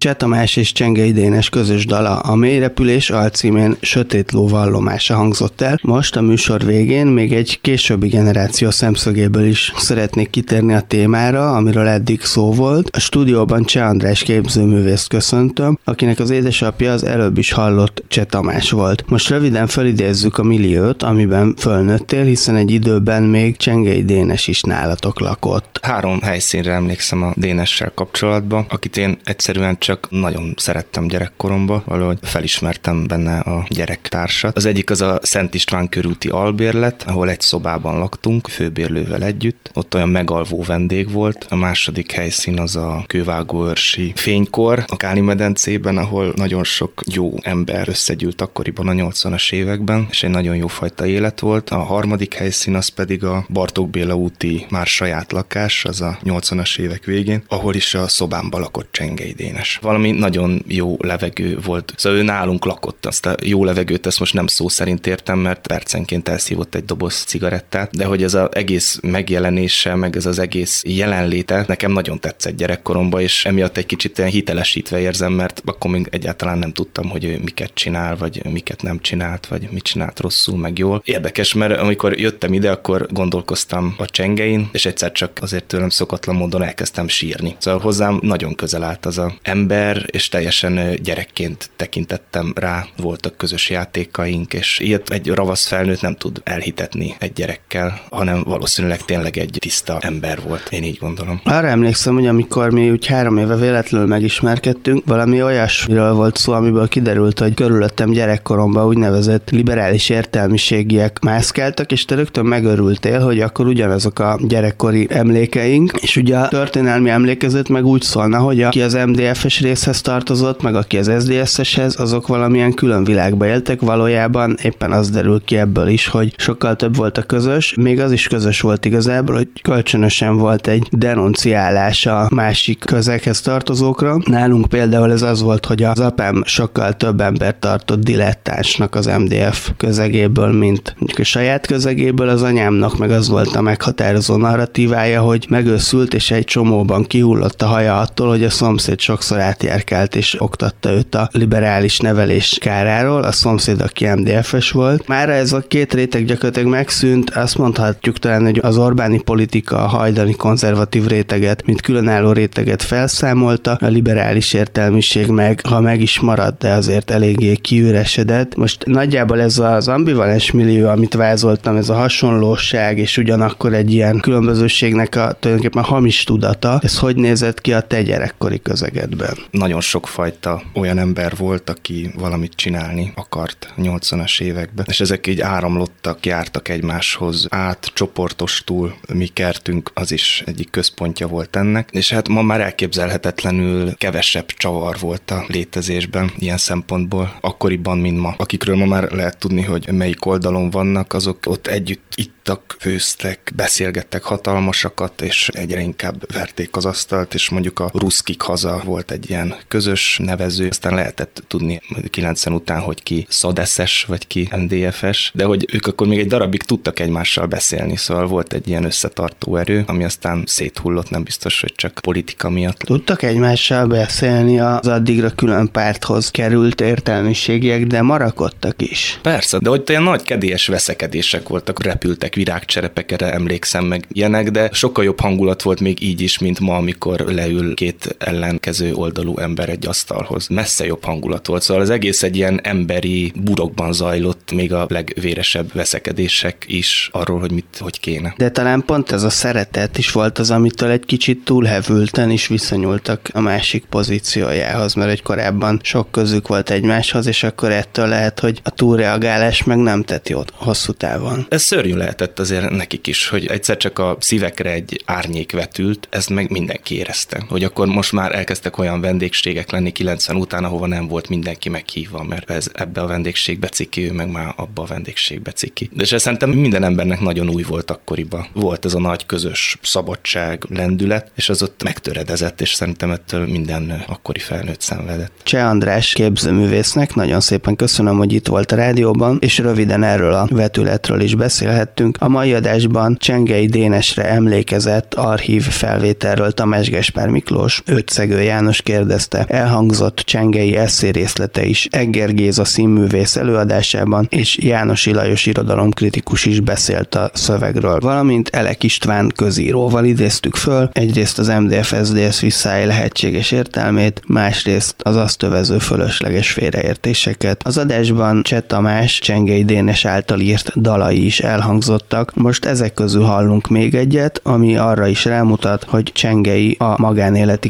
Cseh 0.00 0.14
Tamás 0.14 0.56
és 0.56 0.72
Csengei 0.72 1.12
Dénes 1.12 1.48
közös 1.48 1.86
dala 1.86 2.18
a 2.18 2.34
Mélyrepülés 2.34 3.10
alcímén 3.10 3.76
Sötét 3.80 4.32
ló 4.32 4.48
vallomása 4.48 5.14
hangzott 5.14 5.60
el. 5.60 5.78
Most 5.82 6.16
a 6.16 6.20
műsor 6.20 6.64
végén 6.64 7.06
még 7.06 7.32
egy 7.32 7.60
későbbi 7.60 8.08
generáció 8.08 8.70
szemszögéből 8.70 9.44
is 9.44 9.72
szeretnék 9.76 10.30
kitérni 10.30 10.74
a 10.74 10.80
témára, 10.80 11.54
amiről 11.56 11.86
eddig 11.86 12.20
szó 12.20 12.52
volt. 12.52 12.88
A 12.96 13.00
stúdióban 13.00 13.64
Cseh 13.64 13.88
András 13.88 14.22
képzőművészt 14.22 15.08
köszöntöm, 15.08 15.78
akinek 15.84 16.18
az 16.18 16.30
édesapja 16.30 16.92
az 16.92 17.04
előbb 17.04 17.38
is 17.38 17.52
hallott 17.52 18.04
Cseh 18.08 18.24
Tamás 18.24 18.70
volt. 18.70 19.04
Most 19.08 19.28
röviden 19.28 19.66
felidézzük 19.66 20.38
a 20.38 20.42
milliót, 20.42 21.02
amiben 21.02 21.54
fölnőttél, 21.58 22.24
hiszen 22.24 22.56
egy 22.56 22.70
időben 22.70 23.22
még 23.22 23.56
Csengei 23.56 24.04
Dénes 24.04 24.48
is 24.48 24.60
nálatok 24.60 25.20
lakott. 25.20 25.78
Három 25.82 26.20
helyszínre 26.20 26.72
emlékszem 26.72 27.22
a 27.22 27.32
Dénessel 27.36 27.92
kapcsolatban, 27.94 28.66
akit 28.68 28.96
én 28.96 29.18
egyszerűen 29.24 29.78
csak 29.78 29.89
csak 29.90 30.10
nagyon 30.10 30.54
szerettem 30.56 31.06
gyerekkoromba, 31.06 31.82
valahogy 31.86 32.18
felismertem 32.22 33.06
benne 33.06 33.38
a 33.38 33.66
gyerektársat. 33.68 34.56
Az 34.56 34.64
egyik 34.64 34.90
az 34.90 35.00
a 35.00 35.18
Szent 35.22 35.54
István 35.54 35.88
körúti 35.88 36.28
albérlet, 36.28 37.04
ahol 37.06 37.30
egy 37.30 37.40
szobában 37.40 37.98
laktunk, 37.98 38.48
főbérlővel 38.48 39.22
együtt. 39.22 39.70
Ott 39.74 39.94
olyan 39.94 40.08
megalvó 40.08 40.62
vendég 40.62 41.12
volt. 41.12 41.46
A 41.48 41.56
második 41.56 42.12
helyszín 42.12 42.60
az 42.60 42.76
a 42.76 43.04
kővágóörsi 43.06 44.12
fénykor, 44.16 44.84
a 44.86 44.96
Káli 44.96 45.20
medencében, 45.20 45.98
ahol 45.98 46.32
nagyon 46.36 46.64
sok 46.64 47.02
jó 47.06 47.34
ember 47.42 47.88
összegyűlt 47.88 48.40
akkoriban 48.40 48.88
a 48.88 48.92
80-as 48.92 49.52
években, 49.52 50.06
és 50.10 50.22
egy 50.22 50.30
nagyon 50.30 50.56
jó 50.56 50.66
fajta 50.66 51.06
élet 51.06 51.40
volt. 51.40 51.70
A 51.70 51.78
harmadik 51.78 52.34
helyszín 52.34 52.74
az 52.74 52.88
pedig 52.88 53.24
a 53.24 53.46
Bartók 53.48 53.90
Béla 53.90 54.14
úti 54.14 54.66
már 54.68 54.86
saját 54.86 55.32
lakás, 55.32 55.84
az 55.84 56.00
a 56.00 56.18
80-as 56.24 56.78
évek 56.78 57.04
végén, 57.04 57.42
ahol 57.48 57.74
is 57.74 57.94
a 57.94 58.08
szobámba 58.08 58.58
lakott 58.58 58.88
Csengei 58.92 59.32
Dénes 59.32 59.78
valami 59.80 60.10
nagyon 60.10 60.64
jó 60.66 60.96
levegő 61.00 61.58
volt. 61.64 61.92
Szóval 61.96 62.18
ő 62.18 62.22
nálunk 62.22 62.64
lakott, 62.64 63.06
azt 63.06 63.26
a 63.26 63.36
jó 63.42 63.64
levegőt 63.64 64.06
ezt 64.06 64.18
most 64.18 64.34
nem 64.34 64.46
szó 64.46 64.68
szerint 64.68 65.06
értem, 65.06 65.38
mert 65.38 65.66
percenként 65.66 66.28
elszívott 66.28 66.74
egy 66.74 66.84
doboz 66.84 67.14
cigarettát, 67.14 67.96
de 67.96 68.04
hogy 68.04 68.22
ez 68.22 68.34
az 68.34 68.48
egész 68.52 68.98
megjelenése, 69.02 69.94
meg 69.94 70.16
ez 70.16 70.26
az 70.26 70.38
egész 70.38 70.82
jelenléte 70.86 71.64
nekem 71.68 71.92
nagyon 71.92 72.20
tetszett 72.20 72.56
gyerekkoromban, 72.56 73.20
és 73.20 73.44
emiatt 73.44 73.76
egy 73.76 73.86
kicsit 73.86 74.18
ilyen 74.18 74.30
hitelesítve 74.30 75.00
érzem, 75.00 75.32
mert 75.32 75.62
akkor 75.64 75.90
még 75.90 76.08
egyáltalán 76.10 76.58
nem 76.58 76.72
tudtam, 76.72 77.08
hogy 77.08 77.24
ő 77.24 77.38
miket 77.44 77.70
csinál, 77.74 78.16
vagy 78.16 78.44
miket 78.50 78.82
nem 78.82 79.00
csinált, 79.00 79.46
vagy 79.46 79.68
mit 79.70 79.82
csinált 79.82 80.20
rosszul, 80.20 80.58
meg 80.58 80.78
jól. 80.78 81.02
Érdekes, 81.04 81.54
mert 81.54 81.78
amikor 81.78 82.18
jöttem 82.18 82.52
ide, 82.52 82.70
akkor 82.70 83.06
gondolkoztam 83.10 83.94
a 83.98 84.06
csengein, 84.06 84.68
és 84.72 84.86
egyszer 84.86 85.12
csak 85.12 85.38
azért 85.40 85.64
tőlem 85.64 85.88
szokatlan 85.88 86.36
módon 86.36 86.62
elkezdtem 86.62 87.08
sírni. 87.08 87.56
Szóval 87.58 87.80
hozzám 87.80 88.18
nagyon 88.22 88.54
közel 88.54 88.82
állt 88.82 89.06
az 89.06 89.18
a 89.18 89.34
ember, 89.42 89.69
ember, 89.70 90.04
és 90.10 90.28
teljesen 90.28 90.96
gyerekként 91.02 91.70
tekintettem 91.76 92.52
rá, 92.56 92.86
voltak 92.96 93.36
közös 93.36 93.70
játékaink, 93.70 94.52
és 94.52 94.78
ilyet 94.78 95.10
egy 95.10 95.28
ravasz 95.28 95.66
felnőtt 95.66 96.00
nem 96.00 96.14
tud 96.14 96.40
elhitetni 96.44 97.14
egy 97.18 97.32
gyerekkel, 97.32 98.00
hanem 98.10 98.42
valószínűleg 98.42 99.04
tényleg 99.04 99.38
egy 99.38 99.56
tiszta 99.58 99.98
ember 100.00 100.38
volt, 100.42 100.68
én 100.70 100.82
így 100.82 100.98
gondolom. 100.98 101.40
Arra 101.44 101.66
emlékszem, 101.66 102.14
hogy 102.14 102.26
amikor 102.26 102.70
mi 102.70 102.90
úgy 102.90 103.06
három 103.06 103.36
éve 103.36 103.56
véletlenül 103.56 104.06
megismerkedtünk, 104.06 105.04
valami 105.06 105.42
olyasmiről 105.42 106.12
volt 106.12 106.36
szó, 106.36 106.52
amiből 106.52 106.88
kiderült, 106.88 107.38
hogy 107.38 107.54
körülöttem 107.54 108.10
gyerekkoromban 108.10 108.86
úgynevezett 108.86 109.50
liberális 109.50 110.08
értelmiségiek 110.08 111.18
mászkáltak, 111.20 111.92
és 111.92 112.04
te 112.04 112.14
rögtön 112.14 112.44
megörültél, 112.44 113.20
hogy 113.20 113.40
akkor 113.40 113.66
ugyanazok 113.66 114.18
a 114.18 114.38
gyerekkori 114.42 115.06
emlékeink, 115.10 115.92
és 116.00 116.16
ugye 116.16 116.36
a 116.36 116.48
történelmi 116.48 117.10
emlékezet 117.10 117.68
meg 117.68 117.84
úgy 117.84 118.02
szólna, 118.02 118.38
hogy 118.38 118.62
aki 118.62 118.82
az 118.82 118.98
MDF-es 119.06 119.59
részhez 119.60 120.00
tartozott, 120.00 120.62
meg 120.62 120.74
aki 120.74 120.98
az 120.98 121.10
SZDSZ-eshez, 121.18 122.00
azok 122.00 122.26
valamilyen 122.26 122.74
külön 122.74 123.04
világba 123.04 123.46
éltek, 123.46 123.80
valójában 123.80 124.56
éppen 124.62 124.92
az 124.92 125.10
derül 125.10 125.42
ki 125.44 125.56
ebből 125.56 125.88
is, 125.88 126.06
hogy 126.08 126.34
sokkal 126.36 126.76
több 126.76 126.96
volt 126.96 127.18
a 127.18 127.22
közös, 127.22 127.74
még 127.74 128.00
az 128.00 128.12
is 128.12 128.28
közös 128.28 128.60
volt 128.60 128.84
igazából, 128.84 129.34
hogy 129.34 129.48
kölcsönösen 129.62 130.36
volt 130.36 130.66
egy 130.66 130.88
denunciálás 130.90 132.06
a 132.06 132.28
másik 132.30 132.78
közekhez 132.78 133.40
tartozókra. 133.40 134.16
Nálunk 134.24 134.68
például 134.68 135.12
ez 135.12 135.22
az 135.22 135.42
volt, 135.42 135.66
hogy 135.66 135.82
az 135.82 136.00
apám 136.00 136.42
sokkal 136.46 136.96
több 136.96 137.20
ember 137.20 137.58
tartott 137.58 138.04
dilettánsnak 138.04 138.94
az 138.94 139.06
MDF 139.06 139.70
közegéből, 139.76 140.52
mint 140.52 140.94
mondjuk 140.98 141.18
a 141.18 141.24
saját 141.24 141.66
közegéből, 141.66 142.28
az 142.28 142.42
anyámnak 142.42 142.98
meg 142.98 143.10
az 143.10 143.28
volt 143.28 143.56
a 143.56 143.60
meghatározó 143.60 144.36
narratívája, 144.36 145.20
hogy 145.20 145.46
megőszült 145.48 146.14
és 146.14 146.30
egy 146.30 146.44
csomóban 146.44 147.04
kihullott 147.04 147.62
a 147.62 147.66
haja 147.66 147.98
attól, 147.98 148.28
hogy 148.28 148.44
a 148.44 148.50
szomszéd 148.50 149.00
sokszor 149.00 149.38
átjárkált 149.50 150.16
és 150.16 150.40
oktatta 150.40 150.90
őt 150.90 151.14
a 151.14 151.28
liberális 151.32 151.98
nevelés 151.98 152.58
káráról, 152.60 153.22
a 153.22 153.32
szomszéd, 153.32 153.80
aki 153.80 154.06
MDF-es 154.06 154.70
volt. 154.70 155.08
Már 155.08 155.28
ez 155.28 155.52
a 155.52 155.60
két 155.68 155.94
réteg 155.94 156.24
gyakorlatilag 156.24 156.68
megszűnt, 156.68 157.30
azt 157.30 157.58
mondhatjuk 157.58 158.18
talán, 158.18 158.44
hogy 158.44 158.58
az 158.62 158.78
Orbáni 158.78 159.20
politika 159.20 159.76
a 159.76 159.86
hajdani 159.86 160.32
konzervatív 160.32 161.06
réteget, 161.06 161.66
mint 161.66 161.80
különálló 161.80 162.32
réteget 162.32 162.82
felszámolta, 162.82 163.78
a 163.80 163.86
liberális 163.86 164.52
értelmiség 164.52 165.26
meg, 165.26 165.60
ha 165.68 165.80
meg 165.80 166.00
is 166.00 166.20
maradt, 166.20 166.58
de 166.58 166.72
azért 166.72 167.10
eléggé 167.10 167.54
kiüresedett. 167.54 168.56
Most 168.56 168.86
nagyjából 168.86 169.40
ez 169.40 169.58
az 169.58 169.88
ambivalens 169.88 170.50
millió, 170.50 170.88
amit 170.88 171.14
vázoltam, 171.14 171.76
ez 171.76 171.88
a 171.88 171.94
hasonlóság, 171.94 172.98
és 172.98 173.16
ugyanakkor 173.16 173.74
egy 173.74 173.92
ilyen 173.92 174.20
különbözőségnek 174.20 175.16
a 175.16 175.36
tulajdonképpen 175.40 175.84
hamis 175.84 176.24
tudata, 176.24 176.80
ez 176.82 176.98
hogy 176.98 177.16
nézett 177.16 177.60
ki 177.60 177.72
a 177.72 177.80
te 177.80 178.02
gyerekkori 178.02 178.60
közegedben? 178.62 179.29
De 179.34 179.42
nagyon 179.50 179.80
sokfajta 179.80 180.62
olyan 180.74 180.98
ember 180.98 181.36
volt, 181.36 181.70
aki 181.70 182.10
valamit 182.14 182.52
csinálni 182.54 183.12
akart 183.14 183.74
80-as 183.76 184.40
években, 184.40 184.86
és 184.88 185.00
ezek 185.00 185.26
így 185.26 185.40
áramlottak, 185.40 186.26
jártak 186.26 186.68
egymáshoz 186.68 187.46
át, 187.48 187.90
csoportostul, 187.94 188.94
mi 189.14 189.26
kertünk 189.26 189.90
az 189.94 190.12
is 190.12 190.42
egyik 190.46 190.70
központja 190.70 191.26
volt 191.26 191.56
ennek, 191.56 191.88
és 191.92 192.10
hát 192.10 192.28
ma 192.28 192.42
már 192.42 192.60
elképzelhetetlenül 192.60 193.94
kevesebb 193.96 194.46
csavar 194.46 194.96
volt 195.00 195.30
a 195.30 195.44
létezésben 195.46 196.32
ilyen 196.38 196.56
szempontból, 196.56 197.38
akkoriban, 197.40 197.98
mint 197.98 198.18
ma. 198.18 198.34
Akikről 198.36 198.76
ma 198.76 198.84
már 198.84 199.10
lehet 199.10 199.38
tudni, 199.38 199.62
hogy 199.62 199.92
melyik 199.92 200.26
oldalon 200.26 200.70
vannak, 200.70 201.12
azok 201.12 201.38
ott 201.46 201.66
együtt 201.66 202.12
ittak, 202.14 202.76
főztek, 202.78 203.52
beszélgettek 203.54 204.22
hatalmasakat, 204.22 205.20
és 205.20 205.48
egyre 205.48 205.80
inkább 205.80 206.32
verték 206.32 206.76
az 206.76 206.84
asztalt, 206.84 207.34
és 207.34 207.48
mondjuk 207.48 207.78
a 207.78 207.90
ruszkik 207.92 208.40
haza 208.40 208.80
volt 208.84 209.10
egy 209.10 209.19
ilyen 209.28 209.54
közös 209.68 210.20
nevező, 210.22 210.68
aztán 210.68 210.94
lehetett 210.94 211.42
tudni 211.48 211.80
90 212.10 212.54
után, 212.54 212.80
hogy 212.80 213.02
ki 213.02 213.26
szadeszes, 213.28 214.04
vagy 214.08 214.26
ki 214.26 214.48
NDFS, 214.56 215.30
de 215.34 215.44
hogy 215.44 215.66
ők 215.72 215.86
akkor 215.86 216.06
még 216.06 216.18
egy 216.18 216.26
darabig 216.26 216.62
tudtak 216.62 216.98
egymással 216.98 217.46
beszélni, 217.46 217.96
szóval 217.96 218.26
volt 218.26 218.52
egy 218.52 218.68
ilyen 218.68 218.84
összetartó 218.84 219.56
erő, 219.56 219.84
ami 219.86 220.04
aztán 220.04 220.44
széthullott, 220.46 221.10
nem 221.10 221.22
biztos, 221.22 221.60
hogy 221.60 221.72
csak 221.76 221.98
politika 222.02 222.50
miatt. 222.50 222.78
Tudtak 222.78 223.22
egymással 223.22 223.86
beszélni 223.86 224.60
az 224.60 224.86
addigra 224.86 225.30
külön 225.30 225.70
párthoz 225.70 226.30
került 226.30 226.80
értelmiségiek, 226.80 227.86
de 227.86 228.02
marakodtak 228.02 228.82
is. 228.82 229.18
Persze, 229.22 229.58
de 229.58 229.68
hogy 229.68 229.82
olyan 229.88 230.02
nagy 230.02 230.22
kedélyes 230.22 230.66
veszekedések 230.66 231.48
voltak, 231.48 231.82
repültek 231.82 232.34
virágcserepekre, 232.34 233.32
emlékszem 233.32 233.84
meg 233.84 234.04
ilyenek, 234.12 234.50
de 234.50 234.70
sokkal 234.72 235.04
jobb 235.04 235.20
hangulat 235.20 235.62
volt 235.62 235.80
még 235.80 236.02
így 236.02 236.20
is, 236.20 236.38
mint 236.38 236.60
ma, 236.60 236.76
amikor 236.76 237.20
leül 237.20 237.74
két 237.74 238.16
ellenkező 238.18 238.92
oldalú 239.10 239.38
ember 239.38 239.68
egy 239.68 239.86
asztalhoz. 239.86 240.48
Messze 240.48 240.86
jobb 240.86 241.04
hangulat 241.04 241.46
volt, 241.46 241.62
szóval 241.62 241.82
az 241.82 241.90
egész 241.90 242.22
egy 242.22 242.36
ilyen 242.36 242.60
emberi 242.62 243.32
burokban 243.34 243.92
zajlott, 243.92 244.52
még 244.52 244.72
a 244.72 244.86
legvéresebb 244.88 245.72
veszekedések 245.72 246.64
is 246.66 247.08
arról, 247.12 247.40
hogy 247.40 247.52
mit, 247.52 247.76
hogy 247.78 248.00
kéne. 248.00 248.34
De 248.36 248.50
talán 248.50 248.82
pont 248.86 249.12
ez 249.12 249.22
a 249.22 249.30
szeretet 249.30 249.98
is 249.98 250.12
volt 250.12 250.38
az, 250.38 250.50
amitől 250.50 250.90
egy 250.90 251.04
kicsit 251.04 251.44
túlhevülten 251.44 252.30
is 252.30 252.46
viszonyultak 252.46 253.28
a 253.32 253.40
másik 253.40 253.84
pozíciójához, 253.84 254.94
mert 254.94 255.10
egy 255.10 255.22
korábban 255.22 255.80
sok 255.82 256.10
közük 256.10 256.48
volt 256.48 256.70
egymáshoz, 256.70 257.26
és 257.26 257.42
akkor 257.42 257.70
ettől 257.70 258.06
lehet, 258.06 258.40
hogy 258.40 258.60
a 258.64 258.70
túlreagálás 258.70 259.64
meg 259.64 259.78
nem 259.78 260.02
tett 260.02 260.28
jót 260.28 260.52
hosszú 260.54 260.92
távon. 260.92 261.46
Ez 261.48 261.62
szörnyű 261.62 261.94
lehetett 261.94 262.38
azért 262.38 262.70
nekik 262.70 263.06
is, 263.06 263.28
hogy 263.28 263.46
egyszer 263.46 263.76
csak 263.76 263.98
a 263.98 264.16
szívekre 264.20 264.70
egy 264.70 265.02
árnyék 265.04 265.52
vetült, 265.52 266.08
ezt 266.10 266.30
meg 266.30 266.50
mindenki 266.50 266.96
érezte, 266.96 267.44
hogy 267.48 267.64
akkor 267.64 267.86
most 267.86 268.12
már 268.12 268.34
elkezdtek 268.34 268.78
olyan 268.78 268.99
vendégségek 269.00 269.70
lenni 269.70 269.92
90 269.92 270.36
után, 270.36 270.64
ahova 270.64 270.86
nem 270.86 271.08
volt 271.08 271.28
mindenki 271.28 271.68
meghívva, 271.68 272.22
mert 272.22 272.50
ez 272.50 272.70
ebbe 272.72 273.00
a 273.00 273.06
vendégségbe 273.06 273.68
ciki, 273.68 274.08
ő 274.08 274.12
meg 274.12 274.30
már 274.30 274.54
abba 274.56 274.82
a 274.82 274.86
vendégségbe 274.86 275.50
ciki. 275.50 275.90
De 275.92 276.02
és 276.02 276.14
szerintem 276.16 276.50
minden 276.50 276.84
embernek 276.84 277.20
nagyon 277.20 277.48
új 277.48 277.62
volt 277.62 277.90
akkoriban. 277.90 278.46
Volt 278.52 278.84
ez 278.84 278.94
a 278.94 279.00
nagy 279.00 279.26
közös 279.26 279.78
szabadság, 279.82 280.64
lendület, 280.68 281.30
és 281.34 281.48
az 281.48 281.62
ott 281.62 281.82
megtöredezett, 281.82 282.60
és 282.60 282.72
szerintem 282.72 283.10
ettől 283.10 283.46
minden 283.46 284.04
akkori 284.06 284.38
felnőtt 284.38 284.80
szenvedett. 284.80 285.32
Cseh 285.42 285.68
András 285.68 286.12
képzőművésznek 286.12 287.14
nagyon 287.14 287.40
szépen 287.40 287.76
köszönöm, 287.76 288.16
hogy 288.16 288.32
itt 288.32 288.46
volt 288.46 288.72
a 288.72 288.76
rádióban, 288.76 289.38
és 289.40 289.58
röviden 289.58 290.02
erről 290.02 290.32
a 290.32 290.46
vetületről 290.50 291.20
is 291.20 291.34
beszélhettünk. 291.34 292.16
A 292.20 292.28
mai 292.28 292.54
adásban 292.54 293.16
Csengei 293.18 293.66
Dénesre 293.66 294.24
emlékezett 294.24 295.14
archív 295.14 295.62
felvételről 295.62 296.52
Tamás 296.52 296.90
Gespár 296.90 297.28
Miklós, 297.28 297.82
Ötszegő 297.86 298.42
János 298.42 298.82
kérdezte, 298.90 299.44
elhangzott 299.48 300.16
Csengei 300.16 300.76
eszé 300.76 301.08
részlete 301.08 301.64
is. 301.64 301.88
Egger 301.90 302.34
Géza 302.34 302.64
színművész 302.64 303.36
előadásában, 303.36 304.26
és 304.30 304.58
János 304.58 305.06
Ilajos 305.06 305.46
irodalomkritikus 305.46 306.44
is 306.44 306.60
beszélt 306.60 307.14
a 307.14 307.30
szövegről, 307.34 307.98
valamint 308.00 308.48
Elek 308.48 308.82
István 308.82 309.32
közíróval 309.36 310.04
idéztük 310.04 310.54
föl, 310.54 310.88
egyrészt 310.92 311.38
az 311.38 311.48
MDF-SZDSZ 311.48 312.40
visszáj 312.40 312.86
lehetséges 312.86 313.50
értelmét, 313.50 314.22
másrészt 314.26 314.94
az 314.98 315.16
azt 315.16 315.42
övező 315.42 315.78
fölösleges 315.78 316.50
félreértéseket. 316.50 317.62
Az 317.64 317.78
adásban 317.78 318.42
Cseh 318.42 318.60
Tamás 318.66 319.18
Csengei 319.18 319.64
Dénes 319.64 320.04
által 320.04 320.40
írt 320.40 320.80
dalai 320.80 321.24
is 321.24 321.40
elhangzottak, 321.40 322.34
most 322.34 322.64
ezek 322.64 322.94
közül 322.94 323.22
hallunk 323.22 323.68
még 323.68 323.94
egyet, 323.94 324.40
ami 324.42 324.76
arra 324.76 325.06
is 325.06 325.24
rámutat, 325.24 325.84
hogy 325.88 326.12
Csengei 326.14 326.76
a 326.78 327.00
magánéleti 327.00 327.68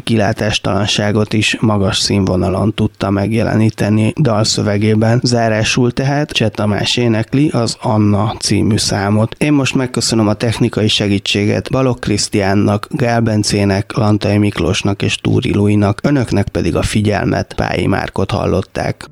kilátástalanságot 1.11 1.33
is 1.33 1.57
magas 1.59 1.97
színvonalon 1.97 2.73
tudta 2.73 3.09
megjeleníteni 3.09 4.13
dalszövegében. 4.21 5.19
Zárásul 5.23 5.91
tehát 5.91 6.31
Cseh 6.31 6.49
Tamás 6.49 6.97
énekli 6.97 7.49
az 7.49 7.77
Anna 7.81 8.35
című 8.39 8.77
számot. 8.77 9.35
Én 9.37 9.53
most 9.53 9.75
megköszönöm 9.75 10.27
a 10.27 10.33
technikai 10.33 10.87
segítséget 10.87 11.71
Balok 11.71 11.99
Krisztiánnak, 11.99 12.87
Gál 12.89 13.21
Bencének, 13.21 13.93
Lantai 13.93 14.37
Miklósnak 14.37 15.01
és 15.01 15.15
Túri 15.15 15.53
Luinak, 15.53 15.99
önöknek 16.03 16.47
pedig 16.47 16.75
a 16.75 16.81
figyelmet 16.81 17.53
Pályi 17.53 17.87
Márkot 17.87 18.31
hallották. 18.31 19.09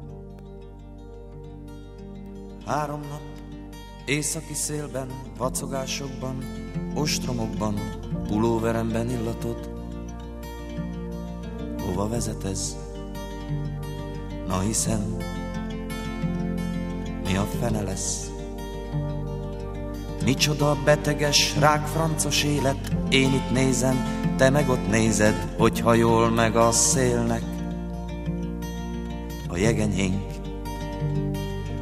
Három 2.65 2.99
nap, 2.99 3.21
északi 4.05 4.53
szélben, 4.53 5.07
vacogásokban, 5.37 6.35
ostromokban, 6.95 7.73
pulóveremben 8.27 9.09
illatod. 9.09 9.68
Hova 11.89 12.07
vezet 12.07 12.43
ez? 12.43 12.75
Na 14.47 14.59
hiszem, 14.59 15.15
mi 17.25 17.35
a 17.37 17.47
fene 17.59 17.81
lesz? 17.81 18.31
Micsoda 20.23 20.77
beteges, 20.83 21.55
rákfrancos 21.59 22.43
élet, 22.43 22.95
én 23.09 23.33
itt 23.33 23.51
nézem, 23.51 23.95
te 24.37 24.49
meg 24.49 24.69
ott 24.69 24.89
nézed, 24.89 25.53
hogy 25.57 25.79
hajol 25.79 26.29
meg 26.29 26.55
a 26.55 26.71
szélnek. 26.71 27.43
A 29.47 29.57
jegenyénk, 29.57 30.31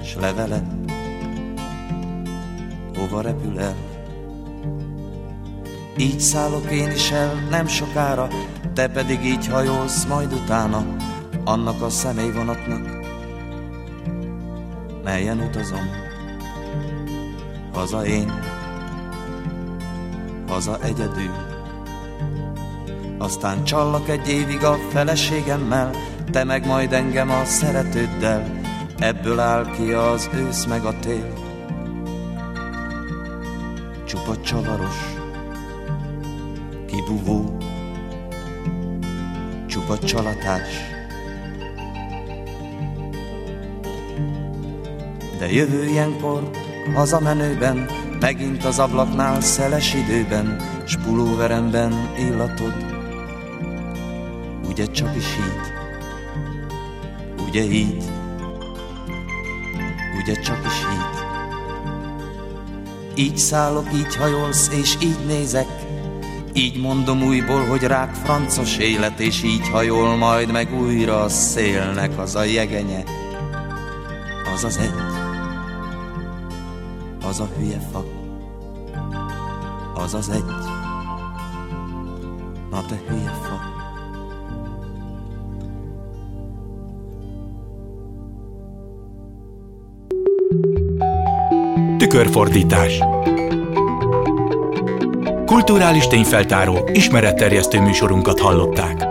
s 0.04 0.16
levele, 0.16 0.68
hova 2.98 3.22
repül 3.22 3.60
el? 3.60 3.76
Így 5.98 6.20
szállok 6.20 6.72
én 6.72 6.92
is 6.92 7.12
el, 7.12 7.48
nem 7.50 7.68
sokára, 7.68 8.28
te 8.78 8.88
pedig 8.88 9.26
így 9.26 9.48
hajolsz 9.48 10.06
majd 10.06 10.34
utána, 10.34 10.86
annak 11.44 11.82
a 11.82 11.90
személyvonatnak, 11.90 12.82
melyen 15.04 15.40
utazom. 15.40 15.90
Haza 17.74 18.06
én, 18.06 18.32
haza 20.48 20.80
egyedül. 20.82 21.32
Aztán 23.18 23.64
csallak 23.64 24.10
egy 24.10 24.30
évig 24.30 24.64
a 24.64 24.78
feleségemmel, 24.90 25.92
te 26.32 26.44
meg 26.44 26.66
majd 26.66 26.94
engem 26.94 27.30
a 27.30 27.46
szeretőddel, 27.46 28.62
ebből 28.98 29.40
áll 29.40 29.72
ki 29.72 29.92
az 29.92 30.30
ősz 30.34 30.66
meg 30.66 30.86
a 30.86 31.00
tél. 31.00 31.34
Csupa 34.06 34.42
csavaros, 34.42 35.16
kibuvó, 36.88 37.58
csupa 39.88 40.06
csalatás. 40.06 40.70
De 45.40 45.52
jövő 45.52 45.86
ilyenkor, 45.86 46.50
hazamenőben, 46.96 47.90
megint 48.20 48.66
az 48.66 48.80
ablaknál 48.80 49.42
szeles 49.42 49.94
időben, 49.94 50.62
s 50.86 50.98
pulóveremben 50.98 51.94
illatod. 52.18 52.74
Ugye 54.70 54.86
csak 54.86 55.16
is 55.16 55.26
így, 55.26 55.74
ugye 57.48 57.64
így, 57.64 58.04
ugye 60.22 60.34
csak 60.42 60.60
is 60.66 60.80
így. 60.94 61.26
Így 63.26 63.38
szállok, 63.38 63.94
így 63.94 64.16
hajolsz, 64.16 64.70
és 64.70 64.96
így 65.04 65.26
nézek, 65.28 65.77
így 66.58 66.82
mondom 66.82 67.24
újból, 67.24 67.66
hogy 67.66 67.82
rák 67.82 68.14
francos 68.14 68.78
élet, 68.78 69.20
és 69.20 69.44
így 69.44 69.70
hajol 69.70 70.16
majd 70.16 70.52
meg 70.52 70.80
újra 70.80 71.22
a 71.22 71.30
szélnek 71.30 72.20
az 72.20 72.36
a 72.36 72.44
jegenye, 72.44 73.04
az 74.54 74.64
az 74.64 74.78
egy, 74.78 74.94
az 77.28 77.40
a 77.40 77.48
hülye 77.58 77.80
fa, 77.92 78.06
az 79.96 80.14
az 80.14 80.30
egy, 80.30 80.44
na 82.72 82.86
te 82.86 83.00
hülye 83.08 83.34
fa. 83.42 83.76
Tükörfordítás 91.98 93.00
Kulturális 95.48 96.08
tényfeltáró, 96.08 96.90
ismeretterjesztő 96.94 97.82
műsorunkat 97.82 98.40
hallották. 98.40 99.07